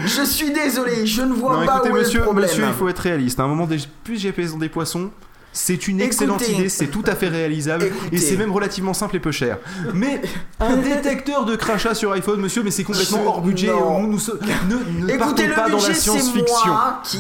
Je 0.05 0.23
suis 0.23 0.51
désolé, 0.51 1.07
je 1.07 1.23
ne 1.23 1.33
vois 1.33 1.57
Non, 1.61 1.65
pas 1.65 1.77
écoutez, 1.77 1.89
où 1.91 1.95
est 1.97 1.99
monsieur, 2.01 2.19
le 2.19 2.25
problème. 2.25 2.47
monsieur, 2.49 2.65
il 2.67 2.73
faut 2.73 2.87
être 2.87 2.99
réaliste. 2.99 3.39
À 3.39 3.43
un 3.43 3.47
moment, 3.47 3.65
des 3.65 3.79
plus 4.03 4.19
GPS 4.19 4.51
dans 4.51 4.59
des 4.59 4.69
poissons. 4.69 5.09
C'est 5.57 5.87
une 5.87 6.01
excellente 6.01 6.41
Écoutez. 6.41 6.57
idée, 6.57 6.69
c'est 6.69 6.87
tout 6.87 7.03
à 7.07 7.15
fait 7.15 7.29
réalisable 7.29 7.85
Écoutez. 7.85 8.15
et 8.17 8.19
c'est 8.19 8.35
même 8.35 8.51
relativement 8.51 8.93
simple 8.93 9.15
et 9.15 9.19
peu 9.21 9.31
cher. 9.31 9.57
Mais 9.93 10.21
un 10.59 10.75
détecteur 10.81 11.45
de 11.45 11.55
crachat 11.55 11.95
sur 11.95 12.11
iPhone, 12.11 12.41
monsieur, 12.41 12.61
mais 12.61 12.71
c'est 12.71 12.83
complètement 12.83 13.25
hors 13.25 13.41
budget. 13.41 13.67
Nous, 13.69 14.07
ne 14.11 15.13
ne 15.13 15.17
partons 15.17 15.47
pas 15.55 15.69
dans 15.69 15.77
la 15.77 15.93
science-fiction. 15.93 16.73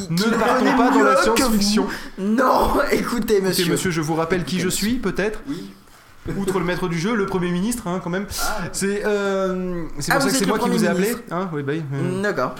Ne 0.09 0.37
partons 0.37 0.77
pas 0.77 0.91
dans 0.91 1.03
la 1.03 1.15
science-fiction. 1.23 1.87
Non, 2.17 2.73
écoutez, 2.91 3.39
monsieur. 3.39 3.61
Écoutez, 3.61 3.71
monsieur, 3.71 3.91
je 3.91 4.01
vous 4.01 4.15
rappelle 4.15 4.43
qui 4.43 4.59
je 4.59 4.69
suis, 4.69 4.95
peut-être 4.95 5.39
Outre 6.37 6.59
le 6.59 6.65
maître 6.65 6.87
du 6.87 6.97
jeu, 6.99 7.15
le 7.15 7.27
Premier 7.27 7.51
ministre, 7.51 7.87
hein, 7.87 8.01
quand 8.03 8.09
même. 8.09 8.25
C'est 8.73 9.03
euh, 9.05 9.83
Ah, 10.09 10.13
pour 10.15 10.23
ça 10.23 10.29
que 10.29 10.35
c'est 10.35 10.45
moi 10.47 10.59
qui 10.59 10.69
vous 10.69 10.83
ai 10.83 10.87
appelé. 10.87 11.15
Hein 11.31 11.49
oui, 11.53 11.61
bah, 11.63 11.73
oui, 11.75 11.83
euh, 11.93 12.21
D'accord. 12.21 12.55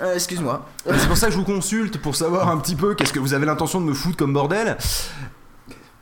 Euh, 0.00 0.14
Excuse-moi. 0.14 0.64
C'est 0.86 1.08
pour 1.08 1.16
ça 1.16 1.26
que 1.26 1.32
je 1.32 1.38
vous 1.38 1.44
consulte, 1.44 1.98
pour 2.00 2.14
savoir 2.14 2.48
un 2.48 2.58
petit 2.58 2.76
peu 2.76 2.94
qu'est-ce 2.94 3.12
que 3.12 3.18
vous 3.18 3.34
avez 3.34 3.46
l'intention 3.46 3.80
de 3.80 3.86
me 3.86 3.94
foutre 3.94 4.16
comme 4.16 4.32
bordel. 4.32 4.76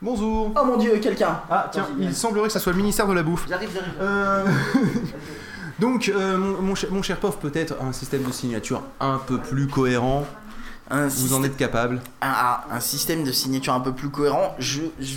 Bonjour. 0.02 0.52
Oh 0.54 0.64
mon 0.66 0.76
dieu, 0.76 0.98
quelqu'un. 0.98 1.40
Ah, 1.50 1.68
tiens, 1.72 1.88
il 1.98 2.14
semblerait 2.14 2.48
que 2.48 2.52
ça 2.52 2.61
soit 2.61 2.72
le 2.72 2.78
ministère 2.78 3.06
de 3.06 3.14
la 3.14 3.22
Bouffe. 3.22 3.46
J'arrive, 3.48 3.70
j'arrive. 3.74 3.94
Euh, 4.00 4.44
Donc, 5.78 6.09
euh, 6.14 6.37
mon, 6.37 6.61
mon 6.62 6.74
cher, 6.74 6.90
mon 6.92 7.02
cher 7.02 7.16
Pof, 7.18 7.38
peut-être 7.38 7.74
un 7.82 7.92
système 7.92 8.22
de 8.22 8.32
signature 8.32 8.82
un 9.00 9.18
peu 9.18 9.38
plus 9.38 9.66
cohérent. 9.66 10.26
Un, 10.90 11.09
Vous 11.09 11.35
en 11.35 11.42
êtes 11.42 11.56
capable 11.56 12.00
un, 12.22 12.59
un- 12.70 12.80
système 12.80 13.24
de 13.24 13.32
signature 13.32 13.72
un 13.74 13.80
peu 13.80 13.92
plus 13.92 14.09
cohérent. 14.09 14.54
Je, 14.59 14.82
je, 15.00 15.16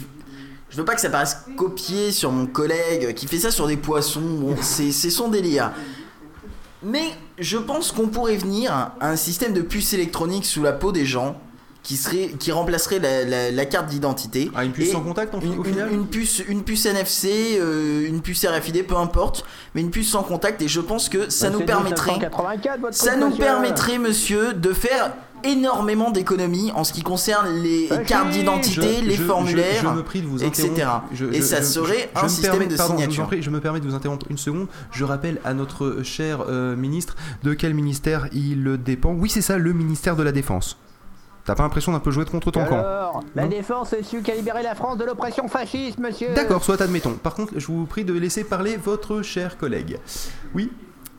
je 0.69 0.77
veux 0.77 0.85
pas 0.85 0.95
que 0.95 1.01
ça 1.01 1.09
paraisse 1.09 1.37
copié 1.57 2.11
sur 2.11 2.31
mon 2.31 2.47
collègue 2.47 3.13
qui 3.13 3.27
fait 3.27 3.37
ça 3.39 3.51
sur 3.51 3.67
des 3.67 3.77
poissons. 3.77 4.21
Bon, 4.21 4.55
c'est 4.61 4.91
son 4.91 5.27
délire. 5.27 5.71
Mais 6.83 7.03
je 7.37 7.57
pense 7.57 7.91
qu'on 7.91 8.07
pourrait 8.07 8.37
venir 8.37 8.71
à 8.73 8.95
un 9.01 9.15
système 9.15 9.53
de 9.53 9.61
puce 9.61 9.93
électronique 9.93 10.45
sous 10.45 10.63
la 10.63 10.71
peau 10.71 10.91
des 10.91 11.05
gens 11.05 11.35
qui, 11.83 11.97
serait, 11.97 12.29
qui 12.39 12.51
remplacerait 12.51 12.99
la, 12.99 13.23
la- 13.25 13.51
la 13.51 13.65
carte 13.65 13.87
d'identité. 13.87 14.51
Ah, 14.55 14.63
une 14.63 14.71
puce 14.71 14.89
Et 14.89 14.91
sans 14.91 15.01
contact 15.01 15.33
en, 15.33 15.39
Une, 15.41 15.51
au 15.59 15.63
une- 15.63 15.63
final 15.65 15.91
une 15.91 16.07
puce, 16.07 16.41
une 16.47 16.63
puce 16.63 16.85
NFC, 16.85 17.57
euh, 17.59 18.05
une 18.07 18.21
puce 18.21 18.45
RFID, 18.45 18.85
peu 18.85 18.95
importe, 18.97 19.43
mais 19.73 19.81
une 19.81 19.89
puce 19.89 20.09
sans 20.09 20.23
contact. 20.23 20.61
Et 20.61 20.67
je 20.67 20.81
pense 20.81 21.09
que 21.09 21.29
ça 21.29 21.49
Bah, 21.49 21.57
nous 21.57 21.65
permettrait. 21.65 22.11
1984, 22.11 22.79
votre 22.81 22.95
Ça 22.95 23.15
nous 23.15 23.31
permettrait, 23.31 23.97
monsieur, 23.97 24.53
de 24.53 24.71
faire 24.73 25.13
énormément 25.43 26.12
d'économies 26.12 26.71
en 26.75 26.84
ce 26.84 26.93
qui 26.93 27.02
concerne 27.02 27.47
les 27.62 27.89
cartes 28.08 28.30
d'identité, 28.32 29.02
les 29.02 29.15
je- 29.15 29.23
formulaires. 29.23 29.65
je, 29.82 29.88
je 29.88 29.93
me 29.93 30.04
prie 30.04 30.21
de 30.21 30.28
vous 30.28 30.43
etc. 30.43 30.71
Et 31.32 31.41
ça 31.41 31.62
serait 31.62 32.10
je 32.15 32.19
un 32.19 32.23
me 32.23 32.28
système 32.30 32.52
permets- 32.52 32.67
de 32.67 32.75
pardon, 32.78 32.97
signature. 32.97 33.25
prie, 33.28 33.41
je 33.41 33.49
me 33.49 33.60
permets 33.60 33.80
de 33.80 33.88
vous 33.88 33.95
interrompre 33.95 34.25
une 34.30 34.38
seconde. 34.38 34.67
Je 34.91 35.04
rappelle 35.04 35.39
à 35.45 35.54
notre 35.54 36.04
cher 36.04 36.43
euh, 36.47 36.75
ministre 36.75 37.15
de 37.43 37.54
quel 37.54 37.73
ministère 37.73 38.28
il 38.34 38.78
dépend. 38.84 39.13
Oui, 39.13 39.30
c'est 39.30 39.41
ça, 39.41 39.58
le 39.58 39.73
ministère 39.73 40.15
de 40.15 40.23
la 40.23 40.32
Défense. 40.32 40.78
T'as 41.45 41.56
pas 41.56 41.63
l'impression 41.63 41.91
d'un 41.93 41.99
peu 41.99 42.12
jouer 42.12 42.25
contre 42.25 42.52
ton 42.52 42.63
camp 42.65 42.78
Alors, 42.78 43.23
la 43.34 43.43
Non. 43.43 43.49
défense 43.49 43.93
est 43.93 44.04
celui 44.04 44.21
qui 44.21 44.30
a 44.30 44.36
libéré 44.36 44.62
la 44.62 44.75
France 44.75 44.97
de 44.97 45.04
l'oppression 45.06 45.47
fasciste, 45.47 45.97
monsieur. 45.97 46.28
D'accord, 46.36 46.63
soit 46.63 46.80
admettons. 46.80 47.13
Par 47.13 47.34
contre, 47.34 47.54
je 47.58 47.65
vous 47.67 47.86
prie 47.86 48.04
de 48.04 48.13
laisser 48.13 48.43
parler 48.43 48.78
votre 48.78 49.23
cher 49.23 49.58
collègue. 49.58 49.97
Oui, 50.54 50.69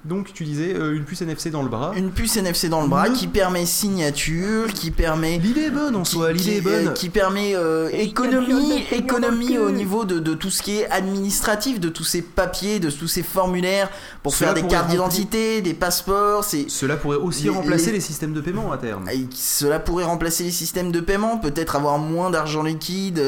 donc 0.05 0.33
tu 0.33 0.45
disais 0.45 0.75
euh, 0.75 0.97
une 0.97 1.05
puce 1.05 1.21
NFC 1.21 1.51
dans 1.51 1.63
le 1.63 1.69
bras. 1.69 1.93
Une 1.95 2.11
puce 2.11 2.37
NFC 2.37 2.69
dans 2.71 2.81
le 2.83 2.89
bras 2.89 3.11
qui 3.11 3.27
permet 3.27 3.67
signature, 3.67 4.73
qui 4.73 4.91
permet. 4.91 5.39
L'idée 5.39 5.63
est 5.65 5.71
bonne 5.71 5.95
en 5.97 6.03
qui- 6.03 6.13
soi, 6.13 6.33
l'idée 6.33 6.57
est 6.57 6.67
euh, 6.67 6.85
bonne. 6.85 6.95
qui 6.95 7.11
permet 7.11 7.55
euh, 7.55 7.89
économie, 7.93 8.83
économie 8.93 9.59
au 9.59 9.71
niveau 9.71 10.05
de, 10.05 10.19
de 10.19 10.33
tout 10.35 10.51
ce 10.51 10.63
qui 10.63 10.79
est 10.79 10.91
administratif, 10.91 11.81
de 11.81 11.89
tous 11.91 12.05
ces 12.05 12.23
papiers, 12.23 12.81
de 12.81 12.91
tous 12.91 13.09
ces 13.09 13.23
formulaires 13.23 13.91
pour 14.23 14.35
Cela 14.35 14.55
faire 14.55 14.63
des 14.63 14.69
cartes 14.69 14.87
remplir- 14.87 14.91
d'identité, 14.93 15.61
des 15.61 15.75
passeports. 15.75 16.45
C'est 16.45 16.71
Cela 16.71 16.97
pourrait 16.97 17.19
aussi 17.19 17.45
Les- 17.45 17.51
remplacer 17.51 17.87
les- 17.87 17.93
les... 17.93 18.01
systèmes 18.01 18.33
de 18.33 18.41
paiement 18.41 18.73
à 18.73 18.79
terme. 18.79 19.07
Et 19.13 19.27
cela 19.35 19.79
pourrait 19.81 20.05
remplacer 20.05 20.45
les 20.45 20.51
systèmes 20.51 20.93
de 20.93 21.01
paiement, 21.01 21.37
peut-être 21.39 21.77
avoir 21.77 21.99
moins 21.99 22.31
d'argent 22.31 22.63
liquide. 22.63 23.19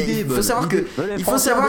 Est 0.00 0.20
il 0.20 0.26
faut 0.36 0.42
savoir 0.42 0.68
que 0.68 0.76
il 1.18 1.24
faut 1.24 1.30
savoir- 1.38 1.66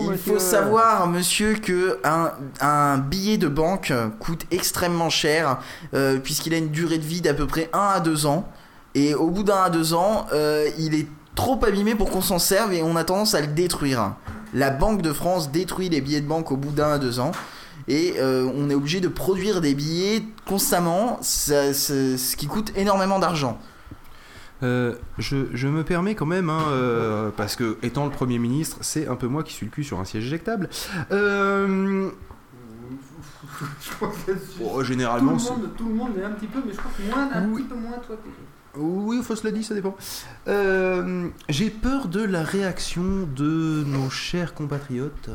il 0.00 0.10
monsieur. 0.10 0.32
faut 0.34 0.38
savoir, 0.40 1.08
monsieur, 1.08 1.54
que 1.54 1.98
un, 2.04 2.30
un 2.60 2.98
billet 2.98 3.36
de 3.38 3.48
banque 3.48 3.92
coûte 4.20 4.46
extrêmement 4.50 5.10
cher 5.10 5.58
euh, 5.94 6.18
puisqu'il 6.18 6.54
a 6.54 6.56
une 6.58 6.70
durée 6.70 6.98
de 6.98 7.04
vie 7.04 7.20
d'à 7.20 7.34
peu 7.34 7.46
près 7.46 7.68
1 7.72 7.78
à 7.96 8.00
2 8.00 8.26
ans. 8.26 8.48
Et 8.94 9.14
au 9.14 9.28
bout 9.30 9.44
d'un 9.44 9.62
à 9.62 9.70
deux 9.70 9.94
ans, 9.94 10.26
euh, 10.32 10.68
il 10.78 10.94
est 10.96 11.06
trop 11.36 11.58
abîmé 11.64 11.94
pour 11.94 12.10
qu'on 12.10 12.20
s'en 12.22 12.40
serve 12.40 12.72
et 12.72 12.82
on 12.82 12.96
a 12.96 13.04
tendance 13.04 13.34
à 13.34 13.40
le 13.40 13.46
détruire. 13.46 14.14
La 14.52 14.70
Banque 14.70 15.00
de 15.02 15.12
France 15.12 15.52
détruit 15.52 15.88
les 15.88 16.00
billets 16.00 16.20
de 16.20 16.26
banque 16.26 16.50
au 16.50 16.56
bout 16.56 16.72
d'un 16.72 16.92
à 16.94 16.98
deux 16.98 17.20
ans. 17.20 17.30
et 17.88 18.14
euh, 18.18 18.48
on 18.56 18.68
est 18.70 18.74
obligé 18.74 19.00
de 19.00 19.08
produire 19.08 19.60
des 19.60 19.74
billets 19.74 20.22
constamment, 20.46 21.18
ça- 21.22 21.72
ça- 21.72 21.94
ce 22.18 22.36
qui 22.36 22.46
coûte 22.46 22.72
énormément 22.76 23.18
d'argent. 23.18 23.58
Euh, 24.62 24.94
je, 25.18 25.36
je 25.54 25.68
me 25.68 25.82
permets 25.84 26.14
quand 26.14 26.26
même, 26.26 26.50
hein, 26.50 26.64
euh, 26.68 27.30
parce 27.36 27.56
que 27.56 27.78
étant 27.82 28.04
le 28.04 28.10
Premier 28.10 28.38
ministre, 28.38 28.78
c'est 28.82 29.08
un 29.08 29.16
peu 29.16 29.26
moi 29.26 29.42
qui 29.42 29.52
suis 29.54 29.66
le 29.66 29.72
cul 29.72 29.84
sur 29.84 30.00
un 30.00 30.04
siège 30.04 30.24
éjectable. 30.26 30.68
Euh, 31.12 32.10
Je 33.82 33.90
pense 33.98 34.14
que 34.26 34.30
là-dessus, 34.32 34.58
bon, 34.58 34.78
tout, 34.78 34.84
généralement, 34.84 35.32
le 35.32 35.38
monde, 35.38 35.70
tout 35.76 35.88
le 35.88 35.94
monde 35.94 36.10
est 36.18 36.24
un 36.24 36.30
petit 36.30 36.46
peu, 36.46 36.60
mais 36.66 36.72
je 36.72 36.78
crois 36.78 36.90
que 36.96 37.02
moins, 37.10 37.28
un 37.32 37.48
Oui. 37.48 37.62
petit 37.62 37.68
peu 37.68 37.74
moins 37.74 37.98
toi. 38.06 38.16
Oui, 38.76 39.20
faut 39.22 39.34
se 39.34 39.44
le 39.46 39.52
dire, 39.52 39.64
ça 39.64 39.74
dépend. 39.74 39.96
Euh, 40.46 41.28
J'ai 41.48 41.70
peur 41.70 42.06
de 42.08 42.22
la 42.22 42.44
réaction 42.44 43.26
de 43.34 43.82
nos 43.86 44.08
chers 44.10 44.54
compatriotes 44.54 45.28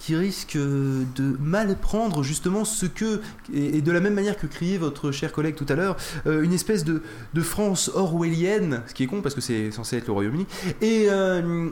qui 0.00 0.16
risquent 0.16 0.56
euh, 0.56 1.04
de 1.14 1.36
mal 1.38 1.76
prendre 1.76 2.22
justement 2.22 2.64
ce 2.64 2.86
que, 2.86 3.20
et 3.52 3.82
de 3.82 3.92
la 3.92 4.00
même 4.00 4.14
manière 4.14 4.38
que 4.38 4.46
criait 4.46 4.78
votre 4.78 5.12
cher 5.12 5.30
collègue 5.30 5.54
tout 5.54 5.66
à 5.68 5.74
l'heure, 5.74 5.96
euh, 6.26 6.42
une 6.42 6.54
espèce 6.54 6.84
de, 6.84 7.02
France 7.42 7.90
orwellienne, 7.94 8.82
ce 8.86 8.94
qui 8.94 9.02
est 9.02 9.06
con 9.06 9.20
parce 9.20 9.34
que 9.34 9.40
c'est 9.40 9.70
censé 9.70 9.96
être 9.96 10.06
le 10.06 10.12
Royaume-Uni. 10.12 10.46
Et 10.80 11.06
euh, 11.08 11.68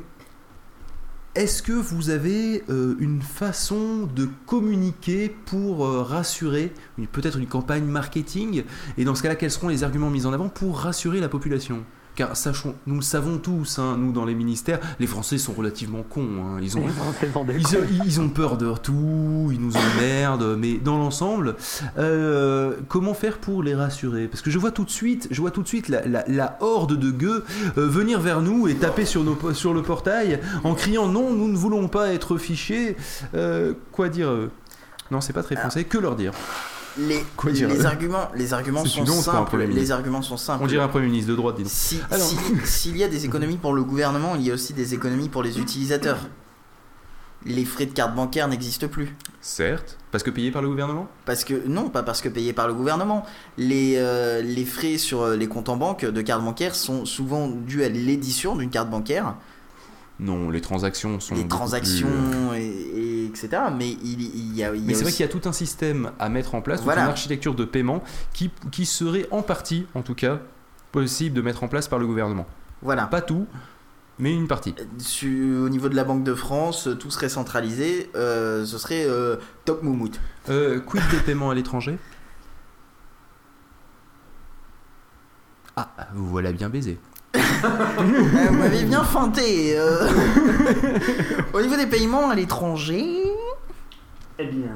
est-ce 1.35 1.63
que 1.63 1.73
vous 1.73 2.11
avez 2.11 2.65
une 2.69 3.23
façon 3.23 4.09
de 4.15 4.29
communiquer 4.47 5.35
pour 5.47 5.87
rassurer, 5.87 6.73
peut-être 7.13 7.39
une 7.39 7.47
campagne 7.47 7.85
marketing 7.85 8.65
et 8.97 9.05
dans 9.05 9.15
ce 9.15 9.23
cas-là, 9.23 9.37
quels 9.37 9.51
seront 9.51 9.69
les 9.69 9.85
arguments 9.85 10.11
mis 10.11 10.27
en 10.27 10.33
avant 10.33 10.49
pour 10.49 10.81
rassurer 10.81 11.21
la 11.21 11.29
population? 11.29 11.85
Car 12.19 12.37
sachons, 12.37 12.75
nous 12.89 12.97
le 12.97 13.01
savons 13.03 13.39
tous, 13.39 13.79
hein, 13.79 13.95
nous 13.97 14.11
dans 14.11 14.25
les 14.25 14.35
ministères, 14.35 14.81
les 14.99 15.07
Français 15.07 15.39
sont 15.39 15.53
relativement 15.53 16.03
cons. 16.03 16.27
hein, 16.43 16.59
ils, 16.61 16.77
ont, 16.77 16.81
ils, 17.61 17.63
cons. 17.63 17.79
ils 18.05 18.21
ont 18.21 18.29
peur 18.29 18.57
de 18.57 18.73
tout, 18.83 19.51
ils 19.53 19.61
nous 19.61 19.73
emmerdent, 19.77 20.57
mais 20.59 20.79
dans 20.79 20.99
l'ensemble, 20.99 21.55
euh, 21.97 22.75
comment 22.89 23.15
faire 23.15 23.39
pour 23.39 23.63
les 23.63 23.77
rassurer? 23.77 24.27
Parce 24.27 24.43
que 24.43 24.51
je 24.51 24.59
vois 24.59 24.73
tout 24.73 24.83
de 24.83 24.91
suite, 24.91 25.29
je 25.31 25.41
vois 25.41 25.53
tout 25.53 25.63
de 25.63 25.69
suite 25.69 25.89
la, 25.89 26.05
la- 26.09 26.25
la 26.27 26.59
horde 26.61 26.97
de 26.99 27.11
gueux 27.13 27.45
euh, 27.79 27.87
venir 27.87 28.19
vers 28.21 28.43
nous 28.43 28.67
et 28.67 28.75
taper 28.75 29.05
sur, 29.05 29.23
nos, 29.23 29.37
po- 29.37 29.55
sur 29.55 29.73
le 29.73 29.83
portail 29.83 30.41
en 30.65 30.75
criant 30.75 31.07
non, 31.07 31.33
nous 31.33 31.47
ne 31.47 31.57
voulons 31.57 31.87
pas 31.87 32.13
être 32.13 32.37
fichés. 32.37 32.97
Euh, 33.35 33.75
quoi 33.93 34.09
dire 34.09 34.29
Non, 35.13 35.21
c'est 35.21 35.33
pas 35.33 35.45
très 35.45 35.55
français. 35.55 35.85
Que 35.85 35.99
leur 35.99 36.17
dire? 36.17 36.33
Les, 36.99 37.25
Quoi 37.37 37.53
dire 37.53 37.69
les 37.69 37.87
arguments, 37.87 38.29
les 38.35 38.53
arguments 38.53 38.85
sont 38.85 39.07
simples. 39.07 39.57
Les 39.59 39.93
arguments 39.93 40.23
sont 40.23 40.37
simples. 40.37 40.65
On 40.65 40.67
dirait 40.67 40.83
un 40.83 40.89
premier 40.89 41.07
ministre 41.07 41.31
de 41.31 41.37
droite, 41.37 41.57
dis 41.57 41.63
donc. 41.63 41.71
Si- 41.73 42.01
Alors- 42.11 42.27
si- 42.27 42.37
S'il 42.65 42.97
y 42.97 43.05
a 43.05 43.09
des 43.09 43.25
économies 43.25 43.57
pour 43.57 43.73
le 43.73 43.85
gouvernement, 43.85 44.35
il 44.35 44.43
y 44.43 44.51
a 44.51 44.55
aussi 44.55 44.73
des 44.73 44.95
économies 44.95 45.29
pour 45.29 45.43
les 45.43 45.59
utilisateurs. 45.61 46.19
Les 47.47 47.65
frais 47.65 47.87
de 47.87 47.93
carte 47.93 48.17
bancaire 48.17 48.49
n'existent 48.49 48.89
plus. 48.89 49.15
Certes, 49.41 49.97
parce 50.11 50.25
que 50.25 50.31
payé 50.31 50.51
par 50.51 50.61
le 50.61 50.69
gouvernement? 50.69 51.07
Parce 51.25 51.45
que, 51.45 51.55
non, 51.69 51.89
pas 51.89 52.03
parce 52.03 52.21
que 52.21 52.29
payés 52.29 52.53
par 52.53 52.67
le 52.67 52.75
gouvernement. 52.75 53.25
Les, 53.57 53.95
euh, 53.97 54.43
les 54.43 54.65
frais 54.65 54.99
sur 54.99 55.23
euh, 55.23 55.37
les 55.37 55.47
comptes 55.47 55.69
en 55.69 55.77
banque 55.77 56.05
de 56.05 56.21
carte 56.21 56.43
bancaire 56.45 56.75
sont 56.75 57.05
souvent 57.05 57.47
dus 57.47 57.85
à 57.85 57.89
l'édition 57.89 58.57
d'une 58.57 58.71
carte 58.71 58.91
bancaire, 58.91 59.37
Non, 60.21 60.51
les 60.51 60.61
transactions 60.61 61.21
sont. 61.21 61.35
les 61.37 61.47
transactions, 61.47 62.09
plus, 62.09 62.37
euh, 62.37 62.55
et, 62.55 62.67
et 62.67 63.27
etc. 63.27 63.49
Mais 63.77 63.91
il, 63.91 64.21
il 64.21 64.57
y 64.57 64.65
a. 64.65 64.75
il 64.75 64.83
Mais 64.85 64.95
c'est 64.95 65.03
vrai 65.05 65.13
qu'il 65.13 65.25
y 65.25 65.29
a 65.29 65.31
tout 65.33 65.49
un 65.49 65.53
système 65.53 66.11
à 66.19 66.29
mettre 66.29 66.55
en 66.57 66.61
place, 66.61 66.81
toute 66.81 66.91
une 66.93 66.99
architecture 66.99 67.55
de 67.55 67.65
paiement 67.65 68.03
qui, 68.33 68.51
qui 68.73 68.85
serait 68.85 69.29
en 69.31 69.43
partie, 69.43 69.87
en 69.95 70.03
tout 70.03 70.15
cas, 70.17 70.41
possible 70.91 71.37
de 71.37 71.41
mettre 71.43 71.63
en 71.63 71.69
place 71.69 71.87
par 71.87 71.99
le 72.01 72.07
gouvernement. 72.07 72.47
Voilà. 72.83 73.07
Pas 73.07 73.21
tout, 73.21 73.47
mais 74.19 74.35
une 74.35 74.49
partie. 74.49 74.75
Su- 74.99 75.57
au 75.57 75.69
niveau 75.69 75.89
de 75.89 75.95
la 75.95 76.03
Banque 76.03 76.25
de 76.25 76.35
France, 76.35 76.89
tout 76.99 77.11
serait 77.13 77.29
centralisé. 77.29 78.11
euh, 78.17 78.65
ce 78.67 78.77
serait 78.79 79.05
euh, 79.07 79.37
top 79.65 79.85
moumout. 79.85 80.19
Euh, 80.49 80.81
quid 80.81 81.03
des 81.13 81.19
paiements 81.19 81.51
à 81.51 81.55
l'étranger? 81.55 81.97
Ah, 85.77 85.89
vous 86.13 86.27
voilà 86.29 86.51
bien 86.53 86.69
baisé. 86.69 86.99
Euh, 87.39 88.47
vous 88.49 88.55
m'avez 88.57 88.83
bien 88.85 89.03
feinté. 89.05 89.75
euh. 89.79 90.09
Au 91.53 91.61
niveau 91.61 91.77
des 91.77 91.87
paiements 91.87 92.31
à 92.31 92.35
l'étranger, 92.35 93.23
Eh 94.39 94.47
bien, 94.47 94.71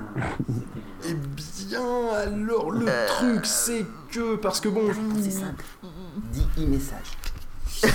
Eh 1.09 1.15
bien, 1.15 1.81
alors 2.27 2.71
le 2.71 2.87
Euh. 2.89 3.07
truc 3.09 3.47
c'est 3.47 3.85
que, 4.11 4.37
parce 4.37 4.61
que 4.61 4.69
bon, 4.69 4.83
C'est 5.23 5.31
simple. 5.31 5.65
Dis 6.33 6.47
e-message. 6.59 7.13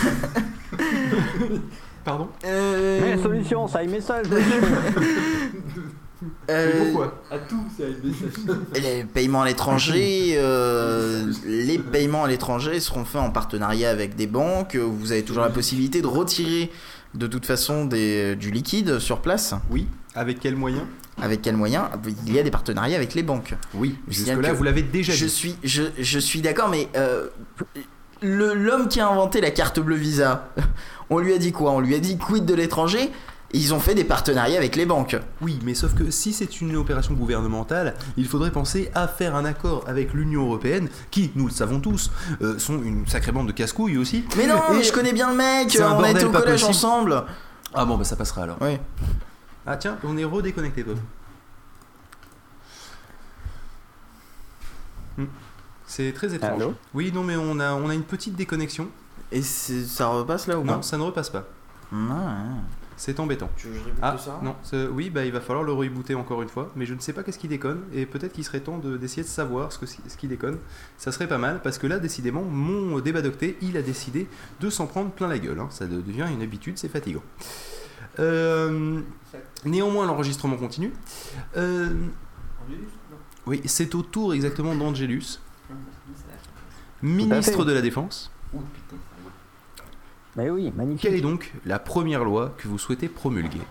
pardon? 2.04 2.30
Euh, 2.46 3.00
Mais 3.02 3.22
solution, 3.22 3.68
ça 3.68 3.84
y 3.84 3.88
message. 3.88 4.26
euh, 6.50 6.94
À 7.32 7.38
tout, 7.38 7.60
message. 7.64 7.96
les 8.82 9.04
paiements 9.04 9.44
à 9.44 9.46
l'étranger, 9.48 10.34
euh, 10.38 11.32
les 11.46 11.78
paiements 11.80 12.24
à 12.24 12.28
l'étranger 12.28 12.80
seront 12.80 13.06
faits 13.06 13.22
en 13.22 13.30
partenariat 13.32 13.90
avec 13.90 14.16
des 14.16 14.28
banques. 14.28 14.76
Vous 14.76 15.12
avez 15.12 15.24
toujours 15.24 15.44
la 15.44 15.50
possibilité 15.50 16.02
de 16.02 16.08
retirer 16.08 16.72
de 17.14 17.28
toute 17.28 17.46
façon 17.46 17.86
des, 17.86 18.36
du 18.36 18.52
liquide 18.52 19.00
sur 19.00 19.20
place. 19.20 19.54
Oui, 19.70 19.88
avec 20.16 20.40
quel 20.40 20.56
moyen 20.56 20.86
Avec 21.22 21.42
quel 21.42 21.56
moyen 21.56 21.90
Il 22.26 22.34
y 22.34 22.40
a 22.40 22.44
des 22.44 22.52
partenariats 22.52 22.98
avec 22.98 23.14
les 23.16 23.24
banques. 23.24 23.54
Oui, 23.74 23.96
jusque-là 24.08 24.50
que 24.52 24.56
vous 24.56 24.64
l'avez 24.64 24.82
déjà 24.84 25.14
Je 25.14 25.26
dit. 25.26 25.32
suis, 25.32 25.56
je, 25.64 25.84
je 26.00 26.20
suis 26.20 26.42
d'accord, 26.42 26.70
mais 26.70 26.88
euh, 26.96 27.28
le- 28.22 28.54
l'homme 28.54 28.88
qui 28.88 29.00
a 29.00 29.08
inventé 29.08 29.42
la 29.42 29.52
carte 29.52 29.80
bleue 29.80 29.96
Visa, 29.96 30.50
on 31.10 31.20
lui 31.20 31.34
a 31.34 31.38
dit 31.38 31.52
quoi? 31.52 31.72
On 31.72 31.80
lui 31.80 31.96
a 31.96 32.00
dit 32.00 32.18
quid 32.18 32.46
de 32.46 32.54
l'étranger? 32.54 33.10
Ils 33.54 33.74
ont 33.74 33.80
fait 33.80 33.96
des 33.96 34.04
partenariats 34.04 34.58
avec 34.58 34.76
les 34.76 34.86
banques. 34.86 35.16
Oui, 35.42 35.60
mais 35.64 35.74
sauf 35.74 35.94
que 35.94 36.12
si 36.12 36.34
c'est 36.34 36.60
une 36.60 36.76
opération 36.76 37.14
gouvernementale, 37.14 37.94
il 38.18 38.28
faudrait 38.28 38.52
penser 38.52 38.92
à 38.94 39.08
faire 39.08 39.36
un 39.36 39.46
accord 39.46 39.86
avec 39.88 40.14
l'Union 40.14 40.46
Européenne, 40.46 40.90
qui, 41.12 41.32
nous 41.36 41.46
le 41.46 41.52
savons 41.52 41.80
tous, 41.80 42.12
euh, 42.42 42.60
sont 42.60 42.82
une 42.84 43.08
sacrée 43.08 43.32
bande 43.32 43.48
de 43.48 43.54
casse-couilles 43.54 43.98
aussi. 43.98 44.26
Mais 44.36 44.48
non, 44.48 44.62
mais 44.72 44.84
je 44.84 44.92
connais 44.92 45.14
bien 45.14 45.30
le 45.32 45.38
mec, 45.38 45.78
on 45.80 46.04
a 46.04 46.12
été 46.12 46.24
bordel 46.24 46.28
au 46.28 46.32
collège 46.32 46.62
possible. 46.62 46.70
ensemble. 46.70 47.24
Ah 47.74 47.86
bon, 47.86 47.98
bah 47.98 48.04
ça 48.04 48.16
passera 48.16 48.44
alors. 48.44 48.58
Oui. 48.60 48.78
Ah 49.66 49.78
tiens, 49.78 49.98
on 50.04 50.18
est 50.18 50.24
redéconnecté, 50.26 50.84
Bob. 50.84 50.98
Hmm. 55.18 55.26
C'est 55.86 56.12
très 56.12 56.34
étrange. 56.34 56.62
Allô? 56.62 56.74
Oui, 56.94 57.12
non, 57.14 57.24
mais 57.24 57.38
on 57.38 57.60
a, 57.60 57.74
on 57.74 57.90
a 57.90 57.94
une 57.94 58.04
petite 58.04 58.36
déconnexion. 58.36 58.90
Et 59.32 59.42
ça 59.42 60.08
repasse 60.08 60.48
là 60.48 60.58
ou 60.60 60.64
Non, 60.64 60.78
pas 60.78 60.82
ça 60.82 60.98
ne 60.98 61.04
repasse 61.04 61.30
pas. 61.30 61.46
Non. 61.92 62.62
C'est 63.00 63.20
embêtant. 63.20 63.50
Tu 63.56 63.68
veux 63.68 63.74
que 63.74 63.80
je 63.80 63.84
répète 63.86 64.00
Ah, 64.02 64.18
ça? 64.18 64.42
non, 64.44 64.56
oui, 64.92 65.10
bah 65.12 65.24
il 65.24 65.32
va 65.32 65.40
falloir 65.40 65.64
le 65.64 65.72
rebooter 65.72 66.16
encore 66.16 66.42
une 66.42 66.50
fois, 66.50 66.72
mais 66.76 66.86
je 66.88 66.96
ne 66.96 67.00
sais 67.00 67.14
pas 67.14 67.22
qu'est-ce 67.24 67.38
qui 67.38 67.48
déconne, 67.48 67.84
et 67.94 68.06
peut-être 68.08 68.34
qu'il 68.34 68.44
serait 68.44 68.60
temps 68.60 68.80
de- 68.80 68.98
d'essayer 68.98 69.22
de, 69.24 69.28
savoir 69.28 69.72
ce, 69.72 69.78
que, 69.78 69.86
ce 69.86 70.18
qui 70.18 70.28
déconne. 70.28 70.58
Ça 70.98 71.12
serait 71.12 71.28
pas 71.28 71.38
mal, 71.38 71.62
parce 71.62 71.78
que 71.78 71.86
là, 71.86 72.00
décidément, 72.00 72.42
mon 72.44 73.00
débat 73.00 73.22
d'octet, 73.22 73.56
il 73.62 73.78
a 73.78 73.84
décidé 73.84 74.28
de 74.60 74.70
s'en 74.72 74.88
prendre 74.88 75.12
plein 75.12 75.28
la 75.28 75.38
gueule. 75.38 75.60
hein. 75.60 75.68
Ça 75.70 75.86
de- 75.86 76.02
devient 76.02 76.26
une 76.34 76.42
habitude, 76.42 76.78
c'est 76.80 76.90
fatigant. 76.90 77.22
Euh, 78.20 79.00
néanmoins, 79.64 80.08
l'enregistrement 80.08 80.58
continue. 80.58 80.92
Euh, 81.56 81.94
oui, 83.46 83.62
c'est 83.66 83.94
au 83.94 84.02
tour 84.02 84.34
exactement 84.34 84.74
d'Angelus, 84.76 85.40
ministre 87.04 87.58
fait. 87.60 87.66
de 87.66 87.72
la 87.74 87.82
Défense. 87.82 88.32
Oh 88.56 88.60
putain, 88.74 88.96
ça 88.96 89.16
va. 89.24 89.32
Mais 90.38 90.52
oui, 90.52 90.72
magnifique. 90.76 91.02
Quelle 91.02 91.16
est 91.16 91.22
donc 91.22 91.52
la 91.66 91.80
première 91.80 92.24
loi 92.24 92.54
que 92.58 92.68
vous 92.68 92.78
souhaitez 92.78 93.10
promulguer 93.10 93.62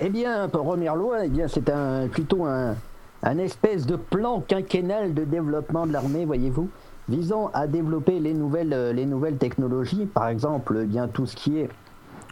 Eh 0.00 0.08
bien, 0.08 0.48
première 0.48 0.96
loi, 0.96 1.24
eh 1.24 1.28
bien, 1.28 1.46
c'est 1.46 1.70
un, 1.70 2.08
plutôt 2.08 2.44
un, 2.46 2.74
un 3.22 3.38
espèce 3.38 3.86
de 3.86 3.94
plan 3.94 4.40
quinquennal 4.40 5.14
de 5.14 5.24
développement 5.24 5.86
de 5.86 5.92
l'armée, 5.92 6.24
voyez-vous, 6.24 6.68
visant 7.08 7.50
à 7.54 7.68
développer 7.68 8.18
les 8.18 8.34
nouvelles, 8.34 8.72
euh, 8.72 8.92
les 8.92 9.06
nouvelles 9.06 9.36
technologies, 9.36 10.06
par 10.06 10.28
exemple, 10.28 10.80
eh 10.82 10.86
bien 10.86 11.06
tout 11.06 11.26
ce 11.26 11.36
qui 11.36 11.58
est 11.58 11.68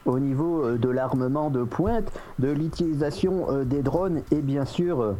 au 0.04 0.18
niveau 0.18 0.64
euh, 0.64 0.76
de 0.76 0.88
l'armement 0.88 1.50
de 1.50 1.62
pointe, 1.62 2.10
de 2.38 2.50
l'utilisation 2.50 3.46
euh, 3.50 3.64
des 3.64 3.82
drones 3.82 4.22
et 4.32 4.40
bien 4.40 4.64
sûr 4.64 5.14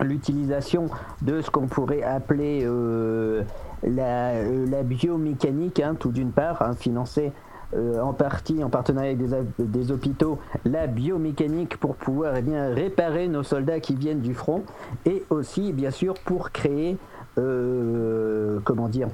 l'utilisation 0.00 0.88
de 1.20 1.42
ce 1.42 1.50
qu'on 1.50 1.66
pourrait 1.66 2.02
appeler 2.02 2.62
euh, 2.64 3.42
la, 3.82 4.30
euh, 4.30 4.66
la 4.66 4.82
biomécanique, 4.82 5.80
hein, 5.80 5.96
tout 5.98 6.10
d'une 6.10 6.32
part, 6.32 6.62
hein, 6.62 6.74
financée 6.74 7.32
euh, 7.74 8.00
en 8.00 8.12
partie 8.12 8.62
en 8.62 8.68
partenariat 8.68 9.12
avec 9.12 9.26
des, 9.26 9.64
des 9.64 9.92
hôpitaux, 9.92 10.38
la 10.64 10.86
biomécanique 10.86 11.78
pour 11.78 11.96
pouvoir 11.96 12.36
eh 12.36 12.42
bien, 12.42 12.68
réparer 12.68 13.28
nos 13.28 13.42
soldats 13.42 13.80
qui 13.80 13.94
viennent 13.94 14.20
du 14.20 14.34
front 14.34 14.62
et 15.06 15.24
aussi 15.30 15.72
bien 15.72 15.90
sûr 15.90 16.14
pour 16.24 16.50
créer, 16.50 16.98
euh, 17.38 18.58
comment 18.64 18.88
dire, 18.88 19.08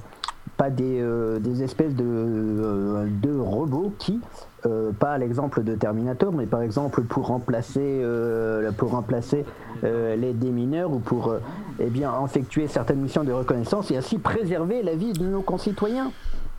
pas 0.56 0.70
des, 0.70 1.00
euh, 1.00 1.38
des 1.38 1.62
espèces 1.62 1.94
de, 1.94 2.04
euh, 2.04 3.06
de 3.22 3.38
robots 3.38 3.92
qui, 3.98 4.20
euh, 4.66 4.90
pas 4.92 5.12
à 5.12 5.18
l'exemple 5.18 5.62
de 5.62 5.74
Terminator, 5.74 6.32
mais 6.32 6.46
par 6.46 6.62
exemple 6.62 7.02
pour 7.02 7.26
remplacer, 7.26 7.80
euh, 8.02 8.70
pour 8.72 8.90
remplacer 8.90 9.44
euh, 9.84 10.16
les 10.16 10.32
démineurs 10.32 10.92
ou 10.92 10.98
pour 10.98 11.28
euh, 11.28 11.38
eh 11.80 11.86
bien, 11.90 12.12
effectuer 12.24 12.66
certaines 12.68 13.00
missions 13.00 13.24
de 13.24 13.32
reconnaissance 13.32 13.90
et 13.90 13.96
ainsi 13.96 14.18
préserver 14.18 14.82
la 14.82 14.94
vie 14.94 15.12
de 15.12 15.24
nos 15.24 15.42
concitoyens. 15.42 16.10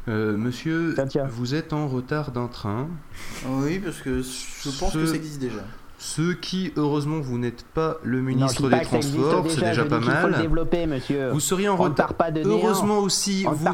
Euh, 0.07 0.35
Monsieur, 0.37 0.93
Tiens, 0.95 1.07
tiens. 1.07 1.27
vous 1.29 1.53
êtes 1.55 1.73
en 1.73 1.87
retard 1.87 2.31
d'un 2.31 2.47
train. 2.47 2.87
Oui, 3.47 3.79
parce 3.79 4.01
que 4.01 4.21
je 4.21 4.79
pense 4.79 4.93
Ce- 4.93 4.97
que 4.97 5.05
ça 5.05 5.15
existe 5.15 5.39
déjà. 5.41 5.61
Ce 6.01 6.31
qui, 6.31 6.71
heureusement, 6.77 7.19
vous 7.19 7.37
n'êtes 7.37 7.63
pas 7.65 7.97
le 8.03 8.21
ministre 8.21 8.69
des 8.69 8.75
Transports, 9.01 9.43
c'est 9.49 9.59
déjà, 9.65 9.83
pas 9.83 9.99
mal. 9.99 10.31
Vous 11.33 11.41
seriez 11.41 11.67
en 11.67 11.75
retard. 11.75 12.13
Heureusement 12.45 12.99
aussi, 12.99 13.43
vous... 13.57 13.65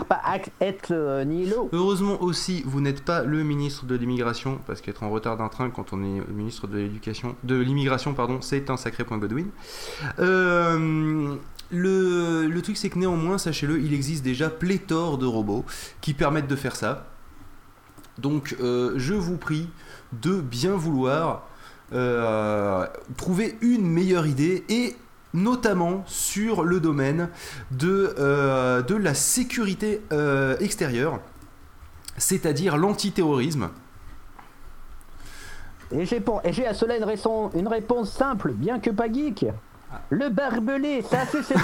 euh. 0.90 1.24
Heureusement 1.72 2.20
aussi, 2.24 2.64
vous 2.66 2.82
n'êtes 2.82 3.04
pas 3.06 3.22
le 3.24 3.44
ministre 3.44 3.86
de 3.86 3.96
l'immigration, 3.96 4.60
parce 4.66 4.82
qu'être 4.82 5.04
en 5.04 5.12
retard 5.12 5.38
d'un 5.38 5.50
train 5.50 5.70
quand 5.70 5.94
on 5.94 6.02
est 6.04 6.28
ministre 6.34 6.66
de 6.66 6.78
l'éducation, 6.80 7.36
de 7.44 7.58
l'immigration, 7.60 8.16
pardon, 8.16 8.40
c'est 8.42 8.72
un 8.72 8.78
sacré 8.78 9.04
point 9.04 9.20
Godwin. 9.20 9.50
Euh, 10.18 11.36
le, 11.70 12.48
le 12.48 12.62
truc, 12.64 12.78
c'est 12.78 12.90
que 12.90 12.98
néanmoins, 12.98 13.38
sachez-le, 13.38 13.80
il 13.80 13.94
existe 13.94 14.24
déjà 14.24 14.50
pléthore 14.50 15.20
de 15.20 15.28
robots 15.28 15.64
qui 16.02 16.16
permettent 16.16 16.48
de 16.48 16.56
faire 16.56 16.76
ça. 16.76 17.06
Donc, 18.18 18.56
euh, 18.62 18.94
je 18.98 19.14
vous 19.14 19.38
prie 19.38 19.70
de 20.24 20.42
bien 20.42 20.72
vouloir 20.72 21.48
euh, 21.94 22.86
trouver 23.18 23.58
une 23.62 23.88
meilleure 23.88 24.26
idée 24.26 24.64
et 24.70 24.96
notamment 25.34 26.04
sur 26.08 26.64
le 26.64 26.80
domaine 26.80 27.30
de, 27.72 28.16
euh, 28.18 28.82
de 28.82 28.96
la 28.96 29.14
sécurité 29.14 30.02
euh, 30.12 30.58
extérieure, 30.60 31.20
c'est-à-dire 32.18 32.78
l'antiterrorisme. 32.78 33.70
Et 35.92 36.06
j'ai 36.06 36.20
pour... 36.20 36.42
et 36.44 36.54
j'ai 36.54 36.66
à 36.66 36.74
cela 36.74 36.98
une, 36.98 37.04
raison... 37.04 37.52
une 37.54 37.68
réponse 37.68 38.12
simple, 38.12 38.52
bien 38.54 38.80
que 38.80 38.90
pas 38.90 39.12
geek. 39.12 39.46
Le 40.10 40.30
barbelé, 40.30 41.02
ça 41.04 41.20
c'est 41.32 41.44
ses 41.44 41.56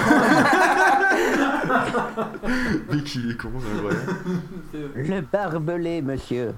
Mais 2.89 3.03
qui 3.03 3.29
est 3.29 3.37
con. 3.37 3.49
Le 4.73 5.21
barbelé, 5.21 6.01
monsieur. 6.01 6.53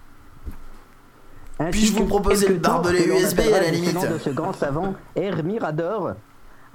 Puis-je 1.72 1.94
vous 1.94 2.06
proposer 2.06 2.48
le 2.50 2.56
barbelé 2.56 3.06
USB 3.08 3.40
à 3.54 3.62
la 3.62 3.70
limite 3.72 4.12
de 4.12 4.18
ce 4.18 4.30
grand 4.32 4.54
savant, 4.54 4.94
Hermirador, 5.16 6.14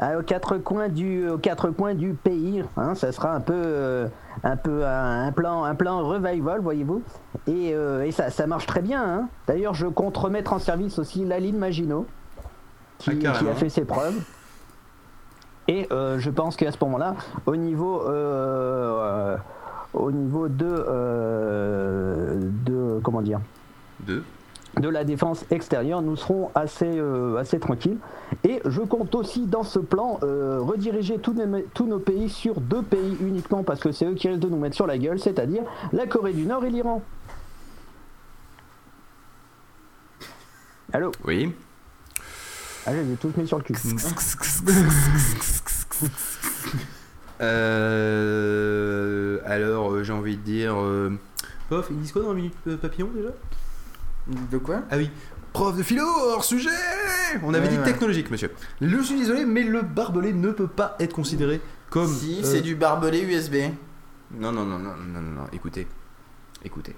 aux 0.00 0.22
quatre 0.22 0.56
coins 0.58 0.88
du, 0.88 1.28
aux 1.28 1.38
quatre 1.38 1.70
coins 1.70 1.94
du 1.94 2.14
pays. 2.14 2.62
Hein, 2.76 2.94
ça 2.94 3.10
sera 3.12 3.34
un 3.34 3.40
peu, 3.40 3.52
euh, 3.54 4.06
un 4.44 4.56
peu 4.56 4.86
un, 4.86 5.26
un 5.26 5.32
plan, 5.32 5.64
un 5.64 5.74
plan 5.74 6.06
revival, 6.06 6.60
voyez-vous. 6.60 7.02
Et, 7.48 7.72
euh, 7.74 8.04
et 8.04 8.12
ça, 8.12 8.30
ça 8.30 8.46
marche 8.46 8.66
très 8.66 8.80
bien. 8.80 9.02
hein. 9.02 9.28
D'ailleurs, 9.48 9.74
je 9.74 9.86
compte 9.88 10.16
remettre 10.16 10.52
en 10.52 10.58
service 10.60 10.98
aussi 10.98 11.24
Laline 11.24 11.58
Maginot, 11.58 12.06
qui, 12.98 13.10
Ah, 13.26 13.32
qui 13.38 13.48
a 13.48 13.54
fait 13.54 13.68
ses 13.68 13.84
preuves. 13.84 14.14
Et 15.66 15.86
euh, 15.92 16.18
je 16.18 16.30
pense 16.30 16.56
qu'à 16.56 16.70
ce 16.72 16.78
moment-là, 16.82 17.14
au 17.44 17.56
niveau, 17.56 18.02
euh, 18.06 18.12
euh, 18.14 19.36
au 19.92 20.10
niveau 20.12 20.48
de, 20.48 20.64
euh, 20.66 22.36
de, 22.64 23.00
comment 23.02 23.20
dire, 23.20 23.40
Deux. 24.00 24.22
De 24.80 24.88
la 24.88 25.04
défense 25.04 25.44
extérieure, 25.50 26.02
nous 26.02 26.16
serons 26.16 26.50
assez, 26.54 26.90
euh, 26.98 27.36
assez 27.36 27.58
tranquilles. 27.58 27.98
Et 28.44 28.60
je 28.64 28.80
compte 28.80 29.14
aussi 29.14 29.46
dans 29.46 29.62
ce 29.62 29.78
plan 29.78 30.18
euh, 30.22 30.58
rediriger 30.60 31.18
tous 31.18 31.32
nos, 31.32 31.60
tous 31.74 31.86
nos 31.86 31.98
pays 31.98 32.28
sur 32.28 32.60
deux 32.60 32.82
pays 32.82 33.16
uniquement 33.20 33.62
parce 33.62 33.80
que 33.80 33.92
c'est 33.92 34.06
eux 34.06 34.14
qui 34.14 34.28
risquent 34.28 34.40
de 34.40 34.48
nous 34.48 34.58
mettre 34.58 34.76
sur 34.76 34.86
la 34.86 34.98
gueule, 34.98 35.18
c'est-à-dire 35.18 35.62
la 35.92 36.06
Corée 36.06 36.32
du 36.32 36.46
Nord 36.46 36.64
et 36.64 36.70
l'Iran. 36.70 37.02
Allô 40.92 41.12
Oui. 41.24 41.52
Ah, 42.86 42.92
je 42.94 43.00
les 43.00 43.12
ai 43.12 43.16
tous 43.16 43.36
mis 43.36 43.46
sur 43.46 43.58
le 43.58 43.64
cul. 43.64 43.74
Euh, 47.40 49.38
alors, 49.44 49.92
euh, 49.92 50.02
j'ai 50.02 50.12
envie 50.12 50.36
de 50.36 50.42
dire. 50.42 50.74
Euh... 50.76 51.12
Pof, 51.68 51.88
ils 51.90 51.98
disent 51.98 52.12
quoi 52.12 52.22
dans 52.22 52.30
la 52.30 52.34
minute 52.34 52.54
euh, 52.66 52.76
papillon 52.76 53.10
déjà 53.14 53.28
De 54.28 54.58
quoi 54.58 54.82
Ah 54.90 54.96
oui. 54.96 55.10
Prof 55.52 55.76
de 55.76 55.82
philo, 55.82 56.04
hors 56.06 56.44
sujet 56.44 56.68
On 57.42 57.54
avait 57.54 57.64
Ouais, 57.66 57.72
dit 57.72 57.78
ouais. 57.78 57.84
technologique, 57.84 58.30
monsieur. 58.30 58.52
Je 58.80 59.02
suis 59.02 59.16
désolé, 59.18 59.44
mais 59.46 59.62
le 59.62 59.82
barbelé 59.82 60.32
ne 60.32 60.50
peut 60.50 60.66
pas 60.68 60.94
être 61.00 61.14
considéré 61.14 61.60
comme. 61.90 62.06
Si, 62.06 62.40
euh, 62.40 62.44
c'est 62.44 62.60
du 62.60 62.74
barbelé 62.74 63.22
USB. 63.22 63.54
Non, 64.32 64.52
non, 64.52 64.64
non, 64.64 64.78
non, 64.78 64.94
non, 64.96 65.20
non, 65.20 65.30
non, 65.42 65.46
écoutez. 65.52 65.88
Écoutez. 66.64 66.94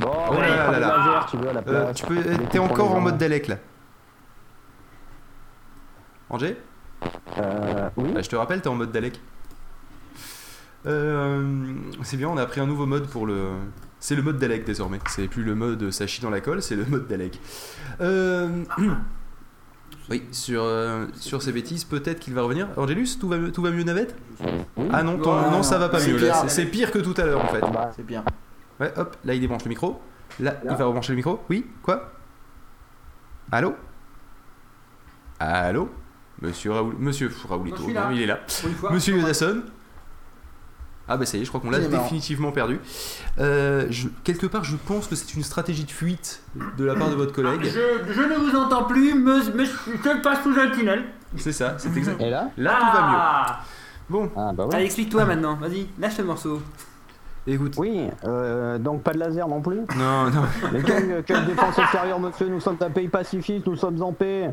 Bon, 0.00 0.10
Oh 0.30 0.34
ouais, 0.34 0.40
là 0.48 0.70
là 0.70 0.78
là 0.78 0.96
laser, 0.96 1.26
tu 1.30 1.36
veux, 1.36 1.48
à 1.48 1.52
la 1.52 1.62
Euh, 1.66 1.92
tu 1.92 2.06
peux. 2.06 2.16
T'es 2.50 2.58
encore 2.58 2.94
en 2.94 3.00
mode 3.00 3.18
Dalek 3.18 3.48
là. 3.48 3.56
Angers 6.30 6.56
Euh, 7.38 7.88
oui. 7.96 8.12
Bah, 8.12 8.22
Je 8.22 8.28
te 8.28 8.36
rappelle, 8.36 8.60
t'es 8.62 8.68
en 8.68 8.74
mode 8.74 8.90
Dalek. 8.92 9.20
Euh, 10.86 11.74
c'est 12.02 12.16
bien, 12.16 12.28
on 12.28 12.36
a 12.36 12.42
appris 12.42 12.60
un 12.60 12.66
nouveau 12.66 12.86
mode 12.86 13.06
pour 13.08 13.26
le. 13.26 13.48
C'est 13.98 14.14
le 14.14 14.22
mode 14.22 14.38
Dalek 14.38 14.64
désormais. 14.64 15.00
C'est 15.08 15.26
plus 15.26 15.42
le 15.42 15.54
mode 15.54 15.90
ça 15.90 16.06
chie 16.06 16.20
dans 16.22 16.30
la 16.30 16.40
colle, 16.40 16.62
c'est 16.62 16.76
le 16.76 16.84
mode 16.84 17.06
Dalek. 17.08 17.40
Euh, 18.00 18.48
Oui, 20.08 20.22
sur, 20.30 20.62
euh, 20.62 21.06
sur 21.18 21.42
ces 21.42 21.50
bêtises, 21.50 21.82
peut-être 21.82 22.20
qu'il 22.20 22.32
va 22.32 22.42
revenir. 22.42 22.68
Angelus, 22.76 23.08
tout 23.18 23.26
va, 23.28 23.38
mieux- 23.38 23.50
tout 23.50 23.60
va 23.62 23.70
mieux, 23.72 23.82
Navette 23.82 24.14
Ah 24.92 25.02
non, 25.02 25.18
ton- 25.18 25.50
Non, 25.50 25.64
ça 25.64 25.78
va 25.78 25.88
pas 25.88 25.98
mieux 25.98 26.16
là. 26.16 26.42
pire. 26.42 26.50
C'est- 26.50 26.66
pire 26.66 26.92
que 26.92 27.00
tout 27.00 27.14
à 27.16 27.24
l'heure 27.24 27.42
en 27.44 27.48
fait. 27.48 27.58
Bah, 27.60 27.90
C'est 27.96 28.06
bien. 28.06 28.24
Ouais, 28.78 28.92
hop, 28.96 29.16
là 29.24 29.34
il 29.34 29.40
débranche 29.40 29.64
le 29.64 29.68
micro. 29.70 30.00
Là, 30.38 30.54
il 30.62 30.70
va 30.76 30.84
rebrancher 30.84 31.12
le 31.12 31.16
micro. 31.16 31.40
Oui, 31.50 31.66
quoi? 31.82 32.12
Allô? 33.50 33.74
Allô? 35.40 35.88
Monsieur 36.40 36.70
Raoul. 36.72 36.94
Monsieur 36.98 37.30
Raoulito, 37.48 37.82
Non, 37.88 37.92
là. 37.94 38.04
non, 38.08 38.10
il 38.14 38.22
est 38.22 38.26
là. 38.26 38.40
Monsieur 38.92 39.16
Yodasson 39.16 39.62
Ah 41.08 41.16
bah 41.16 41.24
ça 41.26 41.36
y 41.38 41.42
est, 41.42 41.44
je 41.44 41.50
crois 41.50 41.60
qu'on 41.60 41.70
l'a 41.70 41.78
définitivement 41.78 42.50
perdu. 42.52 42.80
Euh, 43.38 43.86
je- 43.90 44.08
quelque 44.24 44.46
part, 44.46 44.64
je 44.64 44.74
pense 44.76 45.06
que 45.06 45.14
c'est 45.14 45.34
une 45.34 45.44
stratégie 45.44 45.84
de 45.84 45.90
fuite 45.90 46.42
de 46.78 46.84
la 46.84 46.94
part 46.96 47.10
de 47.10 47.14
votre 47.14 47.32
collègue. 47.32 47.60
Je, 47.64 48.12
je 48.12 48.20
ne 48.22 48.34
vous 48.36 48.56
entends 48.56 48.84
plus, 48.84 49.14
mais, 49.14 49.38
mais 49.54 49.64
je 49.66 50.22
passe 50.22 50.42
sous 50.42 50.58
un 50.58 50.70
tunnel. 50.70 51.04
C'est 51.36 51.52
ça, 51.52 51.74
c'est 51.78 51.94
exact. 51.96 52.20
Et 52.20 52.30
là 52.30 52.48
Là, 52.56 52.76
tout 52.80 52.96
va 52.96 53.02
mieux. 53.08 53.16
Ah 53.18 53.60
Bon, 54.08 54.30
Ah, 54.36 54.52
bah 54.54 54.66
ouais. 54.66 54.74
Allez, 54.76 54.84
explique-toi 54.84 55.24
maintenant, 55.24 55.54
vas-y, 55.56 55.86
lâche 55.98 56.18
le 56.18 56.24
morceau. 56.24 56.60
écoute. 57.46 57.74
Oui, 57.76 58.08
euh, 58.24 58.78
donc 58.78 59.02
pas 59.02 59.12
de 59.12 59.18
laser 59.18 59.46
non 59.48 59.60
plus. 59.60 59.80
Non, 59.96 60.30
non. 60.30 60.42
Mais 60.72 60.82
quelle, 60.82 61.22
quelle 61.24 61.44
défense 61.46 61.78
extérieure, 61.78 62.18
monsieur 62.18 62.48
Nous 62.48 62.60
sommes 62.60 62.76
un 62.80 62.90
pays 62.90 63.08
pacifiste, 63.08 63.66
nous 63.66 63.76
sommes 63.76 64.00
en 64.02 64.12
paix. 64.12 64.50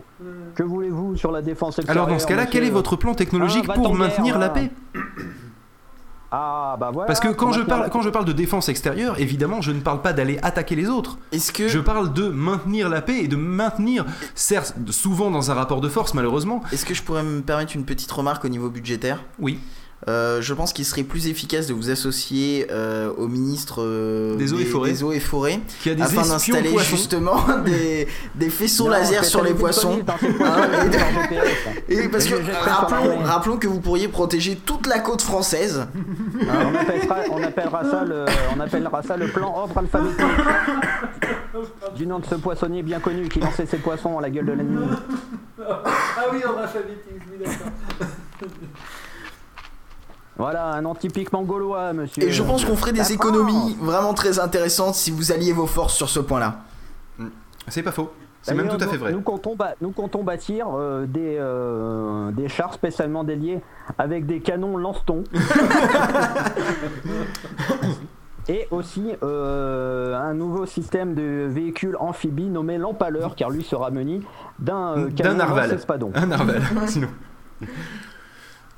Que 0.55 0.61
voulez-vous 0.63 1.15
sur 1.17 1.31
la 1.31 1.41
défense 1.41 1.77
extérieure 1.79 2.03
Alors 2.05 2.15
dans 2.15 2.19
ce 2.19 2.27
cas-là, 2.27 2.45
quel 2.45 2.63
est 2.63 2.69
votre 2.71 2.95
plan 2.95 3.13
technologique 3.15 3.65
Ah, 3.69 3.73
pour 3.73 3.83
t'en 3.83 3.93
maintenir 3.95 4.33
guerre, 4.33 4.39
la 4.39 4.49
paix? 4.49 4.71
Ah, 6.35 6.77
bah 6.79 6.89
voilà. 6.91 7.05
Parce 7.05 7.19
que 7.19 7.27
quand 7.27 7.51
je, 7.51 7.61
parle, 7.61 7.91
quand 7.91 8.01
je 8.01 8.09
parle 8.09 8.25
de 8.25 8.31
défense 8.31 8.67
extérieure, 8.67 9.19
évidemment, 9.19 9.61
je 9.61 9.71
ne 9.71 9.79
parle 9.79 10.01
pas 10.01 10.13
d'aller 10.13 10.39
attaquer 10.41 10.75
les 10.75 10.89
autres. 10.89 11.19
Est-ce 11.31 11.51
que. 11.51 11.67
Je 11.67 11.77
parle 11.77 12.11
de 12.11 12.27
maintenir 12.27 12.89
la 12.89 13.03
paix 13.03 13.19
et 13.19 13.27
de 13.27 13.35
maintenir, 13.35 14.03
certes, 14.33 14.73
souvent 14.89 15.29
dans 15.29 15.51
un 15.51 15.53
rapport 15.53 15.79
de 15.79 15.89
force, 15.89 16.15
malheureusement. 16.15 16.63
Est-ce 16.71 16.87
que 16.87 16.95
je 16.95 17.03
pourrais 17.03 17.21
me 17.21 17.41
permettre 17.41 17.75
une 17.75 17.85
petite 17.85 18.11
remarque 18.11 18.45
au 18.45 18.49
niveau 18.49 18.71
budgétaire? 18.71 19.23
Oui. 19.37 19.59
Euh, 20.09 20.41
je 20.41 20.53
pense 20.53 20.73
qu'il 20.73 20.85
serait 20.85 21.03
plus 21.03 21.27
efficace 21.27 21.67
de 21.67 21.73
vous 21.73 21.89
associer 21.89 22.67
euh, 22.71 23.11
au 23.17 23.27
ministre 23.27 23.81
euh, 23.81 24.35
Des 24.35 24.53
eaux 24.53 24.59
et 24.59 24.65
forêts. 24.65 24.91
des 24.91 25.03
eaux 25.03 25.11
et 25.13 25.19
forêts 25.19 25.59
Qui 25.81 25.91
a 25.91 25.95
des 25.95 26.01
afin 26.01 26.23
d'installer 26.23 26.77
justement 26.79 27.37
des, 27.65 28.07
des 28.35 28.49
faisceaux 28.49 28.85
Non, 28.85 28.89
laser 28.91 29.23
sur 29.23 29.43
les 29.43 29.53
poissons. 29.53 30.01
Hein, 30.09 30.67
et- 31.87 32.09
parce 32.09 32.25
que 32.25 32.35
Je 32.35 32.51
rappelons, 33.29 33.57
que 33.57 33.67
vous 33.67 33.79
pourriez 33.79 34.07
protéger 34.07 34.55
toute 34.57 34.87
la 34.87 34.99
côte 34.99 35.21
française. 35.21 35.87
on, 36.41 36.75
appellera, 36.75 37.15
on, 37.31 37.43
appellera 37.43 37.89
ça 37.89 38.03
le, 38.03 38.25
on 38.55 38.59
appellera 38.59 39.03
ça 39.03 39.15
le 39.15 39.27
plan 39.27 39.55
ordre 39.55 39.77
alphabétique. 39.77 40.19
Du 41.95 42.07
nom 42.07 42.19
de 42.19 42.25
ce 42.25 42.35
poissonnier 42.35 42.83
bien 42.83 42.99
connu 42.99 43.29
qui 43.29 43.39
lançait 43.39 43.65
ses 43.65 43.77
poissons 43.77 44.17
à 44.17 44.21
la 44.21 44.29
gueule 44.29 44.45
de 44.47 44.51
l'ennemi. 44.53 44.85
Ah 45.59 46.25
oui, 46.31 46.39
en 46.45 46.57
alphabétique, 46.61 47.21
oui, 47.31 47.37
d'accord. 47.45 47.67
Voilà, 50.37 50.67
un 50.73 50.81
nom 50.81 50.95
typiquement 50.95 51.43
gaulois, 51.43 51.93
monsieur. 51.93 52.23
Et 52.23 52.31
je 52.31 52.41
pense 52.43 52.65
qu'on 52.65 52.75
ferait 52.75 52.91
La 52.91 53.03
des 53.03 53.13
économies 53.13 53.77
vraiment 53.79 54.13
très 54.13 54.39
intéressantes 54.39 54.95
si 54.95 55.11
vous 55.11 55.31
alliez 55.31 55.53
vos 55.53 55.67
forces 55.67 55.93
sur 55.95 56.09
ce 56.09 56.19
point-là. 56.19 56.57
C'est 57.67 57.83
pas 57.83 57.91
faux. 57.91 58.11
C'est 58.41 58.55
même 58.55 58.67
tout 58.67 58.75
à 58.75 58.87
fait 58.87 58.93
nous- 58.95 58.99
vrai. 58.99 59.11
Nous 59.13 59.21
comptons, 59.21 59.55
ba- 59.55 59.75
nous 59.79 59.91
comptons 59.91 60.21
bâtir 60.23 60.67
euh, 60.75 61.05
des, 61.05 61.37
euh, 61.39 62.29
des 62.31 62.49
chars 62.49 62.73
spécialement 62.73 63.23
dédiés 63.23 63.61
avec 63.97 64.25
des 64.25 64.41
canons 64.41 64.75
lance-ton. 64.75 65.23
Et 68.49 68.67
aussi 68.71 69.13
euh, 69.23 70.13
un 70.19 70.33
nouveau 70.33 70.65
système 70.65 71.13
de 71.15 71.47
véhicule 71.49 71.95
amphibie 71.97 72.49
nommé 72.49 72.77
l'empaleur, 72.77 73.35
car 73.35 73.49
lui 73.49 73.63
sera 73.63 73.89
muni 73.91 74.21
d'un 74.59 74.97
euh, 74.97 75.05
D'un 75.07 75.11
canon 75.23 75.35
narval. 75.37 75.79
Un 76.15 76.25
narval, 76.25 76.61
sinon. 76.87 77.07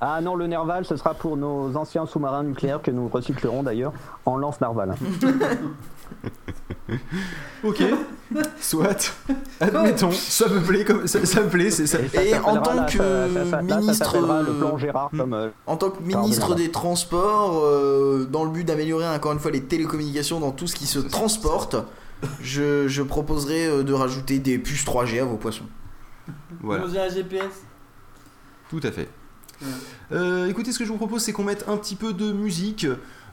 Ah 0.01 0.19
non, 0.21 0.35
le 0.35 0.47
nerval, 0.47 0.85
ce 0.85 0.95
sera 0.97 1.13
pour 1.13 1.37
nos 1.37 1.75
anciens 1.77 2.05
sous-marins 2.05 2.43
nucléaires 2.43 2.81
que 2.81 2.91
nous 2.91 3.07
recyclerons 3.07 3.63
d'ailleurs 3.63 3.93
en 4.25 4.37
lance-narval. 4.37 4.95
Ok, 7.63 7.83
soit. 8.59 9.13
Admettons, 9.59 10.11
ça 10.11 10.47
me 10.47 10.59
plaît, 10.59 10.85
comme, 10.85 11.07
ça, 11.07 11.25
ça 11.25 11.41
me 11.41 11.49
plaît, 11.49 11.71
c'est 11.71 11.87
ça. 11.87 11.97
ça 12.07 12.23
Et 12.23 12.37
en 12.37 12.61
tant 12.61 12.85
que 12.85 12.97
là, 12.99 13.49
ça 13.49 13.61
ministre, 13.61 13.93
s'appellera 13.93 14.41
le 14.43 14.53
plan 14.53 14.77
Gérard 14.77 15.09
comme 15.15 15.33
euh, 15.33 15.49
En 15.65 15.77
tant 15.77 15.89
que 15.89 16.01
ministre 16.03 16.53
des 16.53 16.69
Transports, 16.69 17.63
euh, 17.63 18.27
dans 18.29 18.43
le 18.43 18.51
but 18.51 18.63
d'améliorer 18.63 19.07
encore 19.07 19.31
une 19.31 19.39
fois 19.39 19.51
les 19.51 19.63
télécommunications 19.63 20.39
dans 20.39 20.51
tout 20.51 20.67
ce 20.67 20.75
qui 20.75 20.85
se 20.85 20.99
transporte, 20.99 21.75
je, 22.41 22.87
je 22.87 23.01
proposerais 23.01 23.67
euh, 23.67 23.83
de 23.83 23.93
rajouter 23.93 24.37
des 24.37 24.59
puces 24.59 24.85
3G 24.85 25.21
à 25.21 25.25
vos 25.25 25.37
poissons. 25.37 25.65
Voilà. 26.61 26.83
Un 26.83 27.09
GPS. 27.09 27.63
Tout 28.69 28.81
à 28.83 28.91
fait. 28.91 29.09
Euh, 30.11 30.47
écoutez, 30.47 30.71
ce 30.71 30.79
que 30.79 30.85
je 30.85 30.91
vous 30.91 30.97
propose, 30.97 31.21
c'est 31.21 31.31
qu'on 31.33 31.43
mette 31.43 31.65
un 31.67 31.77
petit 31.77 31.95
peu 31.95 32.13
de 32.13 32.31
musique, 32.31 32.87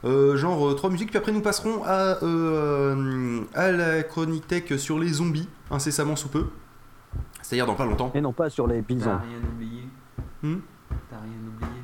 euh, 0.04 0.36
genre 0.36 0.68
euh, 0.68 0.74
trois 0.74 0.90
musiques, 0.90 1.08
puis 1.10 1.18
après 1.18 1.32
nous 1.32 1.40
passerons 1.42 1.82
à, 1.84 2.18
euh, 2.22 3.40
à 3.54 3.70
la 3.72 4.02
chronique 4.02 4.46
tech 4.46 4.76
sur 4.78 4.98
les 4.98 5.08
zombies, 5.08 5.48
incessamment 5.70 6.16
sous 6.16 6.28
peu. 6.28 6.46
C'est-à-dire 7.42 7.66
dans 7.66 7.74
pas 7.74 7.84
longtemps. 7.84 8.10
Et 8.14 8.20
non 8.20 8.32
pas 8.32 8.48
sur 8.50 8.66
les 8.66 8.76
T'as 8.76 8.94
bisons. 8.94 9.10
rien 9.10 9.38
oublié. 9.54 9.82
Hmm 10.42 10.58
T'as 11.10 11.16
rien 11.16 11.38
oublié. 11.46 11.82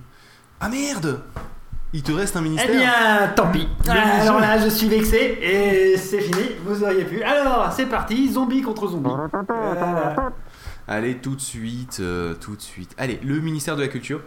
Ah 0.60 0.68
merde 0.68 1.20
Il 1.92 2.02
te 2.02 2.12
reste 2.12 2.36
un 2.36 2.40
ministère 2.40 2.68
Eh 2.72 2.76
bien, 2.78 3.28
tant 3.36 3.50
pis. 3.50 3.68
Le 3.84 3.90
Alors 3.90 4.40
là, 4.40 4.58
je 4.58 4.68
suis 4.68 4.88
vexé 4.88 5.38
et 5.42 5.96
c'est 5.96 6.20
fini. 6.20 6.42
Vous 6.64 6.82
auriez 6.82 7.04
pu. 7.04 7.22
Alors, 7.22 7.70
c'est 7.72 7.86
parti. 7.86 8.30
Zombie 8.32 8.62
contre 8.62 8.88
zombie. 8.88 9.10
Voilà. 9.10 10.32
Allez, 10.88 11.16
tout 11.18 11.36
de 11.36 11.40
suite, 11.40 11.98
euh, 12.00 12.34
tout 12.34 12.56
de 12.56 12.62
suite. 12.62 12.94
Allez, 12.96 13.20
le 13.22 13.40
ministère 13.40 13.76
de 13.76 13.82
la 13.82 13.88
Culture. 13.88 14.20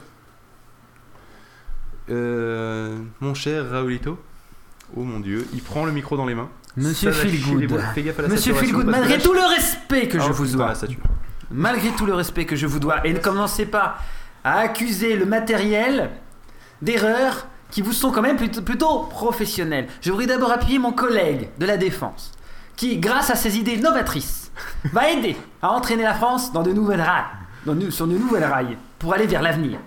Euh, 2.09 2.97
mon 3.19 3.33
cher 3.33 3.69
Raoulito. 3.69 4.19
Oh 4.95 5.03
mon 5.03 5.19
dieu, 5.19 5.47
il 5.53 5.61
prend 5.61 5.85
le 5.85 5.91
micro 5.91 6.17
dans 6.17 6.25
les 6.25 6.35
mains. 6.35 6.49
Monsieur 6.77 7.11
que 7.11 8.83
malgré 8.83 9.17
tout 9.17 9.33
le 9.33 9.45
respect 9.45 10.07
que 10.07 10.17
Ah, 10.19 10.25
je 10.27 10.31
vous 10.31 10.45
putain, 10.45 10.57
dois, 10.57 10.73
malgré 11.49 11.89
tout 11.91 12.05
le 12.05 12.13
respect 12.13 12.45
que 12.45 12.55
je 12.55 12.67
vous 12.67 12.79
dois, 12.79 13.05
et 13.05 13.13
ne 13.13 13.19
commencez 13.19 13.65
pas 13.65 13.97
à 14.43 14.59
accuser 14.59 15.15
le 15.15 15.25
matériel 15.25 16.11
d'erreurs 16.81 17.47
qui 17.71 17.81
vous 17.81 17.93
sont 17.93 18.11
quand 18.11 18.21
même 18.21 18.37
plutôt, 18.37 18.61
plutôt 18.61 19.03
professionnelles. 19.03 19.87
Je 20.01 20.11
voudrais 20.11 20.27
d'abord 20.27 20.51
appuyer 20.51 20.79
mon 20.79 20.93
collègue 20.93 21.49
de 21.57 21.65
la 21.65 21.77
défense, 21.77 22.31
qui, 22.81 22.97
grâce 22.97 23.29
à 23.29 23.35
ses 23.35 23.59
idées 23.59 23.77
novatrices, 23.77 24.51
va 24.91 25.11
aider 25.11 25.37
à 25.61 25.69
entraîner 25.69 26.01
la 26.01 26.15
France 26.15 26.51
dans 26.51 26.63
de 26.63 26.73
nouvelles 26.73 27.01
rails, 27.01 27.25
dans 27.63 27.75
de- 27.75 27.91
sur 27.91 28.07
de 28.07 28.17
nouvelles 28.17 28.43
rails, 28.45 28.75
pour 28.97 29.13
aller 29.13 29.27
vers 29.27 29.43
l'avenir. 29.43 29.77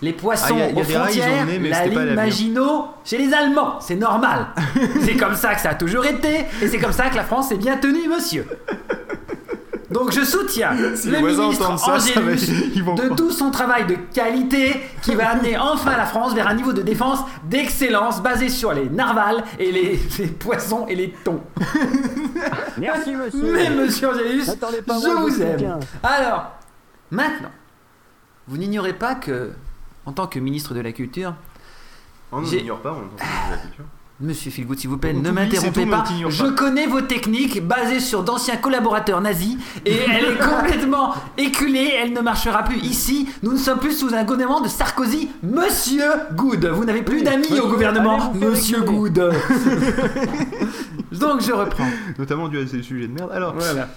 Les 0.00 0.14
poissons 0.14 0.54
Ah, 0.56 0.58
y 0.58 0.62
a- 0.62 0.70
y 0.70 0.78
a 0.78 0.80
aux 0.82 0.84
des 0.86 0.96
rails, 0.96 1.12
ils 1.16 1.20
ont 1.20 1.22
frontières, 1.22 1.70
la 1.70 1.86
ligne. 1.86 2.14
Maginot 2.14 2.84
chez 3.04 3.18
les 3.18 3.34
Allemands, 3.34 3.78
c'est 3.80 3.94
normal. 3.96 4.46
c'est 5.02 5.16
comme 5.18 5.34
ça 5.34 5.54
que 5.54 5.60
ça 5.60 5.70
a 5.70 5.74
toujours 5.74 6.06
été, 6.06 6.46
et 6.62 6.66
c'est 6.68 6.78
comme 6.78 6.92
ça 6.92 7.10
que 7.10 7.16
la 7.16 7.24
France 7.24 7.52
est 7.52 7.58
bien 7.58 7.76
tenue, 7.76 8.08
monsieur. 8.08 8.46
Donc 9.90 10.12
je 10.12 10.24
soutiens 10.24 10.72
Si 10.94 11.10
le 11.10 11.18
ministre 11.20 11.66
ça, 11.78 11.78
ça 11.78 11.90
va- 11.90 11.96
Angélus 12.32 12.70
ils 12.74 12.82
vont 12.84 12.94
de 12.94 13.02
croire. 13.02 13.16
tout 13.16 13.30
son 13.30 13.50
travail 13.50 13.86
de 13.86 13.96
qualité 14.14 14.80
qui 15.02 15.14
va 15.14 15.30
amener 15.30 15.58
enfin 15.58 15.96
la 15.96 16.06
France 16.06 16.34
vers 16.34 16.46
un 16.48 16.54
niveau 16.54 16.72
de 16.72 16.82
défense 16.82 17.18
d'excellence 17.44 18.22
basé 18.22 18.48
sur 18.48 18.72
les 18.72 18.88
narvals 18.88 19.42
et 19.58 19.72
les, 19.72 20.00
les 20.18 20.26
poissons 20.28 20.86
et 20.88 20.94
les 20.94 21.10
thons. 21.24 21.40
Merci 22.78 23.14
monsieur. 23.14 23.52
Mais 23.52 23.70
monsieur 23.70 24.08
Angélus, 24.10 24.44
je 24.46 25.20
vous 25.20 25.42
aime. 25.42 25.80
Alors, 26.02 26.52
maintenant, 27.10 27.50
vous 28.48 28.56
n'ignorez 28.56 28.92
pas 28.94 29.14
que, 29.14 29.50
en 30.06 30.12
tant 30.12 30.26
que 30.26 30.38
ministre 30.38 30.74
de 30.74 30.80
la 30.80 30.92
Culture, 30.92 31.34
On 32.32 32.42
n'ignore 32.42 32.80
pas, 32.80 32.92
on 32.92 33.00
de 33.16 33.20
la 33.50 33.56
culture. 33.58 33.84
Monsieur 34.22 34.50
Philgood, 34.50 34.78
s'il 34.78 34.90
vous 34.90 34.98
plaît, 34.98 35.14
ne 35.14 35.30
m'interrompez 35.30 35.86
pas. 35.86 36.04
Je 36.28 36.44
connais 36.54 36.86
vos 36.86 37.00
techniques 37.00 37.66
basées 37.66 38.00
sur 38.00 38.22
d'anciens 38.22 38.58
collaborateurs 38.58 39.22
nazis 39.22 39.56
et 39.86 39.94
elle 39.96 40.24
est 40.34 40.38
complètement 40.38 41.14
éculée. 41.38 41.94
Elle 42.02 42.12
ne 42.12 42.20
marchera 42.20 42.62
plus 42.62 42.76
ici. 42.80 43.28
Nous 43.42 43.52
ne 43.52 43.56
sommes 43.56 43.78
plus 43.78 43.92
sous 43.98 44.12
un 44.14 44.24
gouvernement 44.24 44.60
de 44.60 44.68
Sarkozy. 44.68 45.30
Monsieur 45.42 46.10
Good, 46.34 46.66
vous 46.66 46.84
n'avez 46.84 47.02
plus 47.02 47.22
d'amis 47.22 47.58
au 47.60 47.68
gouvernement. 47.68 48.32
Monsieur. 48.34 48.82
Good. 48.82 49.14
Donc 51.12 51.40
je 51.40 51.52
reprends. 51.52 51.88
Notamment 52.18 52.48
dû 52.48 52.58
à 52.58 52.66
ces 52.66 52.82
sujets 52.82 53.08
de 53.08 53.14
merde. 53.14 53.30
Alors, 53.32 53.54
Voilà. 53.54 53.88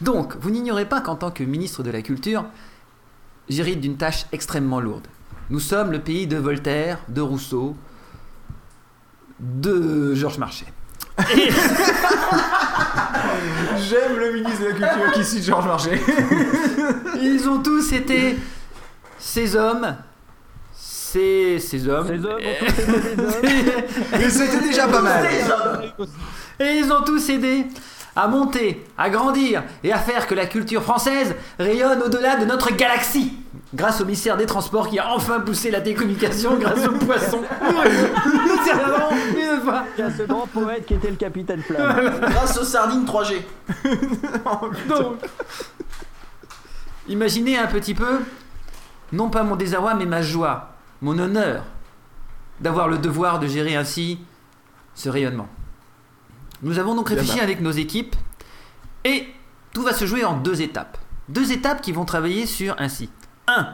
Donc, 0.00 0.34
vous 0.40 0.50
n'ignorez 0.50 0.84
pas 0.86 1.00
qu'en 1.00 1.16
tant 1.16 1.30
que 1.30 1.42
ministre 1.44 1.82
de 1.82 1.90
la 1.90 2.02
Culture, 2.02 2.44
j'hérite 3.48 3.80
d'une 3.80 3.96
tâche 3.96 4.26
extrêmement 4.32 4.80
lourde. 4.80 5.06
Nous 5.50 5.60
sommes 5.60 5.92
le 5.92 5.98
pays 6.00 6.26
de 6.26 6.36
Voltaire, 6.36 6.98
de 7.08 7.20
Rousseau, 7.20 7.74
de 9.40 10.14
Georges 10.14 10.38
Marchais. 10.38 10.66
Et- 11.34 11.50
j'aime 13.88 14.16
le 14.18 14.32
ministre 14.32 14.60
de 14.60 14.66
la 14.80 14.88
Culture 14.88 15.12
qui 15.12 15.24
cite 15.24 15.44
Georges 15.44 15.66
Marchais. 15.66 16.00
ils 17.20 17.48
ont 17.48 17.58
tous 17.62 17.92
été 17.92 18.36
ces 19.18 19.56
hommes, 19.56 19.96
ces, 20.74 21.58
ces 21.58 21.88
hommes. 21.88 22.06
Ces 22.08 22.24
hommes 22.24 22.40
ont 22.40 22.76
tous 22.76 22.88
été 22.88 23.16
des 23.16 23.22
hommes. 23.22 23.32
Mais 24.12 24.30
c'était 24.30 24.60
déjà 24.60 24.86
pas 24.88 25.02
mal. 25.02 25.26
Et 26.60 26.78
ils 26.78 26.92
ont 26.92 27.02
tous 27.02 27.28
aidé 27.30 27.66
à 28.16 28.26
monter, 28.26 28.84
à 28.96 29.10
grandir 29.10 29.62
et 29.84 29.92
à 29.92 29.98
faire 29.98 30.26
que 30.26 30.34
la 30.34 30.46
culture 30.46 30.82
française 30.82 31.34
rayonne 31.58 32.02
au-delà 32.02 32.36
de 32.36 32.44
notre 32.44 32.74
galaxie. 32.74 33.32
Grâce 33.74 34.00
au 34.00 34.06
ministère 34.06 34.38
des 34.38 34.46
Transports 34.46 34.88
qui 34.88 34.98
a 34.98 35.10
enfin 35.12 35.40
poussé 35.40 35.70
la 35.70 35.82
télécommunication 35.82 36.56
grâce 36.58 36.86
aux 36.86 36.92
poissons. 36.92 37.42
Une 39.36 39.60
fois. 39.60 39.84
Il 39.96 40.00
y 40.00 40.02
a 40.02 40.10
ce 40.10 40.22
grand 40.22 40.46
poète 40.46 40.86
qui 40.86 40.94
était 40.94 41.10
le 41.10 41.16
capitaine 41.16 41.60
Flamme. 41.60 42.18
Grâce 42.20 42.56
aux 42.56 42.64
sardines 42.64 43.04
3G. 43.04 43.42
Donc, 44.88 45.16
imaginez 47.08 47.58
un 47.58 47.66
petit 47.66 47.94
peu, 47.94 48.20
non 49.12 49.28
pas 49.28 49.42
mon 49.42 49.56
désarroi, 49.56 49.94
mais 49.94 50.06
ma 50.06 50.22
joie, 50.22 50.70
mon 51.02 51.18
honneur 51.18 51.64
d'avoir 52.60 52.88
le 52.88 52.98
devoir 52.98 53.38
de 53.38 53.46
gérer 53.46 53.76
ainsi 53.76 54.18
ce 54.94 55.10
rayonnement. 55.10 55.48
Nous 56.62 56.78
avons 56.78 56.94
donc 56.94 57.10
réfléchi 57.10 57.38
avec 57.38 57.60
nos 57.60 57.70
équipes 57.70 58.16
et 59.04 59.28
tout 59.72 59.82
va 59.82 59.92
se 59.92 60.06
jouer 60.06 60.24
en 60.24 60.36
deux 60.38 60.60
étapes. 60.60 60.98
Deux 61.28 61.52
étapes 61.52 61.82
qui 61.82 61.92
vont 61.92 62.04
travailler 62.04 62.46
sur 62.46 62.74
ainsi. 62.78 63.10
1. 63.48 63.66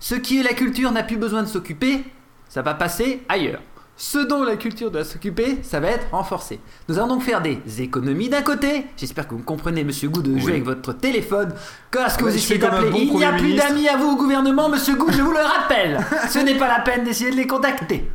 Ce 0.00 0.14
qui 0.16 0.40
est 0.40 0.42
la 0.42 0.54
culture 0.54 0.90
n'a 0.90 1.02
plus 1.04 1.16
besoin 1.16 1.42
de 1.42 1.48
s'occuper, 1.48 2.04
ça 2.48 2.62
va 2.62 2.74
passer 2.74 3.22
ailleurs. 3.28 3.60
Ce 3.96 4.18
dont 4.18 4.42
la 4.42 4.56
culture 4.56 4.90
doit 4.90 5.04
s'occuper, 5.04 5.58
ça 5.62 5.78
va 5.78 5.88
être 5.88 6.06
renforcé. 6.10 6.58
Nous 6.88 6.98
allons 6.98 7.08
donc 7.08 7.22
faire 7.22 7.40
des 7.42 7.60
économies 7.78 8.28
d'un 8.30 8.42
côté. 8.42 8.86
J'espère 8.96 9.28
que 9.28 9.34
vous 9.34 9.42
comprenez, 9.44 9.84
monsieur 9.84 10.08
Gou, 10.08 10.22
de 10.22 10.32
jouer 10.32 10.44
Oui. 10.46 10.50
avec 10.52 10.64
votre 10.64 10.94
téléphone. 10.94 11.54
Qu'est-ce 11.92 12.16
que 12.18 12.24
Ouais, 12.24 12.30
vous 12.30 12.38
je 12.38 12.42
essayez 12.42 12.58
fais 12.58 12.66
comme 12.66 12.74
un 12.74 12.82
d'appeler 12.82 12.90
bon 13.06 13.12
Il 13.12 13.16
n'y 13.18 13.24
a 13.24 13.28
Premier 13.28 13.38
plus 13.42 13.48
ministre. 13.50 13.68
d'amis 13.68 13.88
à 13.88 13.96
vous 13.98 14.06
au 14.12 14.16
gouvernement, 14.16 14.68
monsieur 14.70 14.96
Gou, 14.96 15.12
je 15.12 15.20
vous 15.22 15.30
le 15.30 15.38
rappelle. 15.38 16.00
Ce 16.30 16.38
n'est 16.38 16.56
pas 16.56 16.68
la 16.68 16.80
peine 16.80 17.04
d'essayer 17.04 17.30
de 17.30 17.36
les 17.36 17.46
contacter. 17.46 18.10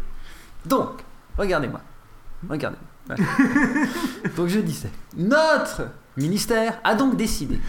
Donc, 0.65 0.89
regardez-moi. 1.37 1.79
Regardez. 2.49 2.77
Voilà. 3.05 3.23
donc 4.35 4.47
je 4.47 4.59
disais, 4.59 4.89
notre 5.15 5.83
ministère 6.17 6.79
a 6.83 6.95
donc 6.95 7.15
décidé 7.15 7.59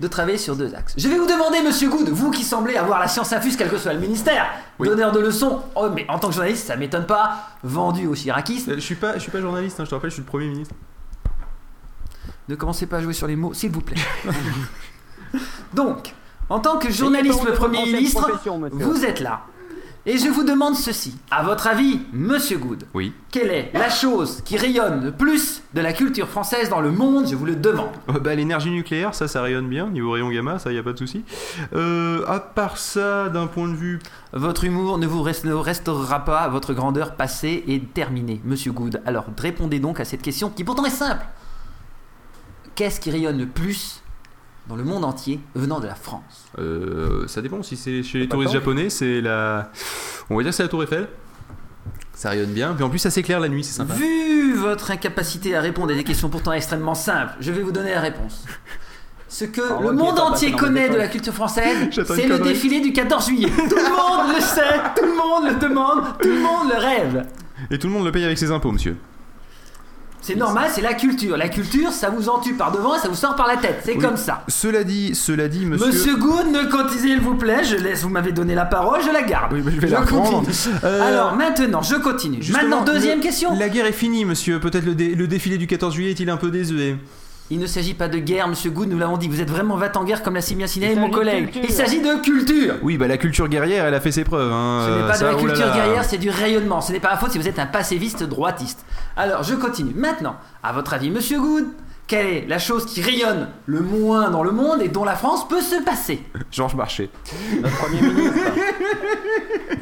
de 0.00 0.08
travailler 0.08 0.38
sur 0.38 0.56
deux 0.56 0.74
axes. 0.74 0.94
Je 0.96 1.08
vais 1.08 1.18
vous 1.18 1.26
demander, 1.26 1.60
monsieur 1.62 1.88
Good, 1.88 2.08
vous 2.10 2.30
qui 2.30 2.44
semblez 2.44 2.76
avoir 2.76 2.98
la 3.00 3.08
science 3.08 3.32
infuse, 3.32 3.56
quel 3.56 3.68
que 3.70 3.78
soit 3.78 3.92
le 3.92 4.00
ministère, 4.00 4.46
Oui. 4.78 4.88
donneur 4.88 5.12
de 5.12 5.20
leçons, 5.20 5.62
oh, 5.74 5.88
mais 5.94 6.04
en 6.08 6.18
tant 6.18 6.28
que 6.28 6.34
journaliste, 6.34 6.66
ça 6.66 6.76
m'étonne 6.76 7.06
pas, 7.06 7.50
vendu 7.62 8.06
au 8.06 8.14
chiracisme, 8.14 8.72
Euh, 8.72 8.74
Je 8.76 8.80
suis 8.80 8.94
pas, 8.94 9.14
je 9.14 9.20
suis 9.20 9.30
pas 9.30 9.40
journaliste, 9.40 9.80
hein, 9.80 9.84
je 9.84 9.90
te 9.90 9.94
rappelle, 9.94 10.10
je 10.10 10.14
suis 10.14 10.22
le 10.22 10.26
premier 10.28 10.48
ministre. 10.48 10.74
ne 12.48 12.54
commencez 12.54 12.86
pas 12.86 12.96
à 12.98 13.02
jouer 13.02 13.12
sur 13.12 13.26
les 13.26 13.36
mots, 13.36 13.52
s'il 13.54 13.70
vous 13.70 13.80
plaît. 13.82 14.00
donc, 15.74 16.14
en 16.48 16.60
tant 16.60 16.78
que 16.78 16.90
journaliste, 16.90 17.44
Premier 17.54 17.84
ministre, 17.84 18.30
vous 18.72 19.04
êtes 19.04 19.20
là. 19.20 19.42
Et 20.06 20.16
je 20.16 20.28
vous 20.28 20.42
demande 20.44 20.74
ceci. 20.74 21.14
À 21.30 21.42
votre 21.42 21.66
avis, 21.66 22.00
monsieur 22.12 22.56
Good, 22.56 22.84
Oui. 22.94 23.12
quelle 23.30 23.50
est 23.50 23.70
la 23.74 23.90
chose 23.90 24.40
qui 24.42 24.56
rayonne 24.56 25.04
le 25.04 25.12
plus 25.12 25.62
de 25.74 25.80
la 25.82 25.92
culture 25.92 26.28
française 26.28 26.70
dans 26.70 26.80
le 26.80 26.90
monde 26.90 27.26
Je 27.28 27.34
vous 27.36 27.44
le 27.44 27.56
demande. 27.56 27.90
Euh, 28.08 28.18
bah, 28.18 28.34
l'énergie 28.34 28.70
nucléaire, 28.70 29.14
ça, 29.14 29.28
ça 29.28 29.42
rayonne 29.42 29.68
bien. 29.68 29.88
Niveau 29.90 30.12
rayon 30.12 30.30
gamma, 30.30 30.58
ça, 30.58 30.72
y 30.72 30.78
a 30.78 30.82
pas 30.82 30.92
de 30.94 30.98
souci. 30.98 31.24
Euh, 31.74 32.24
à 32.26 32.40
part 32.40 32.78
ça, 32.78 33.28
d'un 33.28 33.46
point 33.46 33.68
de 33.68 33.74
vue. 33.74 33.98
Votre 34.32 34.64
humour 34.64 34.96
ne 34.98 35.06
vous 35.06 35.22
ne 35.44 35.52
restaurera 35.52 36.24
pas, 36.24 36.48
votre 36.48 36.72
grandeur 36.72 37.14
passée 37.14 37.64
et 37.66 37.80
terminée, 37.80 38.40
monsieur 38.44 38.72
Good. 38.72 39.02
Alors 39.04 39.26
répondez 39.36 39.78
donc 39.78 40.00
à 40.00 40.04
cette 40.06 40.22
question 40.22 40.48
qui 40.48 40.64
pourtant 40.64 40.86
est 40.86 40.90
simple. 40.90 41.24
Qu'est-ce 42.74 43.00
qui 43.00 43.10
rayonne 43.10 43.38
le 43.38 43.46
plus 43.46 44.02
dans 44.68 44.76
le 44.76 44.84
monde 44.84 45.04
entier 45.04 45.40
venant 45.54 45.80
de 45.80 45.86
la 45.86 45.94
France 45.94 46.46
Euh, 46.58 47.26
ça 47.26 47.40
dépend. 47.42 47.62
Si 47.62 47.76
c'est 47.76 48.02
chez 48.02 48.18
les 48.18 48.28
touristes 48.28 48.52
japonais, 48.52 48.90
c'est 48.90 49.20
la. 49.20 49.70
On 50.30 50.36
va 50.36 50.42
dire 50.42 50.50
que 50.50 50.56
c'est 50.56 50.62
la 50.62 50.68
Tour 50.68 50.82
Eiffel. 50.82 51.08
Ça 52.12 52.30
rayonne 52.30 52.52
bien. 52.52 52.74
Puis 52.74 52.84
en 52.84 52.90
plus, 52.90 52.98
ça 52.98 53.10
s'éclaire 53.10 53.40
la 53.40 53.48
nuit, 53.48 53.62
c'est 53.64 53.74
sympa. 53.76 53.94
Vu 53.94 54.54
votre 54.56 54.90
incapacité 54.90 55.54
à 55.54 55.60
répondre 55.60 55.92
à 55.92 55.94
des 55.96 56.04
questions 56.04 56.28
pourtant 56.28 56.52
extrêmement 56.52 56.94
simples, 56.96 57.32
je 57.40 57.52
vais 57.52 57.62
vous 57.62 57.70
donner 57.72 57.92
la 57.92 58.00
réponse. 58.00 58.44
Ce 59.28 59.44
que 59.44 59.60
Alors, 59.60 59.82
le 59.82 59.92
monde 59.92 60.18
entier 60.18 60.52
connaît 60.52 60.88
de 60.88 60.96
la 60.96 61.06
culture 61.06 61.34
française, 61.34 61.88
c'est 61.92 62.26
le 62.26 62.38
défilé 62.38 62.80
du 62.80 62.92
14 62.92 63.26
juillet. 63.26 63.50
Tout 63.50 63.76
le 63.76 63.90
monde 63.90 64.34
le 64.34 64.40
sait, 64.40 64.80
tout 64.96 65.04
le 65.04 65.16
monde 65.16 65.52
le 65.52 65.68
demande, 65.68 66.02
tout 66.20 66.28
le 66.28 66.40
monde 66.40 66.68
le 66.74 66.80
rêve. 66.80 67.26
Et 67.70 67.78
tout 67.78 67.86
le 67.86 67.92
monde 67.92 68.04
le 68.04 68.10
paye 68.12 68.24
avec 68.24 68.38
ses 68.38 68.50
impôts, 68.50 68.72
monsieur. 68.72 68.96
C'est 70.28 70.34
normal, 70.34 70.68
c'est 70.74 70.82
la 70.82 70.92
culture. 70.92 71.38
La 71.38 71.48
culture, 71.48 71.90
ça 71.90 72.10
vous 72.10 72.28
en 72.28 72.38
tue 72.38 72.52
par 72.52 72.70
devant 72.70 72.94
et 72.94 72.98
ça 72.98 73.08
vous 73.08 73.14
sort 73.14 73.34
par 73.34 73.46
la 73.46 73.56
tête. 73.56 73.80
C'est 73.82 73.94
Oui. 73.94 73.98
comme 73.98 74.18
ça. 74.18 74.44
Cela 74.48 74.84
dit, 74.84 75.14
cela 75.14 75.48
dit, 75.48 75.64
monsieur. 75.64 75.86
Monsieur, 75.86 76.16
ne 76.16 76.70
comptez 76.70 76.98
s'il 76.98 77.18
vous 77.20 77.34
plaît, 77.34 77.64
je 77.64 77.76
laisse, 77.76 78.02
vous 78.02 78.10
m'avez 78.10 78.32
donné 78.32 78.54
la 78.54 78.66
parole, 78.66 79.00
je 79.02 79.10
la 79.10 79.22
garde. 79.22 79.54
Oui, 79.54 79.62
bah, 79.62 79.70
je 79.74 79.80
vais 79.80 79.88
la 79.88 80.02
continue. 80.02 80.46
Euh, 80.84 81.00
Alors 81.02 81.34
maintenant, 81.34 81.80
je 81.80 81.94
continue. 81.96 82.42
Justement, 82.42 82.68
maintenant, 82.76 82.84
deuxième 82.92 83.16
le- 83.20 83.22
question. 83.22 83.56
La 83.58 83.70
guerre 83.70 83.86
est 83.86 83.92
finie, 83.92 84.26
monsieur. 84.26 84.60
Peut-être 84.60 84.84
le, 84.84 84.94
dé- 84.94 85.14
le 85.14 85.26
défilé 85.26 85.56
du 85.56 85.66
14 85.66 85.94
juillet 85.94 86.10
est-il 86.10 86.28
un 86.28 86.36
peu 86.36 86.50
désuet? 86.50 86.96
Il 87.50 87.58
ne 87.58 87.66
s'agit 87.66 87.94
pas 87.94 88.08
de 88.08 88.18
guerre, 88.18 88.46
monsieur 88.46 88.70
Good, 88.70 88.90
nous 88.90 88.98
l'avons 88.98 89.16
dit. 89.16 89.26
Vous 89.26 89.40
êtes 89.40 89.50
vraiment 89.50 89.76
va 89.76 89.90
en 89.94 90.04
guerre 90.04 90.22
comme 90.22 90.34
l'a 90.34 90.42
si 90.42 90.54
bien 90.54 90.66
signé 90.66 90.94
mon 90.94 91.08
collègue. 91.10 91.50
culture. 91.50 91.62
Il 91.66 91.74
s'agit 91.74 92.00
de 92.00 92.20
culture. 92.20 92.74
Oui, 92.82 92.98
bah 92.98 93.08
la 93.08 93.16
culture 93.16 93.48
guerrière, 93.48 93.86
elle 93.86 93.94
a 93.94 94.00
fait 94.00 94.12
ses 94.12 94.24
preuves. 94.24 94.52
Hein. 94.52 94.84
Ce 94.86 95.00
n'est 95.00 95.08
pas 95.08 95.18
de 95.18 95.24
la 95.24 95.30
oh 95.32 95.36
là 95.36 95.42
culture 95.42 95.66
là. 95.66 95.74
guerrière, 95.74 96.04
c'est 96.04 96.18
du 96.18 96.28
rayonnement. 96.28 96.82
Ce 96.82 96.92
n'est 96.92 97.00
pas 97.00 97.08
la 97.10 97.16
faute 97.16 97.30
si 97.30 97.38
vous 97.38 97.48
êtes 97.48 97.58
un 97.58 97.66
pacifiste 97.66 98.22
droitiste. 98.22 98.84
Alors, 99.16 99.44
je 99.44 99.54
continue. 99.54 99.94
Maintenant, 99.94 100.36
à 100.62 100.72
votre 100.72 100.92
avis, 100.92 101.10
monsieur 101.10 101.40
Good, 101.40 101.64
quelle 102.06 102.26
est 102.26 102.46
la 102.48 102.58
chose 102.58 102.84
qui 102.84 103.00
rayonne 103.00 103.48
le 103.64 103.80
moins 103.80 104.30
dans 104.30 104.42
le 104.42 104.50
monde 104.50 104.82
et 104.82 104.88
dont 104.88 105.04
la 105.04 105.16
France 105.16 105.48
peut 105.48 105.62
se 105.62 105.82
passer? 105.82 106.22
Georges 106.50 106.74
Marchais. 106.74 107.08
Notre 107.62 107.76
Premier 107.78 108.00
ministre. 108.02 108.38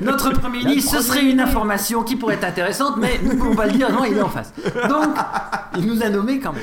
Notre 0.00 0.30
Premier 0.30 0.58
ministre, 0.64 0.98
ce 0.98 1.02
serait 1.02 1.24
une 1.24 1.40
information 1.40 2.04
qui 2.04 2.14
pourrait 2.14 2.34
être 2.34 2.44
intéressante, 2.44 2.96
mais 2.98 3.18
nous 3.22 3.32
ne 3.32 3.38
pouvons 3.38 3.56
pas 3.56 3.66
le 3.66 3.72
dire, 3.72 3.90
non, 3.90 4.04
il 4.04 4.16
est 4.16 4.22
en 4.22 4.28
face. 4.28 4.52
Donc, 4.88 5.16
il 5.76 5.86
nous 5.86 6.02
a 6.02 6.08
nommé 6.08 6.38
quand 6.38 6.52
même. 6.52 6.62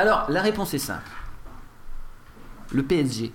Alors, 0.00 0.24
la 0.30 0.40
réponse 0.40 0.72
est 0.72 0.78
simple. 0.78 1.02
Le 2.72 2.82
PSG. 2.82 3.32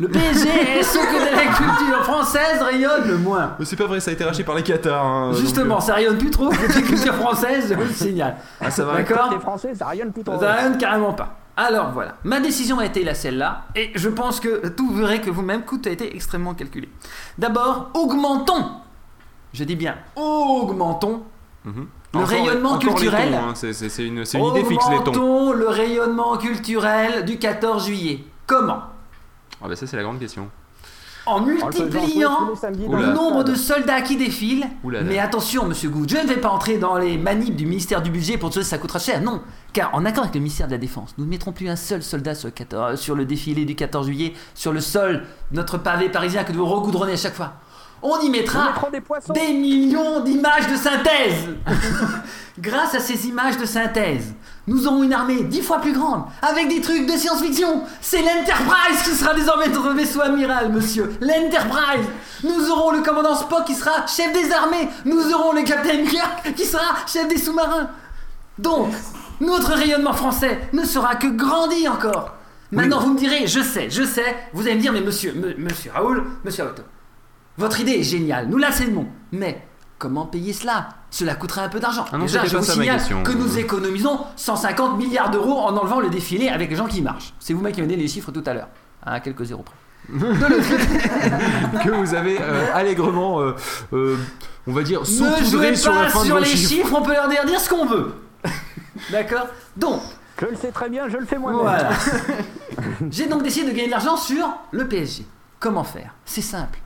Le 0.00 0.08
PSG 0.08 0.48
est 0.48 0.82
ce 0.82 0.96
que 0.98 1.30
de 1.30 1.36
la 1.36 1.52
culture 1.52 2.04
française 2.04 2.60
rayonne 2.62 3.06
le 3.06 3.18
moins. 3.18 3.54
Mais 3.58 3.64
c'est 3.66 3.76
pas 3.76 3.86
vrai, 3.86 4.00
ça 4.00 4.10
a 4.10 4.14
été 4.14 4.24
racheté 4.24 4.42
par 4.44 4.54
les 4.54 4.62
Qatars. 4.62 5.04
hein, 5.04 5.32
Justement, 5.34 5.74
donc, 5.76 5.82
ça 5.82 5.94
rayonne 5.94 6.16
plus 6.16 6.30
trop 6.30 6.48
que 6.48 6.62
la 6.62 6.82
culture 6.82 7.14
française, 7.14 7.66
je 7.68 7.74
vous 7.74 7.82
le 7.82 7.88
signale. 7.92 8.36
euh, 8.38 8.64
ah, 8.66 8.70
ça 8.70 8.84
va. 8.84 8.94
D'accord 8.94 9.28
Côté 9.28 9.40
français, 9.40 9.74
ça 9.74 9.86
rayonne 9.88 10.10
plus 10.12 10.24
trop. 10.24 10.38
Ça 10.40 10.52
rayonne 10.54 10.78
carrément 10.78 11.12
pas. 11.12 11.36
Alors 11.58 11.90
voilà, 11.92 12.14
ma 12.24 12.40
décision 12.40 12.78
a 12.78 12.86
été 12.86 13.02
la 13.04 13.14
celle-là, 13.14 13.64
et 13.74 13.90
je 13.94 14.08
pense 14.10 14.40
que 14.40 14.68
tout 14.68 14.90
verrez 14.92 15.20
que 15.22 15.30
vous-même, 15.30 15.62
tout 15.62 15.80
a 15.86 15.88
été 15.90 16.14
extrêmement 16.14 16.52
calculé. 16.54 16.88
D'abord, 17.38 17.90
augmentons, 17.94 18.72
je 19.54 19.64
dis 19.64 19.76
bien, 19.76 19.96
augmentons 20.16 21.22
Mhm. 21.64 21.86
Le 22.18 22.24
Encore- 22.24 22.28
rayonnement 22.28 22.78
culturel. 22.78 23.34
hein, 23.34 23.52
C'est 23.54 23.70
une, 24.04 24.24
c'est 24.24 24.38
une 24.38 24.44
idée 24.46 24.64
fixe, 24.64 24.84
les 24.90 24.96
tons. 24.98 25.10
Augmentons 25.12 25.52
le 25.52 25.68
rayonnement 25.68 26.36
culturel 26.36 27.24
du 27.24 27.38
14 27.38 27.86
juillet. 27.86 28.24
Comment? 28.46 28.82
Ah, 29.62 29.68
bah 29.68 29.76
ça, 29.76 29.86
c'est 29.86 29.96
la 29.96 30.02
grande 30.02 30.18
question. 30.18 30.48
En 31.28 31.40
le 31.40 31.54
multipliant 31.54 32.50
le 32.88 33.12
nombre 33.12 33.42
de 33.42 33.56
soldats 33.56 34.00
qui 34.00 34.16
défilent. 34.16 34.68
Ouh 34.84 34.90
là 34.90 35.00
là. 35.00 35.06
Mais 35.08 35.18
attention, 35.18 35.66
monsieur 35.66 35.88
Good, 35.90 36.08
je 36.08 36.18
ne 36.18 36.26
vais 36.28 36.36
pas 36.36 36.50
entrer 36.50 36.78
dans 36.78 36.96
les 36.98 37.18
manips 37.18 37.56
du 37.56 37.66
ministère 37.66 38.00
du 38.00 38.10
budget 38.12 38.38
pour 38.38 38.50
te 38.50 38.54
dire 38.54 38.62
que 38.62 38.68
ça 38.68 38.78
coûtera 38.78 39.00
cher. 39.00 39.20
Non, 39.20 39.40
car 39.72 39.92
en 39.92 40.04
accord 40.04 40.22
avec 40.22 40.34
le 40.36 40.40
ministère 40.40 40.68
de 40.68 40.72
la 40.72 40.78
Défense, 40.78 41.14
nous 41.18 41.24
ne 41.24 41.30
mettrons 41.30 41.50
plus 41.50 41.68
un 41.68 41.74
seul 41.74 42.04
soldat 42.04 42.36
sur 42.36 42.46
le, 42.46 42.52
14 42.52 43.00
sur 43.00 43.16
le 43.16 43.24
défilé 43.24 43.64
du 43.64 43.74
14 43.74 44.06
juillet, 44.06 44.34
sur 44.54 44.72
le 44.72 44.80
sol, 44.80 45.24
notre 45.50 45.78
pavé 45.78 46.08
parisien 46.10 46.44
que 46.44 46.52
vous 46.52 46.64
regoudronnez 46.64 47.14
à 47.14 47.16
chaque 47.16 47.34
fois. 47.34 47.54
On 48.02 48.20
y 48.20 48.28
mettra 48.30 48.74
des 49.34 49.52
millions 49.52 50.20
d'images 50.20 50.68
de 50.68 50.76
synthèse. 50.76 51.48
Grâce 52.58 52.94
à 52.94 53.00
ces 53.00 53.26
images 53.28 53.58
de 53.58 53.66
synthèse, 53.66 54.32
nous 54.66 54.86
aurons 54.86 55.02
une 55.02 55.12
armée 55.12 55.42
dix 55.42 55.60
fois 55.62 55.78
plus 55.80 55.92
grande, 55.92 56.24
avec 56.42 56.68
des 56.68 56.80
trucs 56.80 57.06
de 57.06 57.12
science-fiction. 57.12 57.82
C'est 58.00 58.22
l'Enterprise 58.22 59.02
qui 59.04 59.10
sera 59.10 59.34
désormais 59.34 59.68
notre 59.68 59.90
vaisseau 59.92 60.20
amiral, 60.22 60.72
monsieur. 60.72 61.12
L'Enterprise. 61.20 62.06
Nous 62.44 62.70
aurons 62.70 62.92
le 62.92 63.02
commandant 63.02 63.34
Spock 63.34 63.64
qui 63.66 63.74
sera 63.74 64.06
chef 64.06 64.32
des 64.32 64.50
armées. 64.52 64.88
Nous 65.04 65.32
aurons 65.34 65.52
le 65.52 65.62
capitaine 65.62 66.06
Kirk 66.06 66.54
qui 66.54 66.64
sera 66.64 66.94
chef 67.06 67.28
des 67.28 67.38
sous-marins. 67.38 67.90
Donc, 68.58 68.88
notre 69.40 69.72
rayonnement 69.72 70.14
français 70.14 70.58
ne 70.72 70.84
sera 70.84 71.16
que 71.16 71.26
grandi 71.26 71.86
encore. 71.88 72.34
Maintenant, 72.72 73.00
vous 73.00 73.12
me 73.12 73.18
direz, 73.18 73.46
je 73.46 73.60
sais, 73.60 73.90
je 73.90 74.02
sais, 74.02 74.34
vous 74.52 74.62
allez 74.62 74.76
me 74.76 74.80
dire, 74.80 74.92
mais 74.92 75.00
monsieur, 75.02 75.32
me- 75.34 75.54
monsieur 75.56 75.92
Raoul, 75.94 76.24
monsieur 76.44 76.64
Raoult, 76.64 76.74
votre 77.58 77.80
idée 77.80 77.92
est 77.92 78.02
géniale, 78.02 78.48
nous 78.48 78.58
la 78.58 78.70
cédons. 78.70 79.06
Mais 79.32 79.66
comment 79.98 80.26
payer 80.26 80.52
cela? 80.52 80.88
Cela 81.10 81.34
coûtera 81.34 81.62
un 81.62 81.68
peu 81.68 81.80
d'argent. 81.80 82.04
Ah 82.12 82.18
non, 82.18 82.24
Déjà, 82.24 82.44
je 82.44 82.56
vous 82.56 82.64
signale 82.64 83.00
que 83.24 83.32
nous 83.32 83.58
économisons 83.58 84.20
150 84.36 84.98
milliards 84.98 85.30
d'euros 85.30 85.58
en 85.60 85.76
enlevant 85.76 86.00
le 86.00 86.10
défilé 86.10 86.48
avec 86.48 86.70
les 86.70 86.76
gens 86.76 86.86
qui 86.86 87.00
marchent. 87.00 87.32
C'est 87.38 87.54
vous-même 87.54 87.72
qui 87.72 87.80
avez 87.80 87.88
donné 87.88 88.02
les 88.02 88.08
chiffres 88.08 88.30
tout 88.30 88.42
à 88.46 88.54
l'heure, 88.54 88.68
à 89.04 89.20
quelques 89.20 89.44
zéros 89.44 89.62
près. 89.62 89.74
que 90.12 91.90
vous 91.90 92.14
avez 92.14 92.38
euh, 92.40 92.66
allègrement, 92.72 93.40
euh, 93.40 93.56
euh, 93.92 94.16
on 94.68 94.72
va 94.72 94.82
dire, 94.82 95.00
Ne 95.00 95.04
saupoudré 95.06 95.44
jouez 95.44 95.76
sur 95.76 95.92
la 95.92 96.08
fin 96.08 96.22
sur 96.22 96.38
les 96.38 96.46
chiffres. 96.46 96.68
chiffres, 96.74 96.96
on 96.96 97.02
peut 97.02 97.12
leur 97.12 97.28
dire, 97.28 97.44
dire 97.44 97.58
ce 97.58 97.68
qu'on 97.68 97.86
veut. 97.86 98.14
D'accord? 99.10 99.48
Donc, 99.76 100.00
Je 100.40 100.46
le 100.46 100.54
sais 100.56 100.70
très 100.70 100.88
bien, 100.88 101.08
je 101.08 101.16
le 101.16 101.26
fais 101.26 101.38
moi-même. 101.38 101.60
Voilà. 101.60 101.90
J'ai 103.10 103.26
donc 103.26 103.42
décidé 103.42 103.66
de 103.66 103.70
gagner 103.72 103.86
de 103.86 103.90
l'argent 103.90 104.16
sur 104.16 104.46
le 104.70 104.86
PSG. 104.86 105.26
Comment 105.58 105.82
faire? 105.82 106.14
C'est 106.24 106.42
simple. 106.42 106.78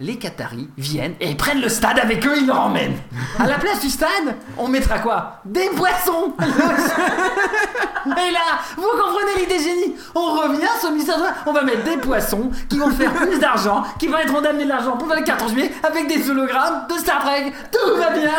Les 0.00 0.16
Qataris 0.16 0.68
viennent 0.76 1.14
et 1.20 1.34
prennent 1.36 1.60
le 1.60 1.68
stade 1.68 1.98
avec 2.00 2.26
eux, 2.26 2.34
ils 2.36 2.46
le 2.46 2.52
emmènent. 2.52 2.96
À 3.38 3.46
la 3.46 3.54
place 3.58 3.80
du 3.80 3.88
stade, 3.88 4.34
on 4.58 4.66
mettra 4.66 4.98
quoi? 4.98 5.40
Des 5.44 5.68
poissons 5.76 6.32
Et 8.04 8.30
là, 8.32 8.58
vous 8.76 8.82
comprenez 8.82 9.40
l'idée 9.40 9.58
génie? 9.62 9.94
On 10.14 10.32
revient 10.40 10.66
sur 10.80 10.88
le 10.88 10.94
ministère 10.94 11.18
de 11.18 11.24
on 11.46 11.52
va 11.52 11.62
mettre 11.62 11.84
des 11.84 11.98
poissons 11.98 12.50
qui 12.68 12.78
vont 12.78 12.90
faire 12.90 13.12
plus 13.12 13.38
d'argent, 13.38 13.84
qui 13.98 14.08
permettront 14.08 14.40
d'amener 14.40 14.64
de 14.64 14.70
l'argent 14.70 14.96
pour 14.96 15.06
le 15.06 15.22
14 15.22 15.52
juillet 15.52 15.70
avec 15.84 16.08
des 16.08 16.28
hologrammes 16.28 16.86
de 16.88 16.94
Star 16.94 17.20
Trek. 17.20 17.52
Tout 17.70 17.96
va 17.96 18.10
bien 18.10 18.32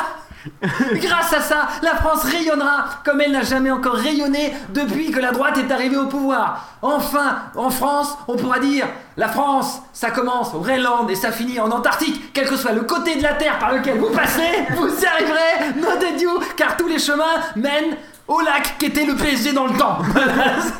Grâce 0.96 1.34
à 1.34 1.42
ça, 1.42 1.68
la 1.82 1.96
France 1.96 2.24
rayonnera 2.24 2.86
comme 3.04 3.22
elle 3.22 3.32
n'a 3.32 3.44
jamais 3.44 3.72
encore 3.72 3.96
rayonné 3.96 4.54
depuis 4.70 5.12
que 5.12 5.20
la 5.20 5.32
droite 5.32 5.58
est 5.58 5.72
arrivée 5.72 5.98
au 5.98 6.08
pouvoir. 6.08 6.68
Enfin, 6.82 7.38
en 7.56 7.70
France, 7.70 8.18
on 8.28 8.36
pourra 8.36 8.60
dire 8.60 8.88
la 9.18 9.28
France, 9.28 9.82
ça 9.94 10.12
commence 10.12 10.54
au 10.54 10.60
Groenland 10.60 11.10
et 11.10 11.16
ça 11.16 11.32
finit 11.32 11.60
en 11.60 11.70
Antarctique, 11.70 12.34
quel 12.34 12.48
que 12.48 12.56
soit 12.56 12.74
le 12.74 12.82
côté 12.82 13.16
de 13.16 13.24
la 13.24 13.34
Terre 13.34 13.60
par 13.60 13.74
lequel 13.74 14.00
vous 14.00 14.10
passez, 14.10 14.66
vous 14.76 14.88
y 14.88 15.06
arriverez, 15.06 15.74
no 15.78 15.88
de 15.88 16.56
car 16.56 16.78
tous 16.78 16.88
les 16.88 17.00
chemins 17.00 17.24
mènent 17.56 17.96
au 18.28 18.40
lac 18.42 18.78
qu'était 18.80 19.06
le 19.06 19.16
PSG 19.16 19.54
dans 19.54 19.68
le 19.68 19.78
temps. 19.78 20.00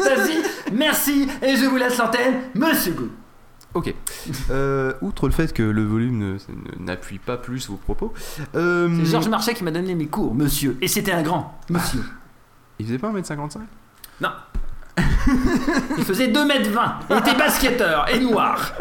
Merci 0.72 1.28
et 1.42 1.56
je 1.56 1.66
vous 1.66 1.78
laisse 1.78 1.98
l'antenne, 1.98 2.42
Monsieur 2.56 2.94
Gou. 2.94 3.10
Ok. 3.74 3.94
Euh, 4.52 4.94
outre 5.02 5.28
le 5.28 5.34
fait 5.34 5.52
que 5.54 5.64
le 5.64 5.84
volume 5.84 6.38
n'appuie 6.80 7.18
pas 7.20 7.38
plus 7.38 7.68
vos 7.70 7.76
propos, 7.78 8.14
euh, 8.56 8.90
C'est 9.00 9.12
Georges 9.12 9.30
Marchais 9.30 9.54
qui 9.54 9.64
m'a 9.64 9.72
donné 9.72 9.96
mes 9.96 10.08
cours, 10.08 10.36
Monsieur, 10.36 10.78
et 10.82 10.88
c'était 10.88 11.12
un 11.12 11.24
grand 11.24 11.60
Monsieur. 11.70 12.04
il 12.80 12.86
faisait 12.86 13.00
pas 13.00 13.12
1m55 13.12 13.60
Non. 14.22 14.30
Il 15.98 16.04
faisait 16.04 16.28
2m20. 16.28 16.80
Il 17.10 17.18
était 17.18 17.34
basketteur 17.36 18.06
et 18.14 18.20
noir. 18.20 18.74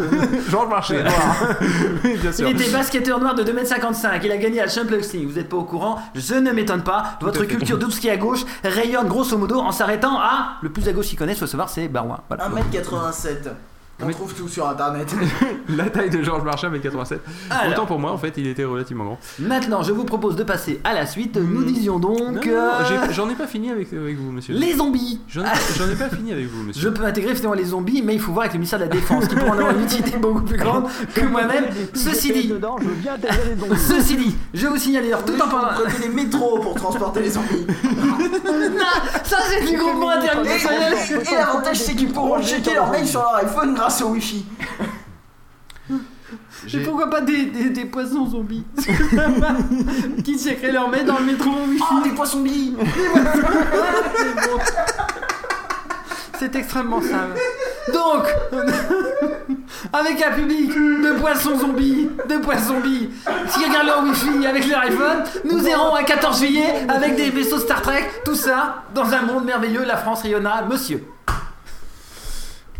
Georges 0.48 0.68
Marchais, 0.68 1.02
noir. 1.04 1.36
Oui, 2.04 2.16
bien 2.16 2.32
sûr. 2.32 2.48
Il 2.48 2.60
était 2.60 2.72
basketteur 2.72 3.20
noir 3.20 3.34
de 3.34 3.44
2m55. 3.44 4.20
Il 4.24 4.32
a 4.32 4.36
gagné 4.38 4.60
à 4.62 4.66
Champions 4.66 4.96
League. 5.12 5.28
Vous 5.28 5.34
n'êtes 5.34 5.48
pas 5.48 5.58
au 5.58 5.64
courant? 5.64 6.00
Je 6.14 6.34
ne 6.34 6.50
m'étonne 6.50 6.82
pas. 6.82 7.18
Votre 7.20 7.44
culture 7.44 7.78
de 7.78 7.84
tout 7.84 7.90
ce 7.92 8.00
qui 8.00 8.08
est 8.08 8.12
à 8.12 8.16
gauche 8.16 8.40
rayonne 8.64 9.06
grosso 9.06 9.36
modo 9.38 9.60
en 9.60 9.70
s'arrêtant 9.70 10.18
à 10.18 10.56
le 10.62 10.70
plus 10.70 10.88
à 10.88 10.92
gauche 10.92 11.06
qu'il 11.06 11.18
connaisse, 11.18 11.38
faut 11.38 11.46
savoir, 11.46 11.68
c'est 11.68 11.86
Barouin. 11.86 12.20
Voilà. 12.28 12.48
1m87. 12.48 13.50
On 14.02 14.06
Mais- 14.06 14.12
trouve 14.14 14.34
tout 14.34 14.48
sur 14.48 14.68
internet. 14.68 15.14
La 15.68 15.90
taille 15.90 16.10
de 16.10 16.22
Georges 16.22 16.42
Marchais, 16.42 16.68
1m87. 16.68 17.18
Alors. 17.50 17.72
Autant 17.72 17.86
pour 17.86 17.98
moi, 17.98 18.12
en 18.12 18.18
fait, 18.18 18.32
il 18.36 18.46
était 18.46 18.64
relativement 18.64 19.04
grand. 19.04 19.18
Maintenant, 19.38 19.82
je 19.82 19.92
vous 19.92 20.04
propose 20.04 20.36
de 20.36 20.42
passer 20.44 20.80
à 20.84 20.94
la 20.94 21.06
suite. 21.06 21.36
Nous 21.36 21.64
disions 21.64 21.98
donc 21.98 22.18
Hmm. 22.20 22.34
Non, 22.34 22.40
euh, 22.46 23.06
j'en 23.12 23.28
ai 23.30 23.34
pas 23.34 23.46
fini 23.46 23.70
avec, 23.70 23.92
avec 23.92 24.16
vous, 24.18 24.30
monsieur. 24.32 24.54
les 24.54 24.74
zombies. 24.76 25.20
J'en 25.28 25.42
ai, 25.42 25.94
pas 25.96 26.08
fini 26.08 26.32
avec 26.32 26.46
vous, 26.48 26.62
monsieur. 26.64 26.82
Je 26.82 26.88
peux 26.88 27.04
intégrer 27.04 27.34
finalement 27.34 27.54
les 27.56 27.64
zombies, 27.66 28.02
mais 28.02 28.14
il 28.14 28.20
faut 28.20 28.32
voir 28.32 28.42
avec 28.42 28.52
le 28.54 28.58
ministère 28.58 28.78
de 28.78 28.84
la 28.84 28.90
Défense, 28.90 29.26
qui 29.28 29.34
pourra 29.36 29.50
en 29.50 29.58
avoir 29.58 29.74
une 29.74 29.82
utilité 29.84 30.16
beaucoup 30.18 30.42
plus 30.42 30.56
grande 30.56 30.84
que 31.14 31.20
moi-même. 31.24 31.64
Ceci 31.94 32.32
dit, 32.32 32.48
dedans, 32.48 32.76
je 32.80 32.86
veux 32.88 32.94
bien 32.94 33.14
intégrer 33.14 33.54
les 33.54 33.60
zombies. 33.60 33.80
ceci 33.80 34.16
dit, 34.16 34.36
je 34.54 34.66
vous 34.66 34.76
signale 34.76 35.02
d'ailleurs 35.04 35.24
tout 35.24 35.34
en 35.40 35.48
parlant. 35.48 35.68
Prenez 35.84 36.06
les 36.06 36.14
métros 36.14 36.58
pour 36.60 36.74
transporter 36.74 37.20
les 37.22 37.30
zombies. 37.30 37.66
Ça, 39.24 39.36
c'est 39.48 39.64
du 39.70 39.76
groupement 39.76 40.10
interministériel. 40.10 40.94
et 41.10 41.34
l'avantage, 41.34 41.78
c'est 41.78 41.94
qu'ils 41.94 42.12
pourront 42.12 42.42
checker 42.42 42.74
leur 42.74 42.90
mail 42.90 43.06
sur 43.06 43.20
leur 43.20 43.36
iPhone 43.36 43.74
grâce 43.74 43.89
au 44.02 44.08
Wi-Fi. 44.10 44.44
Et 45.90 46.68
J'ai- 46.68 46.80
pourquoi 46.84 47.10
pas 47.10 47.20
des, 47.22 47.46
des, 47.46 47.70
des 47.70 47.84
poissons 47.86 48.26
zombies 48.26 48.64
Qui 50.24 50.38
checkeraient 50.38 50.70
leur 50.72 50.88
mail 50.88 51.04
dans 51.04 51.18
le 51.18 51.24
métro 51.24 51.50
wifi 51.68 51.82
Oh, 51.90 52.00
des 52.04 52.10
poissons 52.10 52.40
billes 52.42 52.76
C'est 56.38 56.54
extrêmement 56.56 57.02
simple. 57.02 57.38
Donc, 57.92 58.24
avec 59.92 60.22
un 60.22 60.30
public 60.32 60.70
de 60.74 61.18
poissons 61.20 61.58
zombies, 61.58 62.08
de 62.28 62.36
poissons 62.38 62.74
zombies, 62.74 63.10
qui 63.52 63.64
regardent 63.64 63.86
leur 63.88 64.02
wifi 64.04 64.46
avec 64.46 64.66
leur 64.66 64.80
iPhone, 64.80 65.22
nous 65.50 65.66
irons 65.66 65.94
à 65.94 66.02
14 66.02 66.38
juillet 66.38 66.86
avec 66.88 67.16
des 67.16 67.28
vaisseaux 67.30 67.58
Star 67.58 67.82
Trek, 67.82 68.08
tout 68.24 68.34
ça 68.36 68.84
dans 68.94 69.12
un 69.12 69.22
monde 69.22 69.44
merveilleux, 69.44 69.84
la 69.84 69.96
France 69.98 70.22
rayonna, 70.22 70.62
monsieur. 70.70 71.04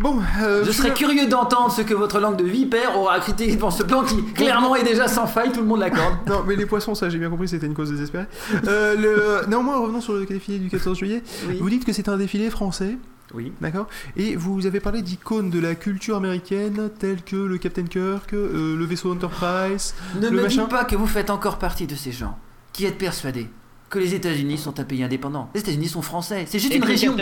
Bon, 0.00 0.18
euh, 0.40 0.64
Je 0.64 0.72
serais 0.72 0.94
curieux 0.94 1.26
d'entendre 1.26 1.70
ce 1.70 1.82
que 1.82 1.92
votre 1.92 2.20
langue 2.20 2.36
de 2.36 2.44
vipère 2.44 2.98
aura 2.98 3.20
critiqué 3.20 3.54
devant 3.54 3.70
ce 3.70 3.82
plan 3.82 4.02
qui 4.02 4.24
clairement 4.32 4.74
est 4.74 4.82
déjà 4.82 5.08
sans 5.08 5.26
faille, 5.26 5.52
tout 5.52 5.60
le 5.60 5.66
monde 5.66 5.80
l'accorde. 5.80 6.14
Non, 6.26 6.42
mais 6.46 6.56
les 6.56 6.64
poissons, 6.64 6.94
ça 6.94 7.10
j'ai 7.10 7.18
bien 7.18 7.28
compris, 7.28 7.48
c'était 7.48 7.66
une 7.66 7.74
cause 7.74 7.90
désespérée. 7.90 8.24
Euh, 8.66 8.96
le... 8.96 9.46
Néanmoins, 9.48 9.78
revenons 9.78 10.00
sur 10.00 10.14
le 10.14 10.24
défilé 10.24 10.58
du 10.58 10.70
14 10.70 10.96
juillet. 10.98 11.22
Oui. 11.48 11.58
Vous 11.60 11.68
dites 11.68 11.84
que 11.84 11.92
c'est 11.92 12.08
un 12.08 12.16
défilé 12.16 12.48
français, 12.48 12.96
Oui. 13.34 13.52
d'accord 13.60 13.88
Et 14.16 14.36
vous 14.36 14.64
avez 14.66 14.80
parlé 14.80 15.02
d'icônes 15.02 15.50
de 15.50 15.60
la 15.60 15.74
culture 15.74 16.16
américaine, 16.16 16.88
telles 16.98 17.22
que 17.22 17.36
le 17.36 17.58
Captain 17.58 17.84
Kirk, 17.84 18.32
euh, 18.32 18.76
le 18.78 18.84
vaisseau 18.86 19.12
Enterprise. 19.12 19.94
Ne 20.18 20.30
Le 20.30 20.36
me 20.38 20.42
machin. 20.44 20.62
dites 20.62 20.70
pas 20.70 20.84
que 20.84 20.96
vous 20.96 21.06
faites 21.06 21.28
encore 21.28 21.58
partie 21.58 21.86
de 21.86 21.94
ces 21.94 22.12
gens 22.12 22.38
qui 22.72 22.86
êtes 22.86 22.96
persuadés 22.98 23.48
que 23.90 23.98
les 23.98 24.14
États-Unis 24.14 24.56
sont 24.56 24.78
un 24.78 24.84
pays 24.84 25.02
indépendant. 25.02 25.48
Les 25.52 25.60
États-Unis 25.60 25.88
sont 25.88 26.00
français. 26.00 26.44
C'est 26.48 26.60
juste 26.60 26.72
Et 26.72 26.76
une 26.76 26.84
région. 26.84 27.16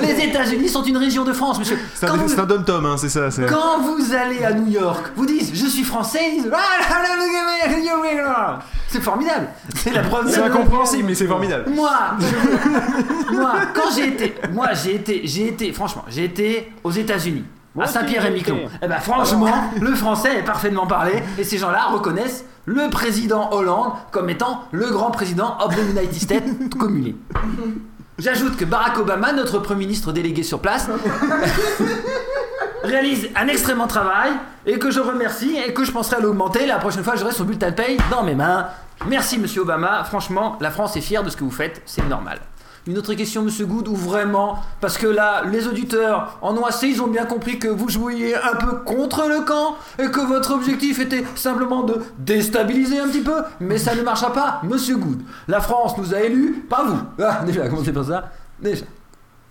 Les 0.00 0.24
États-Unis 0.24 0.68
sont 0.68 0.84
une 0.84 0.96
région 0.96 1.24
de 1.24 1.32
France, 1.32 1.58
monsieur. 1.58 1.76
C'est 1.94 2.06
Quand 2.06 2.14
un, 2.14 2.18
vous- 2.18 2.28
c'est 2.28 2.38
un 2.38 2.46
dom-tom, 2.46 2.86
hein, 2.86 2.94
c'est 2.96 3.08
ça. 3.08 3.28
Quand 3.48 3.80
vous 3.82 4.14
allez 4.14 4.44
à 4.44 4.52
New 4.52 4.70
York, 4.70 5.10
vous 5.16 5.26
dites 5.26 5.50
je 5.52 5.66
suis 5.66 5.82
français, 5.82 6.20
ils 6.36 6.42
disent 6.42 6.52
c'est 8.88 9.00
formidable. 9.02 9.48
C'est 9.74 9.92
la 9.92 10.02
preuve. 10.02 10.30
C'est 10.30 10.40
incompréhensible, 10.40 11.04
mais 11.08 11.14
c'est 11.14 11.26
formidable. 11.26 11.70
Moi, 11.70 11.90
moi, 13.32 13.52
quand 13.74 13.90
j'ai 13.94 14.08
été, 14.08 14.34
moi 14.52 14.68
j'ai 14.74 14.94
été, 14.94 15.22
j'ai 15.24 15.48
été, 15.48 15.72
franchement, 15.72 16.04
j'ai 16.08 16.24
été 16.24 16.72
aux 16.84 16.90
États-Unis. 16.90 17.44
À 17.78 17.84
aussi, 17.84 17.92
Saint-Pierre-et-Miquelon. 17.92 18.56
j'ai 18.56 18.64
été. 18.64 18.72
Eh 18.82 18.88
ben 18.88 18.98
franchement, 18.98 19.70
le 19.80 19.94
français 19.94 20.38
est 20.38 20.42
parfaitement 20.44 20.86
parlé 20.86 21.22
et 21.38 21.44
ces 21.44 21.58
gens-là 21.58 21.86
reconnaissent 21.92 22.44
le 22.68 22.90
président 22.90 23.50
Hollande 23.52 23.92
comme 24.10 24.28
étant 24.28 24.64
le 24.72 24.90
grand 24.90 25.10
président 25.10 25.56
of 25.60 25.74
the 25.74 25.78
United 25.78 26.14
States 26.14 26.44
communé. 26.78 27.16
J'ajoute 28.18 28.56
que 28.56 28.64
Barack 28.64 28.98
Obama, 28.98 29.32
notre 29.32 29.58
premier 29.58 29.86
ministre 29.86 30.12
délégué 30.12 30.42
sur 30.42 30.60
place, 30.60 30.88
réalise 32.84 33.28
un 33.36 33.48
extrêmement 33.48 33.86
travail 33.86 34.32
et 34.66 34.78
que 34.78 34.90
je 34.90 35.00
remercie 35.00 35.56
et 35.56 35.72
que 35.72 35.84
je 35.84 35.92
penserai 35.92 36.16
à 36.16 36.20
l'augmenter 36.20 36.66
la 36.66 36.78
prochaine 36.78 37.04
fois 37.04 37.16
j'aurai 37.16 37.32
son 37.32 37.44
bulletin 37.44 37.70
de 37.70 37.74
paye 37.74 37.96
dans 38.10 38.22
mes 38.22 38.34
mains. 38.34 38.66
Merci 39.06 39.38
monsieur 39.38 39.62
Obama, 39.62 40.04
franchement, 40.04 40.58
la 40.60 40.70
France 40.70 40.96
est 40.96 41.00
fière 41.00 41.22
de 41.22 41.30
ce 41.30 41.36
que 41.36 41.44
vous 41.44 41.50
faites, 41.50 41.80
c'est 41.86 42.06
normal. 42.06 42.40
Une 42.88 42.96
autre 42.96 43.12
question, 43.12 43.42
monsieur 43.42 43.66
Good, 43.66 43.86
ou 43.86 43.94
vraiment 43.94 44.60
Parce 44.80 44.96
que 44.96 45.06
là, 45.06 45.42
les 45.44 45.66
auditeurs 45.66 46.38
en 46.40 46.56
OAC, 46.56 46.84
ils 46.84 47.02
ont 47.02 47.06
bien 47.06 47.26
compris 47.26 47.58
que 47.58 47.68
vous 47.68 47.90
jouiez 47.90 48.34
un 48.34 48.56
peu 48.56 48.78
contre 48.78 49.28
le 49.28 49.44
camp 49.44 49.76
et 49.98 50.10
que 50.10 50.20
votre 50.20 50.54
objectif 50.54 50.98
était 50.98 51.22
simplement 51.34 51.82
de 51.82 52.00
déstabiliser 52.16 52.98
un 52.98 53.08
petit 53.08 53.20
peu, 53.20 53.42
mais 53.60 53.76
ça 53.76 53.94
ne 53.94 54.00
marchera 54.00 54.32
pas, 54.32 54.62
monsieur 54.62 54.96
Good. 54.96 55.20
La 55.48 55.60
France 55.60 55.98
nous 55.98 56.14
a 56.14 56.20
élus, 56.20 56.64
pas 56.66 56.82
vous. 56.84 56.98
Ah, 57.22 57.42
déjà, 57.44 57.68
commencez 57.68 57.92
par 57.92 58.06
ça? 58.06 58.30
Déjà. 58.58 58.86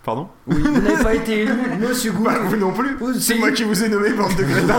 Pardon 0.07 0.29
Oui, 0.47 0.55
vous 0.63 0.71
n'avez 0.71 1.03
pas 1.03 1.13
été 1.15 1.41
élu, 1.41 1.51
monsieur 1.81 2.13
Good. 2.13 2.23
Bah, 2.23 2.35
Vous 2.45 2.55
non 2.55 2.71
plus 2.71 2.95
C'est 3.19 3.35
moi 3.35 3.51
qui 3.51 3.63
vous 3.63 3.83
ai 3.83 3.89
nommé, 3.89 4.11
bande 4.11 4.37
de 4.37 4.43
crétins 4.43 4.73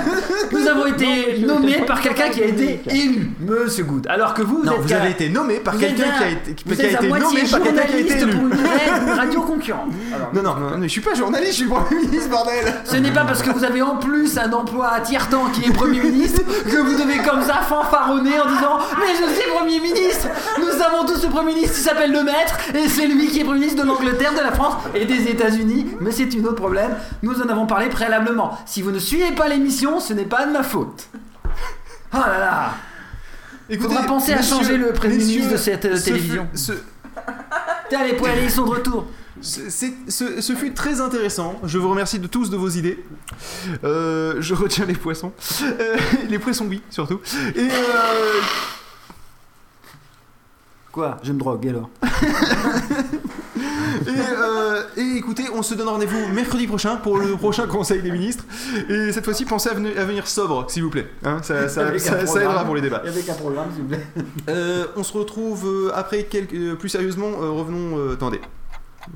Nous 0.50 0.66
avons 0.66 0.86
été 0.86 1.40
nommés 1.40 1.82
par 1.86 2.00
quelqu'un 2.00 2.30
qui 2.30 2.42
a 2.42 2.46
été 2.46 2.80
élu, 2.90 3.32
monsieur 3.38 3.84
Good. 3.84 4.06
Alors 4.08 4.32
que 4.32 4.40
vous, 4.40 4.60
vous 4.60 4.64
Non, 4.64 4.76
êtes 4.76 4.80
vous 4.80 4.92
avez 4.94 5.10
été 5.10 5.28
nommé 5.28 5.56
par 5.56 5.76
quelqu'un 5.76 6.04
qui 6.16 6.24
a 6.24 6.30
été, 6.30 6.54
qui 6.54 6.64
vous 6.66 6.80
êtes 6.80 6.94
été 6.94 7.06
nommé 7.06 7.42
par 7.50 7.60
quelqu'un 7.60 7.82
qui 7.82 7.94
a 7.94 7.98
été 7.98 8.18
élu. 8.20 8.32
pour 8.34 8.46
une 8.46 9.10
radio 9.14 9.42
concurrente. 9.42 9.90
Alors, 10.14 10.30
Non, 10.32 10.42
non, 10.42 10.54
non, 10.70 10.78
mais 10.78 10.88
je 10.88 10.92
suis 10.92 11.02
pas 11.02 11.12
journaliste, 11.12 11.52
je 11.52 11.56
suis 11.56 11.66
Premier 11.68 12.00
ministre, 12.06 12.30
bordel 12.30 12.72
Ce 12.86 12.96
n'est 12.96 13.12
pas 13.12 13.24
parce 13.26 13.42
que 13.42 13.50
vous 13.50 13.64
avez 13.64 13.82
en 13.82 13.96
plus 13.96 14.38
un 14.38 14.50
emploi 14.54 14.88
à 14.88 15.00
tiers-temps 15.00 15.50
qui 15.52 15.68
est 15.68 15.72
Premier 15.74 16.00
ministre 16.00 16.40
que 16.64 16.76
vous 16.78 16.94
devez 16.94 17.18
comme 17.18 17.42
ça 17.42 17.56
fanfaronner 17.68 18.40
en 18.40 18.48
disant 18.48 18.78
Mais 18.98 19.12
je 19.20 19.34
suis 19.38 19.50
Premier 19.54 19.80
ministre 19.80 20.28
Nous 20.58 20.82
avons 20.82 21.04
tous 21.04 21.20
ce 21.20 21.26
Premier 21.26 21.52
ministre 21.52 21.76
qui 21.76 21.82
s'appelle 21.82 22.12
le 22.12 22.24
Maître 22.24 22.56
et 22.74 22.88
c'est 22.88 23.06
lui 23.06 23.26
qui 23.26 23.40
est 23.40 23.44
Premier 23.44 23.60
ministre 23.60 23.82
de 23.82 23.86
l'Angleterre, 23.86 24.32
de 24.32 24.40
la 24.40 24.50
France 24.52 24.61
et 24.94 25.04
des 25.04 25.28
États-Unis. 25.28 25.86
Mais 26.00 26.10
c'est 26.12 26.28
un 26.36 26.44
autre 26.44 26.54
problème. 26.56 26.90
Nous 27.22 27.40
en 27.40 27.48
avons 27.48 27.66
parlé 27.66 27.88
préalablement. 27.88 28.58
Si 28.66 28.82
vous 28.82 28.90
ne 28.90 28.98
suivez 28.98 29.32
pas 29.32 29.48
l'émission, 29.48 30.00
ce 30.00 30.12
n'est 30.12 30.24
pas 30.24 30.46
de 30.46 30.52
ma 30.52 30.62
faute. 30.62 31.08
Oh 32.14 32.18
là 32.18 32.38
là 32.38 32.70
Écoutez, 33.70 33.88
Faudra 33.94 34.06
penser 34.06 34.32
à 34.34 34.42
changer 34.42 34.76
le 34.76 34.92
Premier 34.92 35.16
ministre 35.16 35.52
de 35.52 35.56
cette, 35.56 35.84
euh, 35.86 35.96
ce 35.96 36.04
télévision. 36.04 36.46
fut- 36.52 36.58
ce- 36.58 36.72
les 38.04 38.14
poils, 38.14 38.32
ils 38.42 38.50
sont 38.50 38.64
de 38.64 38.70
retour. 38.70 39.06
ce, 39.40 40.40
ce 40.40 40.52
fut 40.54 40.72
très 40.74 41.00
intéressant. 41.00 41.58
Je 41.64 41.78
vous 41.78 41.88
remercie 41.88 42.18
de 42.18 42.26
tous 42.26 42.50
de 42.50 42.56
vos 42.56 42.68
idées. 42.68 43.02
Euh, 43.84 44.34
je 44.40 44.54
retiens 44.54 44.84
les 44.84 44.94
poissons. 44.94 45.32
Euh, 45.62 45.96
les 46.28 46.38
poissons, 46.38 46.66
oui, 46.68 46.82
surtout. 46.90 47.20
Et 47.56 47.60
euh, 47.70 48.40
Quoi? 50.92 51.16
Je 51.22 51.32
me 51.32 51.38
drogue 51.38 51.66
alors? 51.68 51.88
Et, 54.04 54.10
euh, 54.10 54.82
et 54.96 55.16
écoutez, 55.16 55.44
on 55.54 55.62
se 55.62 55.74
donne 55.74 55.88
rendez-vous 55.88 56.26
mercredi 56.34 56.66
prochain 56.66 56.96
pour 56.96 57.18
le 57.18 57.36
prochain 57.36 57.66
Conseil 57.66 58.02
des 58.02 58.10
ministres. 58.10 58.44
Et 58.88 59.12
cette 59.12 59.24
fois-ci, 59.24 59.44
pensez 59.44 59.68
à, 59.70 59.74
venir- 59.74 59.98
à 59.98 60.04
venir 60.04 60.26
sobre, 60.26 60.68
s'il 60.70 60.82
vous 60.82 60.90
plaît. 60.90 61.06
Hein, 61.24 61.38
ça, 61.42 61.68
ça- 61.68 61.86
Avec 61.86 62.00
un 62.02 62.04
ça- 62.04 62.10
ça 62.20 62.24
programme. 62.24 62.50
aidera 62.50 62.64
pour 62.64 62.74
les 62.74 62.80
débats. 62.80 63.02
Avait 63.06 63.22
qu'un 63.22 63.34
programme, 63.34 63.68
s'il 63.72 63.82
vous 63.82 63.88
plaît. 63.88 64.06
Euh, 64.48 64.86
on 64.96 65.02
se 65.04 65.12
retrouve 65.16 65.66
euh, 65.66 65.90
après 65.94 66.24
quelques. 66.24 66.74
plus 66.76 66.88
sérieusement, 66.88 67.28
revenons. 67.30 67.98
euh, 67.98 68.14
attendez. 68.14 68.40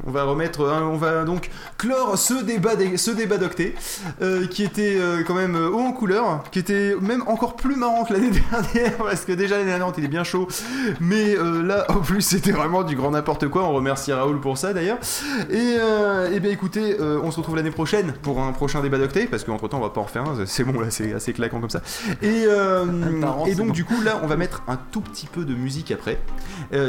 On 0.07 0.11
va 0.11 0.25
remettre, 0.25 0.69
hein, 0.69 0.83
on 0.93 0.97
va 0.97 1.25
donc 1.25 1.49
clore 1.79 2.19
ce 2.19 2.35
débat, 2.43 2.75
des- 2.77 2.97
ce 2.97 3.11
débat 3.13 3.39
d'octet, 3.39 3.75
euh, 4.21 4.47
qui 4.47 4.65
était 4.65 4.97
euh, 4.99 5.23
quand 5.27 5.35
même 5.35 5.55
euh, 5.55 5.69
haut 5.71 5.79
en 5.81 5.93
couleur, 5.93 6.43
qui 6.51 6.59
était 6.59 6.95
même 7.01 7.23
encore 7.27 7.55
plus 7.57 7.77
marrant 7.77 8.05
que 8.05 8.13
l'année 8.13 8.31
dernière, 8.51 8.97
parce 8.99 9.25
que 9.25 9.33
déjà 9.33 9.57
l'année 9.57 9.69
dernière 9.69 9.87
on 9.87 9.93
était 9.93 10.09
bien 10.09 10.25
chaud, 10.25 10.49
mais 11.01 11.37
euh, 11.37 11.63
là 11.63 11.87
en 11.91 12.01
plus 12.01 12.21
c'était 12.27 12.51
vraiment 12.53 12.83
du 12.83 12.97
grand 12.97 13.13
n'importe 13.13 13.49
quoi. 13.49 13.63
On 13.65 13.73
remercie 13.75 14.13
Raoul 14.13 14.41
pour 14.41 14.59
ça 14.59 14.73
d'ailleurs. 14.73 14.99
Et, 15.51 15.77
euh, 15.79 16.31
eh 16.33 16.41
bien 16.41 16.51
écoutez, 16.51 16.97
on 17.01 17.31
se 17.31 17.37
retrouve 17.39 17.57
l'année 17.57 17.71
prochaine 17.71 18.13
pour 18.23 18.41
un 18.43 18.53
prochain 18.53 18.83
débat 18.83 18.99
d'octet, 18.99 19.27
parce 19.27 19.45
qu'entre 19.45 19.69
temps 19.69 19.79
on 19.79 19.83
va 19.83 19.91
pas 19.91 20.01
en 20.01 20.05
refaire 20.05 20.25
un, 20.25 20.47
c'est 20.47 20.65
bon 20.65 20.81
là, 20.81 20.91
c'est 20.91 21.13
assez 21.15 21.33
claquant 21.33 21.61
comme 21.61 21.71
ça. 21.71 21.81
Et, 22.23 22.43
et 23.47 23.55
donc 23.55 23.69
bon. 23.69 23.73
du 23.73 23.85
coup 23.85 24.01
là 24.03 24.21
on 24.23 24.27
va 24.27 24.37
mettre 24.37 24.63
un 24.69 24.77
tout 24.91 25.01
petit 25.01 25.27
peu 25.27 25.45
de 25.45 25.55
musique 25.55 25.91
après, 25.93 26.19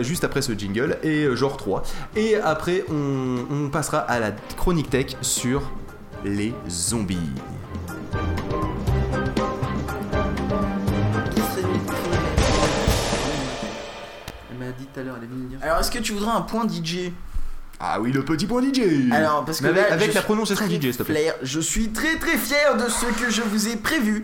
juste 0.01 0.23
après 0.23 0.41
ce 0.41 0.53
jingle, 0.53 0.97
et 1.03 1.27
genre 1.35 1.57
3. 1.57 1.83
Et 2.15 2.35
après 2.35 2.83
on, 2.89 3.45
on 3.49 3.69
passera 3.69 3.99
à 3.99 4.19
la 4.19 4.31
chronique 4.31 4.89
tech 4.89 5.15
sur 5.21 5.61
les 6.23 6.53
zombies. 6.69 7.19
Elle 14.51 14.57
m'a 14.57 14.71
dit 14.71 14.85
tout 14.93 14.99
à 14.99 15.03
l'heure, 15.03 15.15
elle 15.17 15.23
est 15.25 15.27
venue 15.27 15.43
me 15.43 15.49
dire. 15.49 15.59
Alors, 15.61 15.79
est-ce 15.79 15.91
que 15.91 15.99
tu 15.99 16.13
voudrais 16.13 16.31
un 16.31 16.41
point 16.41 16.67
DJ 16.67 17.11
Ah 17.79 17.99
oui, 17.99 18.11
le 18.11 18.23
petit 18.23 18.45
point 18.45 18.61
DJ 18.61 19.11
Alors, 19.11 19.45
parce 19.45 19.59
que 19.59 19.63
Mais 19.63 19.69
avec, 19.71 19.87
là, 19.89 19.93
avec 19.93 20.09
je 20.09 20.15
la 20.15 20.21
suis 20.21 20.25
prononciation 20.25 20.65
très 20.65 20.75
DJ, 20.75 20.81
s'il 20.81 20.97
te 20.97 21.03
plaît. 21.03 21.33
Je 21.41 21.59
suis 21.59 21.89
très 21.89 22.17
très 22.17 22.37
fier 22.37 22.77
de 22.77 22.89
ce 22.89 23.05
que 23.23 23.29
je 23.29 23.41
vous 23.41 23.67
ai 23.67 23.75
prévu. 23.75 24.23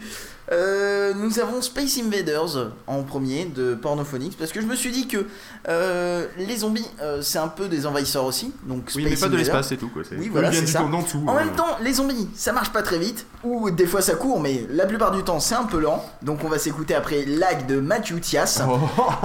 Euh, 0.53 1.13
nous 1.15 1.39
avons 1.39 1.61
Space 1.61 1.97
Invaders 1.97 2.71
en 2.85 3.01
premier 3.03 3.45
de 3.45 3.73
Pornophonics 3.73 4.37
parce 4.37 4.51
que 4.51 4.61
je 4.61 4.67
me 4.67 4.75
suis 4.75 4.91
dit 4.91 5.07
que 5.07 5.25
euh, 5.67 6.27
les 6.37 6.57
zombies 6.57 6.85
euh, 7.01 7.21
c'est 7.23 7.39
un 7.39 7.47
peu 7.47 7.67
des 7.67 7.87
envahisseurs 7.87 8.25
aussi 8.25 8.53
donc 8.63 8.91
Oui, 8.95 9.05
mais 9.09 9.15
pas 9.15 9.29
de 9.29 9.35
l'espace, 9.37 9.69
c'est 9.69 9.77
tout 9.77 9.89
quoi. 9.89 10.03
Oui, 10.17 10.29
voilà, 10.31 10.51
c'est 10.51 10.67
ça. 10.67 10.83
dessous. 10.83 11.23
En 11.27 11.33
même 11.33 11.51
temps, 11.53 11.77
les 11.81 11.93
zombies, 11.93 12.29
ça 12.35 12.53
marche 12.53 12.69
pas 12.71 12.83
très 12.83 12.99
vite, 12.99 13.25
ou 13.43 13.71
des 13.71 13.87
fois 13.87 14.01
ça 14.01 14.13
court, 14.15 14.39
mais 14.39 14.65
la 14.69 14.85
plupart 14.85 15.11
du 15.11 15.23
temps 15.23 15.39
c'est 15.39 15.55
un 15.55 15.63
peu 15.63 15.79
lent. 15.79 16.03
Donc 16.21 16.43
on 16.43 16.49
va 16.49 16.59
s'écouter 16.59 16.93
après 16.93 17.25
Lag 17.25 17.65
de 17.65 17.79
Matthew 17.79 18.19
Thias. 18.19 18.61
Oh. 18.67 18.77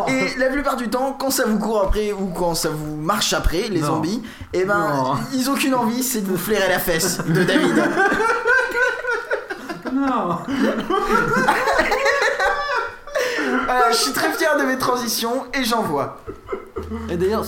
Et 0.08 0.38
la 0.38 0.46
plupart 0.48 0.76
du 0.76 0.88
temps, 0.88 1.12
quand 1.18 1.30
ça 1.30 1.44
vous 1.46 1.58
court 1.58 1.82
après 1.82 2.12
ou 2.12 2.28
quand 2.28 2.54
ça 2.54 2.70
vous 2.70 2.96
marche 2.96 3.32
après, 3.34 3.68
les 3.68 3.80
Non. 3.80 3.86
zombies, 3.88 4.22
eh 4.54 4.64
ben 4.64 4.78
Non. 4.78 5.14
ils 5.34 5.50
ont 5.50 5.54
qu'une 5.54 5.74
envie, 5.74 6.02
c'est 6.02 6.22
de 6.22 6.26
vous 6.26 6.38
flairer 6.38 6.68
la 6.68 6.78
fesse 6.78 7.18
de 7.26 7.44
David. 7.44 7.74
Je 13.90 13.96
suis 13.96 14.12
très 14.12 14.32
fier 14.32 14.56
de 14.58 14.64
mes 14.64 14.76
transitions 14.78 15.46
et 15.54 15.64
j'en 15.64 15.82
vois. 15.82 16.18
Et 17.08 17.16
d'ailleurs, 17.16 17.44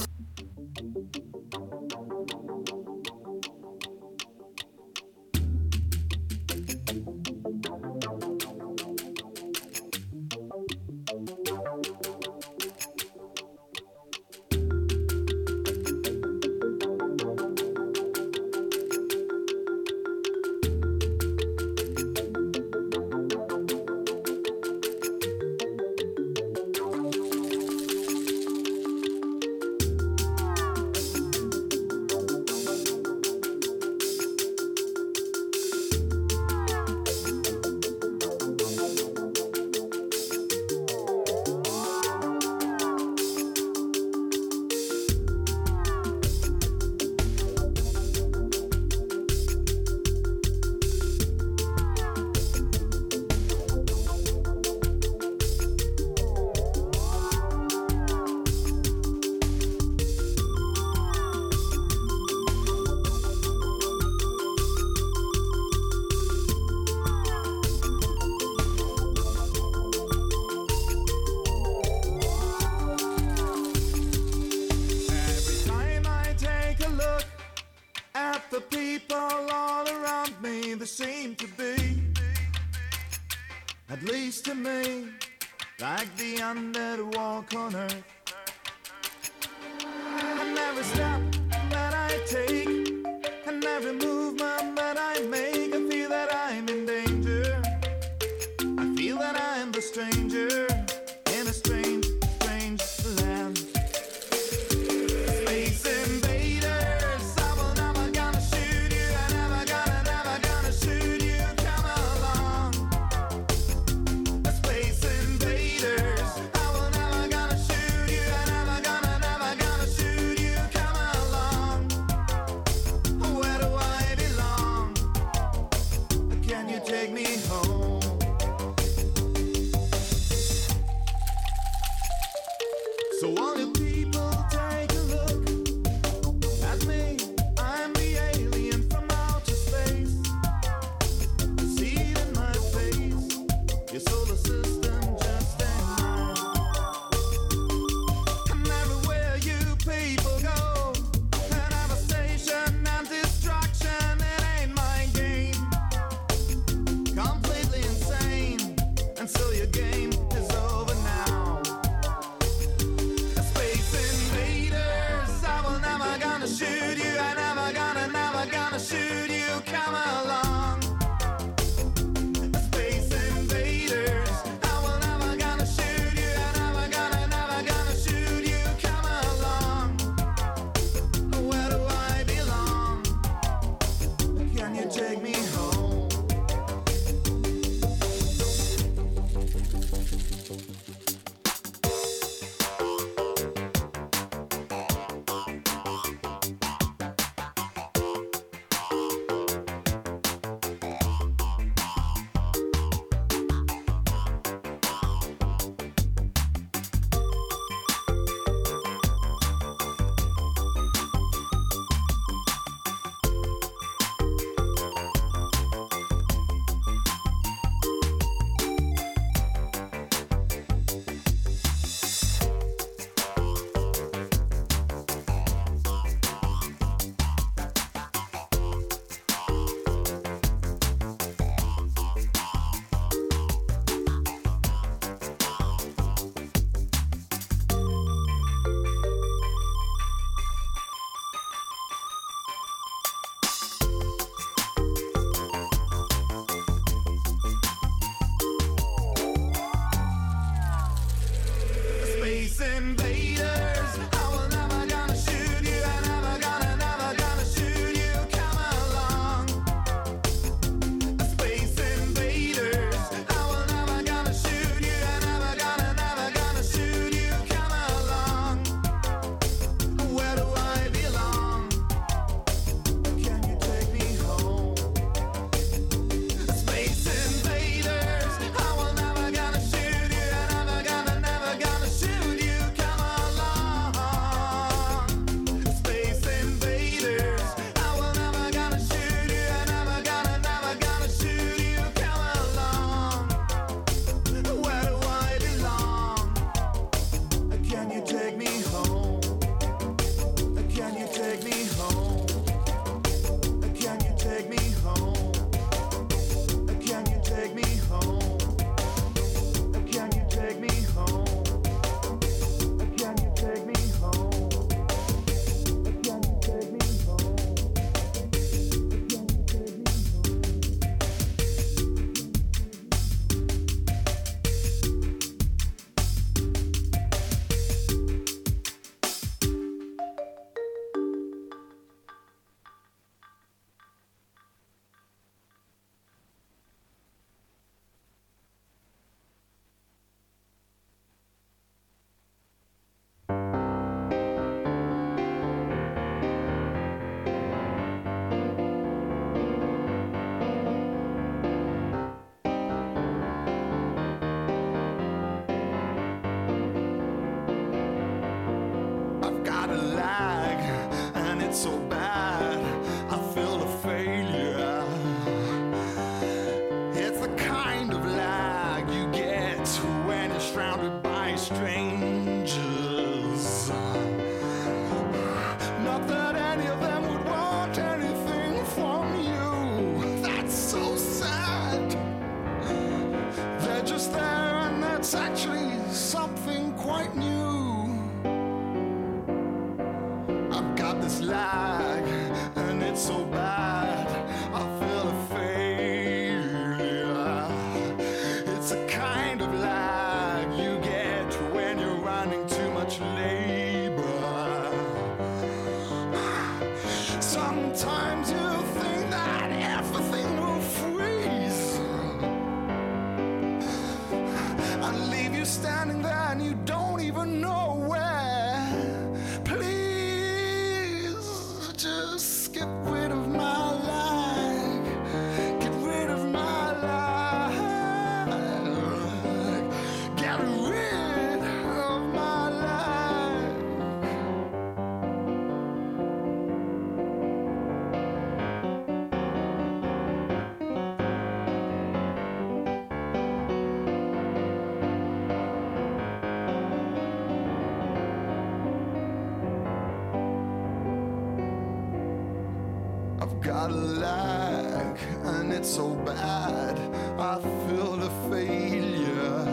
got 453.41 453.71
a 453.71 453.75
lag, 453.75 454.99
and 455.25 455.53
it's 455.53 455.71
so 455.71 455.95
bad. 455.95 456.79
I 457.19 457.41
feel 457.67 458.03
a 458.03 458.11
failure. 458.31 459.45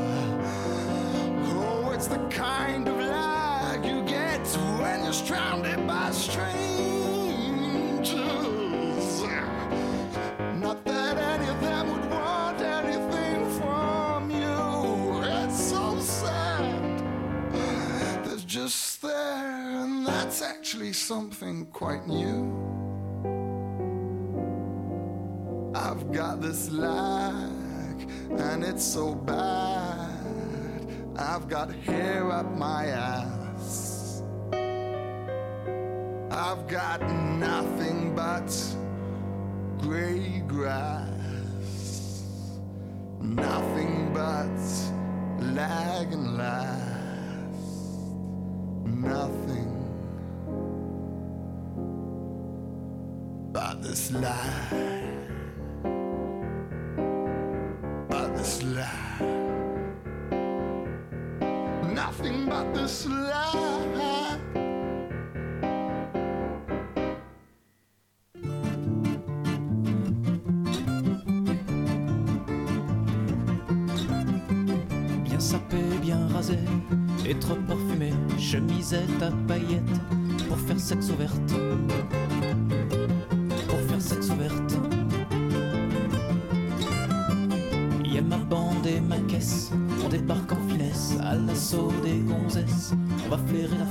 Oh, 1.56 1.92
it's 1.94 2.08
the 2.08 2.20
kind 2.30 2.88
of 2.88 2.98
lag 2.98 3.86
you 3.86 4.04
get 4.04 4.46
when 4.80 5.04
you're 5.04 5.14
surrounded 5.14 5.88
by 5.88 6.12
strangers. 6.12 6.48
Not 10.60 10.84
that 10.84 11.18
any 11.18 11.48
of 11.48 11.62
them 11.62 11.92
would 11.92 12.10
want 12.12 12.60
anything 12.62 13.50
from 13.58 14.32
you. 14.32 15.24
It's 15.24 15.64
so 15.70 15.98
sad. 16.00 17.04
There's 18.26 18.44
just 18.44 19.02
there, 19.02 19.82
and 19.82 20.06
that's 20.06 20.42
actually 20.42 20.92
something 20.92 21.68
quite 21.68 22.06
new. 22.06 22.67
I've 26.08 26.14
got 26.14 26.42
this 26.42 26.72
lag, 26.72 28.10
and 28.30 28.64
it's 28.64 28.82
so 28.82 29.14
bad. 29.14 30.10
I've 31.18 31.50
got 31.50 31.70
hair 31.70 32.32
up 32.32 32.50
my 32.56 32.86
ass. 32.86 34.24
I've 36.32 36.66
got 36.70 37.02
nothing 37.02 38.16
but 38.16 38.48
gray 39.82 40.44
grass. 40.48 42.22
Nothing 43.20 44.14
but 44.14 44.48
lag 45.44 46.14
and 46.14 46.38
last. 46.38 47.52
Nothing 48.86 49.74
but 53.52 53.84
this 53.84 54.14
lie. 54.14 55.27
Nothing 61.94 62.46
but. 62.46 62.68
Bien 75.24 75.40
sapé, 75.40 75.78
bien 76.02 76.28
rasé 76.34 76.58
et 77.28 77.38
trop 77.40 77.56
parfumé, 77.68 78.12
chemisette 78.38 79.22
à 79.22 79.32
paillettes 79.48 79.84
pour 80.48 80.58
faire 80.60 80.80
sexe 80.80 81.10
ouverte. 81.10 81.54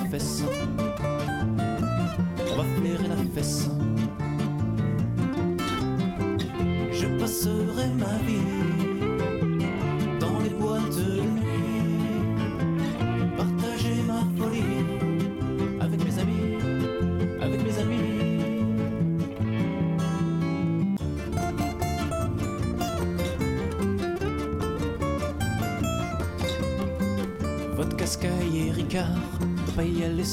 Va 0.07 0.86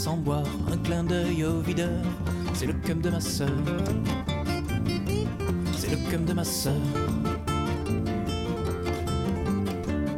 sans 0.03 0.17
boire, 0.17 0.43
un 0.69 0.75
clin 0.75 1.05
d'œil 1.05 1.45
au 1.45 1.61
videur, 1.61 2.01
c'est 2.53 2.65
le 2.65 2.73
cum 2.73 2.99
de 2.99 3.09
ma 3.09 3.21
sœur. 3.21 3.47
C'est 5.77 5.91
le 5.91 6.11
cum 6.11 6.25
de 6.25 6.33
ma 6.33 6.43
sœur. 6.43 6.73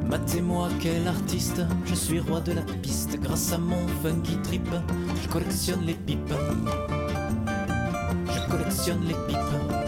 Matez-moi 0.09 0.69
quel 0.79 1.07
artiste, 1.07 1.61
je 1.85 1.93
suis 1.93 2.19
roi 2.19 2.41
de 2.41 2.53
la 2.53 2.63
piste. 2.81 3.19
Grâce 3.21 3.53
à 3.53 3.59
mon 3.59 3.87
funky 4.01 4.37
trip, 4.41 4.67
je 5.21 5.27
collectionne 5.29 5.81
les 5.85 5.93
pipes. 5.93 6.33
Je 8.33 8.51
collectionne 8.51 9.03
les 9.07 9.13
pipes. 9.27 9.84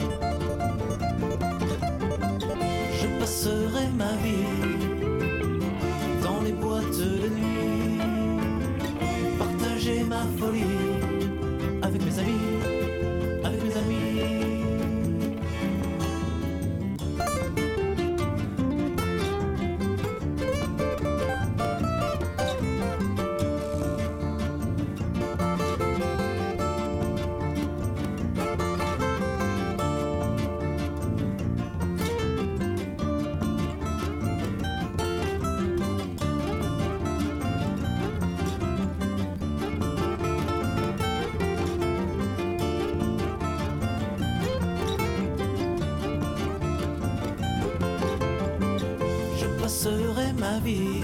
Ma 50.37 50.59
vie 50.59 50.96